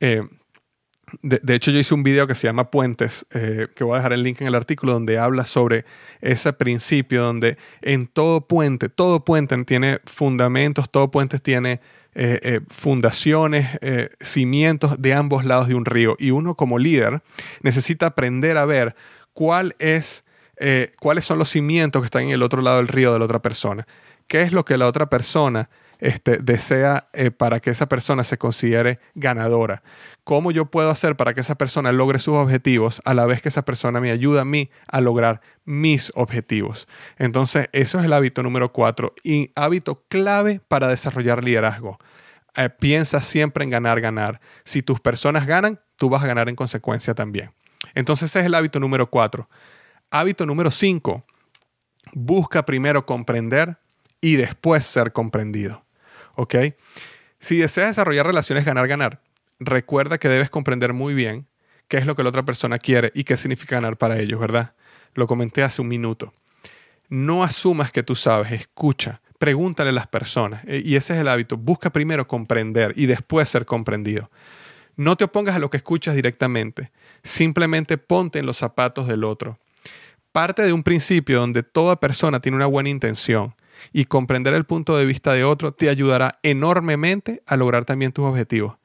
Eh, 0.00 0.22
de, 1.22 1.54
hecho, 1.54 1.70
yo 1.70 1.78
hice 1.78 1.94
un 1.94 2.02
video 2.02 2.26
que 2.26 2.34
se 2.34 2.46
llama 2.46 2.70
Puentes, 2.70 3.26
eh, 3.32 3.68
que 3.74 3.84
voy 3.84 3.94
a 3.94 3.96
dejar 3.98 4.12
el 4.12 4.22
link 4.22 4.40
en 4.40 4.48
el 4.48 4.54
artículo, 4.54 4.92
donde 4.92 5.18
habla 5.18 5.46
sobre 5.46 5.84
ese 6.20 6.52
principio, 6.52 7.22
donde 7.22 7.56
en 7.82 8.06
todo 8.06 8.42
puente, 8.42 8.88
todo 8.88 9.24
puente 9.24 9.56
tiene 9.64 10.00
fundamentos, 10.04 10.90
todo 10.90 11.10
puente 11.10 11.38
tiene 11.38 11.80
eh, 12.14 12.40
eh, 12.42 12.60
fundaciones, 12.68 13.78
cimientos 14.20 15.00
de 15.00 15.14
ambos 15.14 15.44
lados 15.44 15.68
de 15.68 15.74
un 15.74 15.84
río. 15.84 16.16
Y 16.18 16.30
uno 16.30 16.54
como 16.54 16.78
líder 16.78 17.22
necesita 17.62 18.06
aprender 18.06 18.56
a 18.56 18.64
ver 18.64 18.94
cuál 19.32 19.76
es, 19.78 20.24
cuáles 20.98 21.24
son 21.24 21.38
los 21.38 21.50
cimientos 21.50 22.02
que 22.02 22.06
están 22.06 22.24
en 22.24 22.30
el 22.30 22.42
otro 22.42 22.62
lado 22.62 22.78
del 22.78 22.88
río 22.88 23.12
de 23.12 23.18
la 23.18 23.24
otra 23.24 23.40
persona. 23.40 23.86
¿Qué 24.26 24.42
es 24.42 24.52
lo 24.52 24.64
que 24.64 24.76
la 24.76 24.86
otra 24.86 25.06
persona 25.06 25.70
este, 26.00 26.38
desea 26.38 27.08
eh, 27.12 27.30
para 27.30 27.60
que 27.60 27.70
esa 27.70 27.86
persona 27.86 28.24
se 28.24 28.38
considere 28.38 28.98
ganadora. 29.14 29.82
¿Cómo 30.24 30.50
yo 30.50 30.66
puedo 30.66 30.90
hacer 30.90 31.16
para 31.16 31.34
que 31.34 31.40
esa 31.40 31.56
persona 31.56 31.92
logre 31.92 32.18
sus 32.18 32.36
objetivos 32.36 33.00
a 33.04 33.14
la 33.14 33.26
vez 33.26 33.42
que 33.42 33.50
esa 33.50 33.64
persona 33.64 34.00
me 34.00 34.10
ayuda 34.10 34.42
a 34.42 34.44
mí 34.44 34.70
a 34.88 35.00
lograr 35.00 35.40
mis 35.64 36.12
objetivos? 36.14 36.88
Entonces, 37.18 37.68
eso 37.72 37.98
es 37.98 38.04
el 38.04 38.12
hábito 38.12 38.42
número 38.42 38.72
cuatro 38.72 39.14
y 39.22 39.50
hábito 39.54 40.04
clave 40.08 40.60
para 40.68 40.88
desarrollar 40.88 41.44
liderazgo. 41.44 41.98
Eh, 42.56 42.68
piensa 42.68 43.20
siempre 43.20 43.64
en 43.64 43.70
ganar, 43.70 44.00
ganar. 44.00 44.40
Si 44.64 44.82
tus 44.82 45.00
personas 45.00 45.46
ganan, 45.46 45.80
tú 45.96 46.08
vas 46.08 46.22
a 46.22 46.26
ganar 46.26 46.48
en 46.48 46.56
consecuencia 46.56 47.14
también. 47.14 47.52
Entonces, 47.94 48.30
ese 48.30 48.40
es 48.40 48.46
el 48.46 48.54
hábito 48.54 48.80
número 48.80 49.08
cuatro. 49.08 49.48
Hábito 50.10 50.46
número 50.46 50.70
cinco. 50.70 51.24
Busca 52.12 52.64
primero 52.64 53.06
comprender 53.06 53.76
y 54.20 54.36
después 54.36 54.84
ser 54.84 55.12
comprendido. 55.12 55.84
Si 57.38 57.56
deseas 57.58 57.90
desarrollar 57.90 58.26
relaciones 58.26 58.64
ganar-ganar, 58.64 59.20
recuerda 59.58 60.18
que 60.18 60.28
debes 60.28 60.50
comprender 60.50 60.92
muy 60.92 61.14
bien 61.14 61.46
qué 61.88 61.98
es 61.98 62.06
lo 62.06 62.14
que 62.14 62.22
la 62.22 62.28
otra 62.28 62.44
persona 62.44 62.78
quiere 62.78 63.12
y 63.14 63.24
qué 63.24 63.36
significa 63.36 63.76
ganar 63.76 63.96
para 63.96 64.18
ellos, 64.18 64.40
¿verdad? 64.40 64.74
Lo 65.14 65.26
comenté 65.26 65.62
hace 65.62 65.82
un 65.82 65.88
minuto. 65.88 66.32
No 67.08 67.42
asumas 67.42 67.90
que 67.90 68.02
tú 68.02 68.14
sabes, 68.14 68.52
escucha, 68.52 69.20
pregúntale 69.38 69.90
a 69.90 69.92
las 69.92 70.06
personas. 70.06 70.62
E, 70.66 70.82
y 70.84 70.96
ese 70.96 71.14
es 71.14 71.20
el 71.20 71.28
hábito. 71.28 71.56
Busca 71.56 71.90
primero 71.90 72.28
comprender 72.28 72.92
y 72.96 73.06
después 73.06 73.48
ser 73.48 73.66
comprendido. 73.66 74.30
No 74.96 75.16
te 75.16 75.24
opongas 75.24 75.56
a 75.56 75.58
lo 75.58 75.70
que 75.70 75.78
escuchas 75.78 76.14
directamente. 76.14 76.92
Simplemente 77.24 77.98
ponte 77.98 78.38
en 78.38 78.46
los 78.46 78.58
zapatos 78.58 79.08
del 79.08 79.24
otro. 79.24 79.58
Parte 80.30 80.62
de 80.62 80.72
un 80.72 80.84
principio 80.84 81.40
donde 81.40 81.62
toda 81.62 81.98
persona 81.98 82.40
tiene 82.40 82.56
una 82.56 82.66
buena 82.66 82.90
intención 82.90 83.54
y 83.92 84.04
comprender 84.04 84.54
el 84.54 84.64
punto 84.64 84.96
de 84.96 85.06
vista 85.06 85.32
de 85.32 85.44
otro 85.44 85.72
te 85.72 85.88
ayudará 85.88 86.38
enormemente 86.42 87.42
a 87.46 87.56
lograr 87.56 87.84
también 87.84 88.12
tus 88.12 88.24
objetivos. 88.24 88.76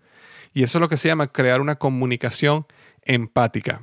Y 0.54 0.64
eso 0.64 0.78
es 0.78 0.82
lo 0.82 0.90
que 0.90 0.98
se 0.98 1.08
llama 1.08 1.28
crear 1.28 1.62
una 1.62 1.76
comunicación 1.76 2.66
empática. 3.02 3.82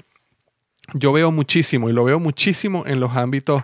Yo 0.95 1.13
veo 1.13 1.31
muchísimo 1.31 1.89
y 1.89 1.93
lo 1.93 2.05
veo 2.05 2.19
muchísimo 2.19 2.85
en 2.87 3.01
los 3.01 3.17
ámbitos 3.17 3.63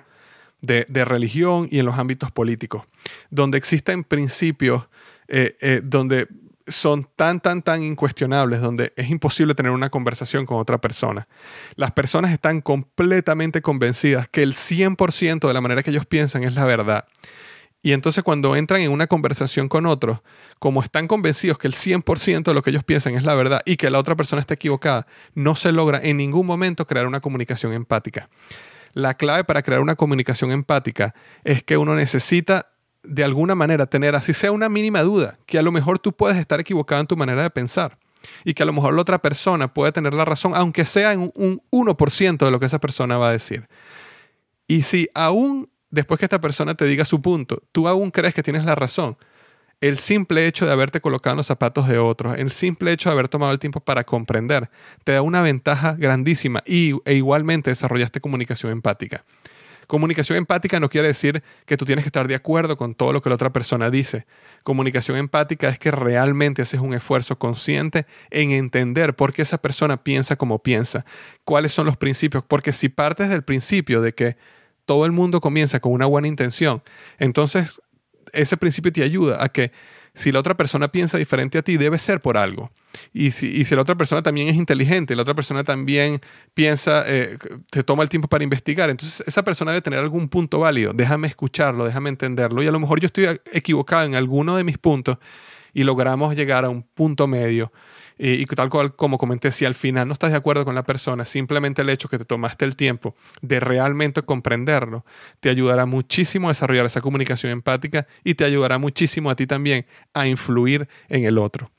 de, 0.60 0.84
religión 1.04 1.68
y 1.70 1.78
en 1.78 1.86
los 1.86 1.98
ámbitos 1.98 2.30
políticos, 2.30 2.84
donde 3.30 3.58
existen 3.58 4.04
principios 4.04 4.84
eh, 5.28 5.56
eh, 5.60 5.80
donde 5.82 6.28
son 6.68 7.08
tan, 7.16 7.40
tan, 7.40 7.62
tan 7.62 7.82
incuestionables, 7.82 8.60
donde 8.60 8.92
es 8.96 9.10
imposible 9.10 9.54
tener 9.54 9.72
una 9.72 9.90
conversación 9.90 10.46
con 10.46 10.58
otra 10.58 10.78
persona. 10.78 11.28
Las 11.76 11.92
personas 11.92 12.32
están 12.32 12.60
completamente 12.60 13.62
convencidas 13.62 14.28
que 14.28 14.42
el 14.42 14.54
100% 14.54 15.46
de 15.46 15.54
la 15.54 15.60
manera 15.60 15.82
que 15.82 15.90
ellos 15.90 16.06
piensan 16.06 16.44
es 16.44 16.54
la 16.54 16.64
verdad. 16.64 17.06
Y 17.80 17.92
entonces 17.92 18.24
cuando 18.24 18.56
entran 18.56 18.80
en 18.80 18.90
una 18.90 19.06
conversación 19.06 19.68
con 19.68 19.86
otros, 19.86 20.20
como 20.58 20.82
están 20.82 21.06
convencidos 21.06 21.58
que 21.58 21.68
el 21.68 21.74
100% 21.74 22.42
de 22.42 22.54
lo 22.54 22.62
que 22.62 22.70
ellos 22.70 22.84
piensan 22.84 23.14
es 23.14 23.22
la 23.22 23.34
verdad 23.34 23.62
y 23.64 23.76
que 23.76 23.90
la 23.90 23.98
otra 23.98 24.16
persona 24.16 24.40
está 24.40 24.54
equivocada, 24.54 25.06
no 25.34 25.54
se 25.54 25.70
logra 25.70 26.00
en 26.02 26.16
ningún 26.16 26.46
momento 26.46 26.86
crear 26.86 27.06
una 27.06 27.20
comunicación 27.20 27.72
empática. 27.72 28.28
La 28.94 29.14
clave 29.14 29.44
para 29.44 29.62
crear 29.62 29.80
una 29.80 29.94
comunicación 29.94 30.50
empática 30.50 31.14
es 31.44 31.62
que 31.62 31.76
uno 31.76 31.94
necesita 31.94 32.72
de 33.02 33.24
alguna 33.24 33.54
manera 33.54 33.86
tener, 33.86 34.14
así 34.14 34.32
sea 34.32 34.52
una 34.52 34.68
mínima 34.68 35.02
duda, 35.02 35.38
que 35.46 35.58
a 35.58 35.62
lo 35.62 35.72
mejor 35.72 35.98
tú 35.98 36.12
puedes 36.12 36.36
estar 36.36 36.60
equivocado 36.60 37.00
en 37.00 37.06
tu 37.06 37.16
manera 37.16 37.42
de 37.42 37.50
pensar 37.50 37.98
y 38.44 38.54
que 38.54 38.62
a 38.62 38.66
lo 38.66 38.72
mejor 38.72 38.94
la 38.94 39.02
otra 39.02 39.18
persona 39.18 39.72
puede 39.72 39.92
tener 39.92 40.14
la 40.14 40.24
razón, 40.24 40.52
aunque 40.54 40.84
sea 40.84 41.12
en 41.12 41.32
un 41.34 41.62
1% 41.70 42.44
de 42.44 42.50
lo 42.50 42.60
que 42.60 42.66
esa 42.66 42.80
persona 42.80 43.16
va 43.16 43.28
a 43.28 43.32
decir. 43.32 43.68
Y 44.66 44.82
si 44.82 45.08
aún 45.14 45.70
después 45.90 46.18
que 46.18 46.26
esta 46.26 46.40
persona 46.40 46.74
te 46.74 46.84
diga 46.84 47.04
su 47.04 47.22
punto, 47.22 47.62
tú 47.72 47.88
aún 47.88 48.10
crees 48.10 48.34
que 48.34 48.42
tienes 48.42 48.64
la 48.64 48.74
razón, 48.74 49.16
el 49.80 49.98
simple 49.98 50.46
hecho 50.46 50.66
de 50.66 50.72
haberte 50.72 51.00
colocado 51.00 51.34
en 51.34 51.38
los 51.38 51.46
zapatos 51.46 51.88
de 51.88 51.98
otros, 51.98 52.36
el 52.36 52.50
simple 52.50 52.92
hecho 52.92 53.08
de 53.08 53.14
haber 53.14 53.28
tomado 53.28 53.52
el 53.52 53.58
tiempo 53.58 53.80
para 53.80 54.04
comprender, 54.04 54.70
te 55.04 55.12
da 55.12 55.22
una 55.22 55.40
ventaja 55.40 55.94
grandísima 55.94 56.62
y, 56.66 56.94
e 57.04 57.14
igualmente 57.14 57.70
desarrollaste 57.70 58.20
comunicación 58.20 58.72
empática. 58.72 59.24
Comunicación 59.88 60.36
empática 60.36 60.78
no 60.80 60.90
quiere 60.90 61.08
decir 61.08 61.42
que 61.64 61.78
tú 61.78 61.86
tienes 61.86 62.04
que 62.04 62.10
estar 62.10 62.28
de 62.28 62.34
acuerdo 62.34 62.76
con 62.76 62.94
todo 62.94 63.10
lo 63.14 63.22
que 63.22 63.30
la 63.30 63.36
otra 63.36 63.54
persona 63.54 63.88
dice. 63.88 64.26
Comunicación 64.62 65.16
empática 65.16 65.70
es 65.70 65.78
que 65.78 65.90
realmente 65.90 66.60
haces 66.60 66.78
un 66.80 66.92
esfuerzo 66.92 67.38
consciente 67.38 68.04
en 68.30 68.50
entender 68.50 69.16
por 69.16 69.32
qué 69.32 69.40
esa 69.40 69.56
persona 69.56 70.04
piensa 70.04 70.36
como 70.36 70.58
piensa, 70.58 71.06
cuáles 71.44 71.72
son 71.72 71.86
los 71.86 71.96
principios, 71.96 72.44
porque 72.46 72.74
si 72.74 72.90
partes 72.90 73.30
del 73.30 73.44
principio 73.44 74.02
de 74.02 74.12
que 74.12 74.36
todo 74.84 75.06
el 75.06 75.12
mundo 75.12 75.40
comienza 75.40 75.80
con 75.80 75.92
una 75.92 76.04
buena 76.04 76.28
intención, 76.28 76.82
entonces 77.18 77.80
ese 78.34 78.58
principio 78.58 78.92
te 78.92 79.02
ayuda 79.02 79.42
a 79.42 79.48
que 79.48 79.72
si 80.14 80.32
la 80.32 80.40
otra 80.40 80.56
persona 80.56 80.88
piensa 80.88 81.18
diferente 81.18 81.58
a 81.58 81.62
ti, 81.62 81.76
debe 81.76 81.98
ser 81.98 82.20
por 82.20 82.36
algo. 82.36 82.70
Y 83.12 83.30
si, 83.30 83.64
la 83.74 83.82
otra 83.82 83.94
persona 83.94 84.22
también 84.22 84.48
es 84.48 84.56
inteligente, 84.56 85.14
la 85.14 85.22
otra 85.22 85.34
persona 85.34 85.64
también 85.64 86.20
piensa, 86.54 87.04
eh, 87.06 87.38
te 87.70 87.82
toma 87.82 88.02
el 88.02 88.08
tiempo 88.08 88.28
para 88.28 88.44
investigar, 88.44 88.90
entonces 88.90 89.22
esa 89.26 89.42
persona 89.42 89.72
debe 89.72 89.82
tener 89.82 90.00
algún 90.00 90.28
punto 90.28 90.60
válido. 90.60 90.92
Déjame 90.92 91.28
escucharlo, 91.28 91.84
déjame 91.84 92.08
entenderlo. 92.08 92.62
Y 92.62 92.66
a 92.66 92.72
lo 92.72 92.80
mejor 92.80 93.00
yo 93.00 93.06
estoy 93.06 93.40
equivocado 93.52 94.04
en 94.04 94.14
alguno 94.14 94.56
de 94.56 94.64
mis 94.64 94.78
puntos 94.78 95.18
y 95.74 95.84
logramos 95.84 96.34
llegar 96.34 96.64
a 96.64 96.70
un 96.70 96.82
punto 96.82 97.26
medio 97.26 97.72
y, 98.18 98.44
tal 98.46 98.68
cual 98.68 98.94
como 98.96 99.16
comenté, 99.16 99.52
si 99.52 99.64
al 99.64 99.74
final 99.74 100.08
no 100.08 100.12
estás 100.12 100.30
de 100.30 100.36
acuerdo 100.36 100.64
con 100.64 100.74
la 100.74 100.82
persona, 100.82 101.24
simplemente 101.24 101.82
el 101.82 101.90
hecho 101.90 102.08
que 102.08 102.18
te 102.18 102.24
tomaste 102.24 102.64
el 102.64 102.74
tiempo 102.74 103.14
de 103.42 103.60
realmente 103.60 104.22
comprenderlo, 104.22 105.04
te 105.40 105.50
ayudará 105.50 105.86
muchísimo 105.86 106.48
a 106.48 106.50
desarrollar 106.50 106.86
esa 106.86 107.00
comunicación 107.00 107.52
empática 107.52 108.06
y 108.24 108.34
te 108.34 108.44
ayudará 108.44 108.78
muchísimo 108.78 109.30
a 109.30 109.36
ti 109.36 109.46
también 109.46 109.86
a 110.14 110.26
influir 110.26 110.88
en 111.08 111.24
el 111.24 111.38
otro. 111.38 111.70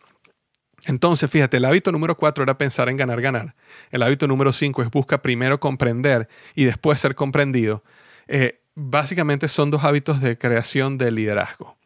Entonces, 0.85 1.29
fíjate, 1.29 1.57
el 1.57 1.65
hábito 1.65 1.91
número 1.91 2.15
cuatro 2.15 2.43
era 2.43 2.57
pensar 2.57 2.89
en 2.89 2.97
ganar, 2.97 3.21
ganar. 3.21 3.55
El 3.91 4.01
hábito 4.01 4.27
número 4.27 4.53
cinco 4.53 4.81
es 4.81 4.89
busca 4.89 5.21
primero 5.21 5.59
comprender 5.59 6.29
y 6.55 6.63
después 6.65 6.99
ser 6.99 7.15
comprendido. 7.15 7.83
Eh, 8.27 8.61
básicamente 8.75 9.47
son 9.49 9.71
dos 9.71 9.83
hábitos 9.83 10.21
de 10.21 10.37
creación 10.37 10.97
de 10.97 11.11
liderazgo. 11.11 11.78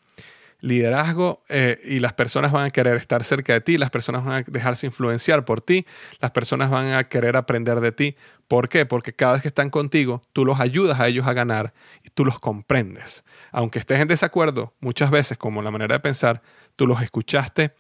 Liderazgo 0.64 1.44
eh, 1.50 1.78
y 1.84 2.00
las 2.00 2.14
personas 2.14 2.54
van 2.54 2.68
a 2.68 2.70
querer 2.70 2.96
estar 2.96 3.26
cerca 3.26 3.52
de 3.52 3.60
ti, 3.60 3.78
las 3.78 3.90
personas 3.90 4.24
van 4.24 4.34
a 4.34 4.46
dejarse 4.48 4.88
influenciar 4.88 5.44
por 5.44 5.60
ti, 5.60 5.86
las 6.22 6.32
personas 6.32 6.72
van 6.72 6.94
a 6.94 7.04
querer 7.10 7.36
aprender 7.36 7.82
de 7.82 7.92
ti. 7.92 8.16
¿Por 8.48 8.70
qué? 8.70 8.86
Porque 8.86 9.12
cada 9.12 9.34
vez 9.34 9.42
que 9.42 9.50
están 9.50 9.70
contigo, 9.70 10.22
tú 10.32 10.46
los 10.46 10.62
ayudas 10.62 11.02
a 11.02 11.10
ellos 11.10 11.28
a 11.28 11.34
ganar 11.34 11.74
y 12.02 12.12
tú 12.12 12.24
los 12.24 12.40
comprendes. 12.40 13.26
Aunque 13.52 13.80
estés 13.80 14.00
en 14.00 14.08
desacuerdo, 14.08 14.74
muchas 14.80 15.12
veces, 15.12 15.38
como 15.38 15.62
la 15.62 15.70
manera 15.70 15.96
de 15.96 16.00
pensar, 16.00 16.42
tú 16.78 16.88
los 16.88 17.02
escuchaste 17.02 17.74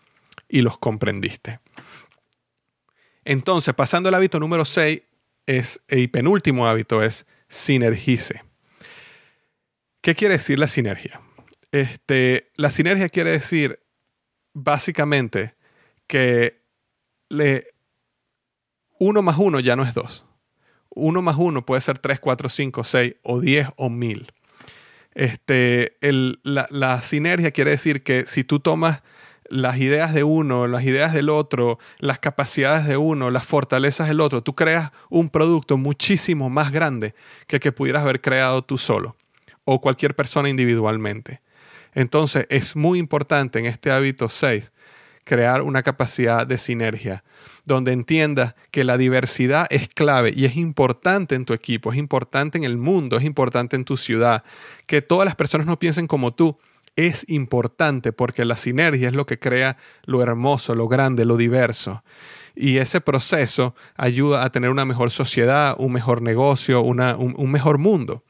y 0.50 0.60
los 0.60 0.78
comprendiste. 0.78 1.62
Entonces, 3.24 3.74
pasando 3.74 4.10
al 4.10 4.16
hábito 4.16 4.42
número 4.42 4.66
6, 4.66 5.02
es, 5.46 5.80
y 5.90 6.08
penúltimo 6.08 6.68
hábito 6.68 7.02
es 7.02 7.26
sinergice. 7.48 8.44
¿Qué 10.02 10.16
quiere 10.16 10.34
decir 10.34 10.60
la 10.60 10.68
sinergia? 10.68 11.23
Este, 11.74 12.52
la 12.56 12.70
sinergia 12.70 13.10
quiere 13.10 13.32
decir 13.32 13.80
básicamente 14.54 15.56
que 16.06 16.62
uno 19.00 19.24
más 19.24 19.38
uno 19.40 19.60
ya 19.60 19.76
no 19.76 19.82
es 19.82 19.96
dos. 19.96 20.24
Uno 20.90 21.24
más 21.24 21.36
uno 21.40 21.66
puede 21.66 21.82
ser 21.82 21.98
tres, 21.98 22.20
cuatro, 22.20 22.48
cinco, 22.48 22.84
seis, 22.84 23.16
o 23.24 23.40
diez, 23.40 23.68
o 23.76 23.90
mil. 23.90 24.32
Este, 25.16 25.98
la, 26.44 26.68
la 26.70 27.02
sinergia 27.02 27.50
quiere 27.50 27.72
decir 27.72 28.04
que 28.04 28.28
si 28.28 28.44
tú 28.44 28.60
tomas 28.60 29.02
las 29.50 29.78
ideas 29.78 30.14
de 30.14 30.24
uno, 30.24 30.68
las 30.68 30.84
ideas 30.84 31.12
del 31.12 31.30
otro, 31.30 31.80
las 31.98 32.20
capacidades 32.20 32.86
de 32.86 32.98
uno, 32.98 33.32
las 33.32 33.48
fortalezas 33.48 34.10
del 34.10 34.22
otro, 34.22 34.44
tú 34.44 34.54
creas 34.54 34.92
un 35.10 35.32
producto 35.32 35.78
muchísimo 35.78 36.52
más 36.52 36.72
grande 36.72 37.16
que 37.48 37.56
el 37.56 37.60
que 37.60 37.72
pudieras 37.72 38.04
haber 38.04 38.22
creado 38.22 38.62
tú 38.62 38.78
solo 38.78 39.16
o 39.66 39.82
cualquier 39.82 40.16
persona 40.16 40.50
individualmente. 40.50 41.42
Entonces 41.96 42.46
es 42.50 42.76
muy 42.76 43.00
importante 43.00 43.60
en 43.60 43.66
este 43.66 43.92
hábito 43.92 44.30
6 44.30 44.72
crear 45.24 45.62
una 45.62 45.84
capacidad 45.84 46.46
de 46.46 46.58
sinergia, 46.58 47.24
donde 47.66 47.94
entiendas 47.94 48.56
que 48.72 48.84
la 48.84 48.98
diversidad 48.98 49.68
es 49.70 49.88
clave 49.88 50.34
y 50.36 50.46
es 50.46 50.58
importante 50.58 51.36
en 51.36 51.46
tu 51.46 51.54
equipo, 51.54 51.92
es 51.92 51.98
importante 51.98 52.58
en 52.58 52.66
el 52.66 52.78
mundo, 52.78 53.18
es 53.18 53.24
importante 53.24 53.76
en 53.76 53.86
tu 53.86 53.96
ciudad, 53.96 54.44
que 54.86 55.02
todas 55.02 55.26
las 55.26 55.36
personas 55.36 55.66
no 55.66 55.80
piensen 55.80 56.08
como 56.08 56.34
tú, 56.34 56.58
es 56.96 57.26
importante 57.30 58.12
porque 58.12 58.46
la 58.46 58.56
sinergia 58.56 59.08
es 59.08 59.16
lo 59.16 59.26
que 59.26 59.40
crea 59.40 59.78
lo 60.06 60.22
hermoso, 60.22 60.76
lo 60.76 60.88
grande, 60.88 61.26
lo 61.26 61.38
diverso. 61.38 62.04
Y 62.56 62.78
ese 62.78 63.02
proceso 63.02 63.74
ayuda 63.96 64.44
a 64.44 64.52
tener 64.52 64.70
una 64.70 64.86
mejor 64.86 65.10
sociedad, 65.10 65.76
un 65.80 65.92
mejor 65.92 66.22
negocio, 66.22 66.82
un, 66.82 67.52
mejor 67.52 67.80
mundo. 67.80 68.24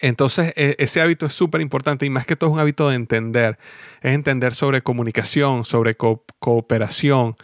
Entonces, 0.00 0.52
e, 0.56 0.76
ese 0.78 1.00
hábito 1.00 1.26
es 1.26 1.32
súper 1.32 1.60
importante 1.60 2.06
y 2.06 2.10
más 2.10 2.26
que 2.26 2.36
todo 2.36 2.50
es 2.50 2.54
un 2.54 2.60
hábito 2.60 2.88
de 2.88 2.96
entender. 2.96 3.58
Es 4.00 4.14
entender 4.14 4.54
sobre 4.54 4.82
comunicación, 4.82 5.64
sobre 5.64 5.96
cooperación, 5.96 7.36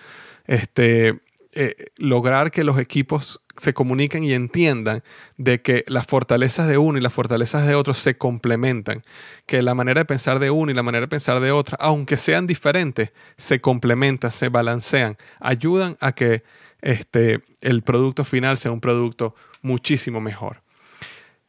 este, 0.46 1.20
eh, 1.52 1.86
lograr 1.98 2.50
que 2.50 2.64
los 2.64 2.78
equipos 2.78 3.40
se 3.56 3.72
comuniquen 3.72 4.24
y 4.24 4.32
entiendan 4.32 5.04
de 5.36 5.62
que 5.62 5.84
las 5.86 6.06
fortalezas 6.06 6.66
de 6.68 6.78
uno 6.78 6.98
y 6.98 7.00
las 7.00 7.12
fortalezas 7.12 7.66
de 7.66 7.74
otro 7.74 7.94
se 7.94 8.18
complementan, 8.18 9.04
que 9.46 9.62
la 9.62 9.74
manera 9.74 10.00
de 10.00 10.04
pensar 10.04 10.40
de 10.40 10.50
uno 10.50 10.72
y 10.72 10.74
la 10.74 10.82
manera 10.82 11.02
de 11.02 11.08
pensar 11.08 11.38
de 11.40 11.52
otra, 11.52 11.76
aunque 11.80 12.16
sean 12.16 12.48
diferentes, 12.48 13.12
se 13.36 13.60
complementan, 13.60 14.32
se 14.32 14.48
balancean, 14.48 15.16
ayudan 15.38 15.96
a 16.00 16.12
que 16.12 16.42
este, 16.82 17.42
el 17.60 17.82
producto 17.82 18.24
final 18.24 18.56
sea 18.56 18.72
un 18.72 18.80
producto 18.80 19.34
muchísimo 19.62 20.20
mejor. 20.20 20.62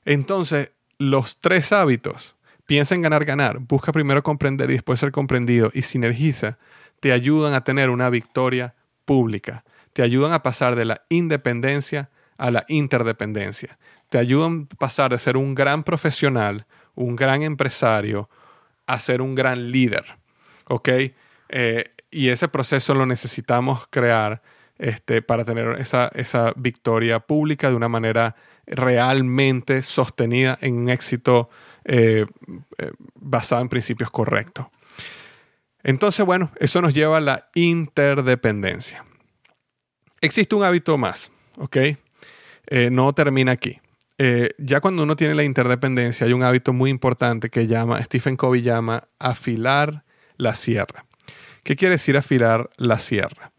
Entonces, 0.06 0.70
los 0.98 1.38
tres 1.40 1.72
hábitos, 1.72 2.36
piensa 2.66 2.96
en 2.96 3.02
ganar, 3.02 3.26
ganar, 3.26 3.60
busca 3.60 3.92
primero 3.92 4.24
comprender 4.24 4.70
y 4.70 4.74
después 4.74 5.00
ser 5.00 5.12
comprendido 5.12 5.72
y 5.74 5.82
sinergiza, 5.82 6.58
te 7.00 7.12
ayudan 7.12 7.54
a 7.54 7.64
tener 7.64 7.90
una 7.90 8.10
victoria 8.10 8.74
pública 9.06 9.64
te 9.96 10.04
ayudan 10.04 10.34
a 10.34 10.44
pasar 10.44 10.76
de 10.76 10.84
la 10.84 11.04
independencia 11.08 12.10
a 12.38 12.52
la 12.52 12.66
interdependencia. 12.68 13.78
Te 14.10 14.18
ayudan 14.18 14.68
a 14.70 14.76
pasar 14.76 15.12
de 15.12 15.18
ser 15.18 15.38
un 15.38 15.56
gran 15.56 15.86
profesional, 15.86 16.66
un 16.96 17.16
gran 17.16 17.44
empresario, 17.44 18.30
a 18.88 19.00
ser 19.00 19.22
un 19.22 19.36
gran 19.36 19.72
líder. 19.72 20.04
¿Ok? 20.68 20.90
Eh, 21.48 21.94
y 22.12 22.28
ese 22.28 22.50
proceso 22.50 22.94
lo 22.94 23.06
necesitamos 23.06 23.88
crear 23.90 24.42
este, 24.78 25.22
para 25.22 25.46
tener 25.46 25.80
esa, 25.80 26.12
victoria 26.58 27.22
pública 27.22 27.70
de 27.70 27.78
una 27.78 27.88
manera 27.88 28.36
realmente 28.68 29.84
sostenida 29.84 30.58
en 30.62 30.76
un 30.76 30.90
éxito 30.90 31.50
eh, 31.84 32.26
eh, 32.78 32.92
basado 33.14 33.62
en 33.62 33.70
principios 33.70 34.10
correctos. 34.10 34.66
Entonces, 35.84 36.26
bueno, 36.26 36.52
eso 36.60 36.82
nos 36.82 36.94
lleva 36.94 37.18
a 37.18 37.22
la 37.22 37.50
interdependencia. 37.54 39.06
Existe 40.20 40.56
un 40.56 40.64
hábito 40.64 40.98
más, 40.98 41.32
¿ok? 41.58 41.78
Eh, 42.68 42.90
no 42.92 43.14
termina 43.14 43.52
aquí. 43.52 43.80
Ya 44.58 44.80
cuando 44.80 45.04
uno 45.04 45.18
tiene 45.18 45.36
la 45.36 45.44
interdependencia, 45.44 46.26
hay 46.26 46.32
un 46.32 46.42
hábito 46.42 46.72
muy 46.72 46.90
importante 46.90 47.50
que 47.50 47.68
llama, 47.68 48.02
Stephen 48.02 48.38
Covey 48.38 48.62
llama 48.62 49.10
afilar 49.20 50.06
la 50.38 50.56
sierra. 50.56 51.06
¿Qué 51.64 51.76
quiere 51.76 51.96
decir 51.96 52.16
afilar 52.16 52.70
la 52.78 52.98
sierra? 53.00 53.52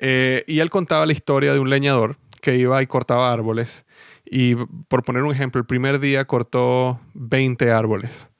Y 0.00 0.58
él 0.58 0.68
contaba 0.68 1.06
la 1.06 1.12
historia 1.12 1.52
de 1.52 1.60
un 1.60 1.70
leñador 1.70 2.16
que 2.42 2.56
iba 2.56 2.82
y 2.82 2.88
cortaba 2.88 3.32
árboles. 3.32 3.83
Y 4.36 4.56
por 4.88 5.04
poner 5.04 5.22
un 5.22 5.30
ejemplo, 5.30 5.60
el 5.60 5.64
primer 5.64 6.00
día 6.00 6.24
cortó 6.24 6.98
20 7.14 7.70
árboles. 7.70 8.32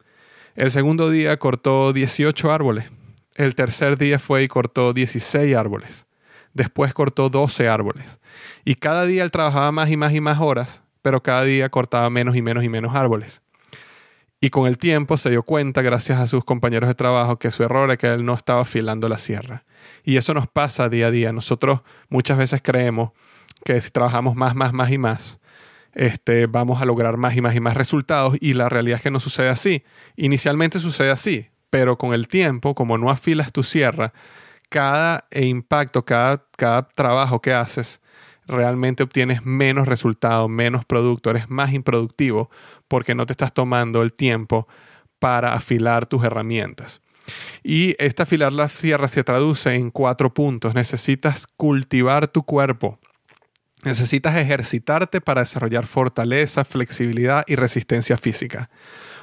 El 0.57 0.73
segundo 0.73 1.09
día 1.09 1.37
cortó 1.37 1.93
18 1.93 2.51
árboles. 2.51 2.91
El 3.37 3.55
tercer 3.55 3.97
día 3.97 4.19
fue 4.19 4.43
y 4.43 4.49
cortó 4.49 4.93
16 4.93 5.55
árboles. 5.55 6.09
Después 6.53 6.93
cortó 6.95 7.31
12 7.31 7.69
árboles. 7.69 8.19
Y 8.65 8.75
cada 8.75 9.07
día 9.07 9.23
él 9.23 9.31
trabajaba 9.31 9.71
más 9.71 9.89
y 9.89 9.97
más 9.97 10.13
y 10.13 10.21
más 10.21 10.41
horas, 10.41 10.83
pero 11.01 11.23
cada 11.23 11.45
día 11.45 11.69
cortaba 11.69 12.11
menos 12.11 12.35
y 12.35 12.43
menos 12.43 12.65
y 12.65 12.69
menos 12.69 12.93
árboles. 12.97 13.41
Y 14.41 14.51
con 14.51 14.67
el 14.67 14.79
tiempo 14.79 15.17
se 15.17 15.31
dio 15.31 15.45
cuenta, 15.45 15.81
gracias 15.81 16.19
a 16.19 16.27
sus 16.27 16.45
compañeros 16.45 16.89
de 16.89 16.97
trabajo, 16.97 17.39
que 17.39 17.53
su 17.53 17.63
error 17.63 17.85
era 17.85 17.97
que 17.97 18.09
él 18.09 18.25
no 18.25 18.35
estaba 18.35 18.63
afilando 18.63 19.09
la 19.09 19.19
sierra. 19.19 19.63
Y 20.03 20.17
eso 20.17 20.35
nos 20.35 20.49
pasa 20.49 20.89
día 20.89 21.07
a 21.07 21.11
día. 21.13 21.33
Nosotros 21.33 21.83
muchas 22.09 22.37
veces 22.37 22.61
creemos 22.65 23.13
que 23.65 23.81
si 23.81 23.93
trabajamos 23.93 24.35
más, 24.35 24.57
más, 24.57 24.73
más 24.73 24.91
y 24.91 24.99
más, 24.99 25.41
este, 25.95 26.47
vamos 26.47 26.81
a 26.83 26.85
lograr 26.85 27.17
más 27.17 27.37
y 27.37 27.41
más 27.41 27.55
y 27.55 27.61
más 27.61 27.75
resultados. 27.75 28.37
Y 28.41 28.55
la 28.55 28.69
realidad 28.69 28.97
es 28.97 29.03
que 29.03 29.11
no 29.11 29.21
sucede 29.21 29.49
así. 29.49 29.85
Inicialmente 30.17 30.79
sucede 30.79 31.11
así, 31.11 31.49
pero 31.71 31.99
con 31.99 32.15
el 32.15 32.29
tiempo, 32.29 32.75
como 32.75 32.99
no 32.99 33.11
afilas 33.11 33.53
tu 33.53 33.63
sierra, 33.63 34.13
cada 34.69 35.27
impacto, 35.33 36.05
cada, 36.05 36.45
cada 36.57 36.89
trabajo 36.89 37.41
que 37.41 37.53
haces, 37.53 38.01
realmente 38.47 39.03
obtienes 39.03 39.45
menos 39.45 39.89
resultados, 39.89 40.51
menos 40.51 40.85
producto, 40.85 41.31
eres 41.31 41.49
más 41.49 41.73
improductivo 41.73 42.51
porque 42.89 43.15
no 43.15 43.27
te 43.27 43.33
estás 43.33 43.55
tomando 43.55 44.03
el 44.03 44.13
tiempo 44.13 44.69
para 45.19 45.55
afilar 45.55 46.07
tus 46.07 46.25
herramientas. 46.25 47.01
Y 47.63 47.95
esta 47.99 48.25
afilar 48.25 48.53
la 48.53 48.69
sierra 48.69 49.09
se 49.09 49.25
traduce 49.25 49.75
en 49.75 49.91
cuatro 49.91 50.35
puntos. 50.35 50.75
Necesitas 50.75 51.47
cultivar 51.47 52.29
tu 52.29 52.43
cuerpo. 52.43 52.99
Necesitas 53.85 54.37
ejercitarte 54.37 55.21
para 55.21 55.43
desarrollar 55.43 55.87
fortaleza, 55.87 56.65
flexibilidad 56.65 57.45
y 57.47 57.57
resistencia 57.57 58.17
física. 58.17 58.71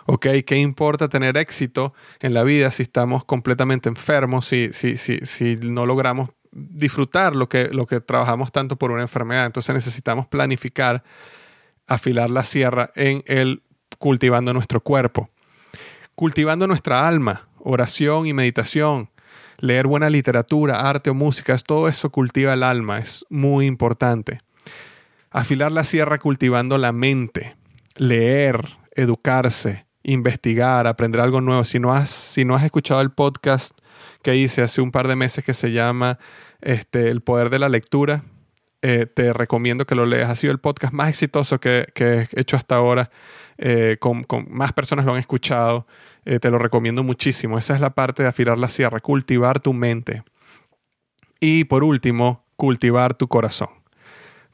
¿ok? 0.05 0.27
¿Qué 0.45 0.57
importa 0.57 1.09
tener 1.09 1.37
éxito 1.37 1.93
en 2.19 2.33
la 2.33 2.43
vida 2.43 2.71
si 2.71 2.83
estamos 2.83 3.23
completamente 3.23 3.89
enfermos, 3.89 4.45
si, 4.45 4.73
si, 4.73 4.97
si, 4.97 5.19
si 5.25 5.55
no 5.57 5.85
logramos 5.85 6.29
disfrutar 6.51 7.35
lo 7.35 7.47
que, 7.47 7.69
lo 7.69 7.85
que 7.85 8.01
trabajamos 8.01 8.51
tanto 8.51 8.75
por 8.75 8.91
una 8.91 9.01
enfermedad? 9.01 9.45
Entonces 9.45 9.73
necesitamos 9.73 10.27
planificar, 10.27 11.03
afilar 11.87 12.29
la 12.29 12.43
sierra 12.43 12.91
en 12.95 13.23
el 13.25 13.63
cultivando 13.97 14.53
nuestro 14.53 14.81
cuerpo, 14.81 15.29
cultivando 16.15 16.67
nuestra 16.67 17.07
alma, 17.07 17.47
oración 17.59 18.25
y 18.25 18.33
meditación, 18.33 19.09
leer 19.59 19.87
buena 19.87 20.09
literatura, 20.09 20.89
arte 20.89 21.09
o 21.09 21.13
música, 21.13 21.55
todo 21.57 21.87
eso 21.87 22.09
cultiva 22.09 22.53
el 22.53 22.63
alma, 22.63 22.99
es 22.99 23.25
muy 23.29 23.65
importante. 23.65 24.39
Afilar 25.31 25.71
la 25.71 25.85
sierra 25.85 26.19
cultivando 26.19 26.77
la 26.77 26.91
mente, 26.91 27.55
leer, 27.95 28.77
educarse, 28.93 29.85
investigar, 30.03 30.87
aprender 30.87 31.21
algo 31.21 31.39
nuevo. 31.39 31.63
Si 31.63 31.79
no 31.79 31.93
has, 31.93 32.09
si 32.09 32.43
no 32.43 32.53
has 32.53 32.65
escuchado 32.65 32.99
el 32.99 33.11
podcast 33.11 33.77
que 34.23 34.35
hice 34.35 34.61
hace 34.61 34.81
un 34.81 34.91
par 34.91 35.07
de 35.07 35.15
meses 35.15 35.43
que 35.45 35.53
se 35.53 35.71
llama 35.71 36.19
este, 36.59 37.09
El 37.09 37.21
Poder 37.21 37.49
de 37.49 37.59
la 37.59 37.69
Lectura, 37.69 38.23
eh, 38.81 39.05
te 39.05 39.31
recomiendo 39.31 39.85
que 39.85 39.95
lo 39.95 40.05
leas. 40.05 40.29
Ha 40.29 40.35
sido 40.35 40.51
el 40.51 40.59
podcast 40.59 40.93
más 40.93 41.07
exitoso 41.07 41.59
que, 41.59 41.87
he 41.95 42.27
hecho 42.39 42.57
hasta 42.57 42.75
ahora. 42.75 43.09
Eh, 43.57 43.97
con, 43.99 44.25
más 44.49 44.73
personas 44.73 45.05
lo 45.05 45.13
han 45.13 45.19
escuchado. 45.19 45.87
Eh, 46.25 46.39
te 46.39 46.49
lo 46.49 46.57
recomiendo 46.57 47.03
muchísimo. 47.03 47.57
Esa 47.57 47.75
es 47.75 47.81
la 47.81 47.91
parte 47.91 48.23
de 48.23 48.29
afilar 48.29 48.57
la 48.57 48.67
sierra, 48.67 48.99
cultivar 48.99 49.59
tu 49.59 49.71
mente. 49.71 50.23
Y 51.39 51.63
por 51.63 51.83
último, 51.83 52.43
cultivar 52.55 53.13
tu 53.13 53.27
corazón. 53.27 53.80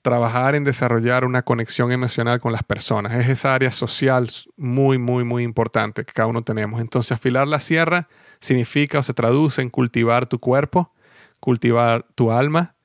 Trabajar 0.01 0.55
en 0.55 0.63
desarrollar 0.63 1.25
una 1.25 1.41
conexión 1.41 1.91
emocional 1.91 2.39
con 2.39 2.51
las 2.51 2.63
personas. 2.63 3.13
Es 3.15 3.29
esa 3.29 3.53
área 3.53 3.71
social 3.71 4.29
muy, 4.55 4.97
muy, 4.97 5.23
muy 5.23 5.43
importante 5.43 6.05
que 6.05 6.13
cada 6.13 6.27
uno 6.27 6.43
tenemos. 6.43 6.81
Entonces, 6.81 7.11
afilar 7.11 7.47
la 7.47 7.59
sierra 7.59 8.07
significa 8.39 8.99
o 8.99 9.03
se 9.03 9.13
traduce 9.13 9.61
en 9.61 9.69
cultivar 9.69 10.27
tu 10.27 10.39
cuerpo, 10.39 10.93
cultivar 11.39 12.05
tu 12.15 12.31
alma, 12.31 12.75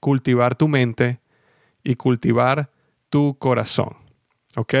cultivar 0.00 0.54
tu 0.54 0.68
mente 0.68 1.20
y 1.82 1.96
cultivar 1.96 2.70
tu 3.08 3.36
corazón. 3.38 3.96
¿Ok? 4.56 4.74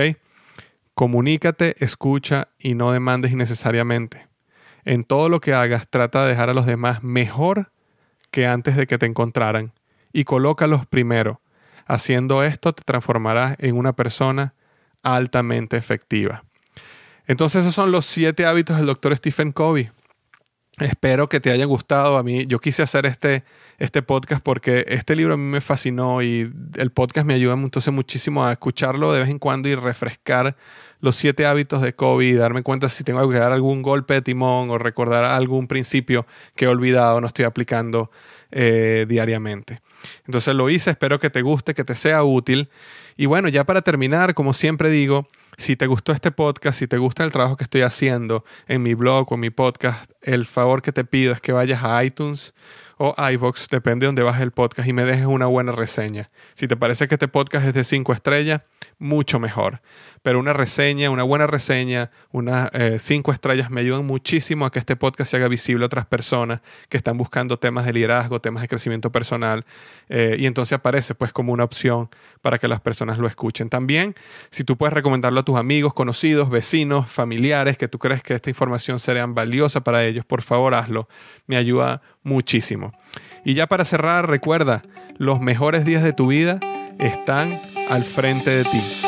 Comunícate, 0.94 1.76
escucha 1.84 2.48
y 2.58 2.74
no 2.74 2.92
demandes 2.92 3.32
innecesariamente. 3.32 4.26
En 4.84 5.04
todo 5.04 5.28
lo 5.28 5.40
que 5.40 5.54
hagas, 5.54 5.88
trata 5.88 6.22
de 6.22 6.30
dejar 6.30 6.50
a 6.50 6.54
los 6.54 6.66
demás 6.66 7.02
mejor 7.02 7.70
que 8.30 8.46
antes 8.46 8.76
de 8.76 8.86
que 8.86 8.98
te 8.98 9.06
encontraran 9.06 9.72
y 10.12 10.24
colócalos 10.24 10.86
primero. 10.86 11.40
Haciendo 11.88 12.44
esto 12.44 12.72
te 12.74 12.84
transformarás 12.84 13.56
en 13.58 13.76
una 13.76 13.94
persona 13.94 14.54
altamente 15.02 15.76
efectiva. 15.76 16.44
Entonces 17.26 17.62
esos 17.62 17.74
son 17.74 17.90
los 17.90 18.06
siete 18.06 18.46
hábitos 18.46 18.76
del 18.76 18.86
doctor 18.86 19.16
Stephen 19.16 19.52
Covey. 19.52 19.90
Espero 20.78 21.28
que 21.28 21.40
te 21.40 21.50
haya 21.50 21.64
gustado. 21.64 22.18
A 22.18 22.22
mí, 22.22 22.46
yo 22.46 22.60
quise 22.60 22.82
hacer 22.82 23.06
este, 23.06 23.42
este 23.78 24.02
podcast 24.02 24.42
porque 24.42 24.84
este 24.88 25.16
libro 25.16 25.34
a 25.34 25.36
mí 25.36 25.44
me 25.44 25.60
fascinó 25.60 26.22
y 26.22 26.52
el 26.76 26.90
podcast 26.90 27.26
me 27.26 27.34
ayuda 27.34 27.54
entonces 27.54 27.92
muchísimo 27.92 28.44
a 28.44 28.52
escucharlo 28.52 29.12
de 29.12 29.20
vez 29.20 29.28
en 29.28 29.38
cuando 29.38 29.68
y 29.68 29.74
refrescar 29.74 30.56
los 31.00 31.16
siete 31.16 31.46
hábitos 31.46 31.82
de 31.82 31.94
Kobe 31.94 32.26
y 32.26 32.34
darme 32.34 32.62
cuenta 32.62 32.88
si 32.88 33.04
tengo 33.04 33.28
que 33.28 33.38
dar 33.38 33.52
algún 33.52 33.82
golpe 33.82 34.14
de 34.14 34.22
timón 34.22 34.70
o 34.70 34.78
recordar 34.78 35.24
algún 35.24 35.68
principio 35.68 36.26
que 36.54 36.64
he 36.64 36.68
olvidado, 36.68 37.20
no 37.20 37.26
estoy 37.28 37.44
aplicando 37.44 38.10
eh, 38.50 39.06
diariamente. 39.08 39.80
Entonces 40.26 40.54
lo 40.54 40.70
hice, 40.70 40.90
espero 40.90 41.18
que 41.18 41.30
te 41.30 41.42
guste, 41.42 41.74
que 41.74 41.84
te 41.84 41.94
sea 41.94 42.22
útil. 42.24 42.68
Y 43.16 43.26
bueno, 43.26 43.48
ya 43.48 43.64
para 43.64 43.82
terminar, 43.82 44.34
como 44.34 44.54
siempre 44.54 44.90
digo, 44.90 45.28
si 45.56 45.76
te 45.76 45.86
gustó 45.86 46.12
este 46.12 46.30
podcast, 46.30 46.78
si 46.78 46.86
te 46.86 46.98
gusta 46.98 47.24
el 47.24 47.32
trabajo 47.32 47.56
que 47.56 47.64
estoy 47.64 47.82
haciendo 47.82 48.44
en 48.68 48.82
mi 48.82 48.94
blog 48.94 49.30
o 49.30 49.34
en 49.34 49.40
mi 49.40 49.50
podcast, 49.50 50.10
el 50.22 50.46
favor 50.46 50.82
que 50.82 50.92
te 50.92 51.04
pido 51.04 51.32
es 51.32 51.40
que 51.40 51.52
vayas 51.52 51.82
a 51.82 52.02
iTunes 52.04 52.54
o 52.96 53.14
iVoox, 53.16 53.68
depende 53.68 54.04
de 54.04 54.06
donde 54.06 54.22
bajes 54.22 54.42
el 54.42 54.50
podcast, 54.50 54.88
y 54.88 54.92
me 54.92 55.04
dejes 55.04 55.26
una 55.26 55.46
buena 55.46 55.72
reseña. 55.72 56.30
Si 56.54 56.66
te 56.66 56.76
parece 56.76 57.08
que 57.08 57.14
este 57.14 57.28
podcast 57.28 57.66
es 57.66 57.74
de 57.74 57.84
cinco 57.84 58.12
estrellas, 58.12 58.62
mucho 58.98 59.38
mejor. 59.38 59.80
Pero 60.22 60.40
una 60.40 60.52
reseña, 60.52 61.10
una 61.10 61.22
buena 61.22 61.46
reseña, 61.46 62.10
unas 62.32 62.70
eh, 62.72 62.98
cinco 62.98 63.32
estrellas 63.32 63.70
me 63.70 63.80
ayudan 63.80 64.04
muchísimo 64.04 64.66
a 64.66 64.72
que 64.72 64.78
este 64.78 64.96
podcast 64.96 65.30
se 65.30 65.36
haga 65.36 65.48
visible 65.48 65.84
a 65.84 65.86
otras 65.86 66.06
personas 66.06 66.60
que 66.88 66.96
están 66.96 67.16
buscando 67.16 67.58
temas 67.58 67.86
de 67.86 67.92
liderazgo, 67.92 68.40
temas 68.40 68.62
de 68.62 68.68
crecimiento 68.68 69.10
personal, 69.10 69.64
eh, 70.08 70.36
y 70.38 70.46
entonces 70.46 70.72
aparece 70.74 71.14
pues 71.14 71.32
como 71.32 71.52
una 71.52 71.64
opción 71.64 72.08
para 72.42 72.58
que 72.58 72.68
las 72.68 72.80
personas 72.80 73.18
lo 73.18 73.26
escuchen. 73.26 73.68
También, 73.68 74.14
si 74.50 74.64
tú 74.64 74.76
puedes 74.76 74.92
recomendarlo 74.92 75.40
a 75.40 75.44
tus 75.44 75.56
amigos, 75.56 75.94
conocidos, 75.94 76.50
vecinos, 76.50 77.08
familiares, 77.08 77.78
que 77.78 77.88
tú 77.88 77.98
crees 77.98 78.22
que 78.22 78.34
esta 78.34 78.50
información 78.50 78.98
sería 78.98 79.24
valiosa 79.26 79.82
para 79.82 80.04
ellos, 80.04 80.24
por 80.24 80.42
favor 80.42 80.74
hazlo. 80.74 81.08
Me 81.46 81.56
ayuda 81.56 82.02
muchísimo. 82.22 82.92
Y 83.44 83.54
ya 83.54 83.66
para 83.66 83.84
cerrar, 83.84 84.28
recuerda, 84.28 84.82
los 85.16 85.40
mejores 85.40 85.84
días 85.84 86.02
de 86.02 86.12
tu 86.12 86.28
vida 86.28 86.60
están 86.98 87.60
al 87.88 88.04
frente 88.04 88.50
de 88.50 88.64
ti. 88.64 89.07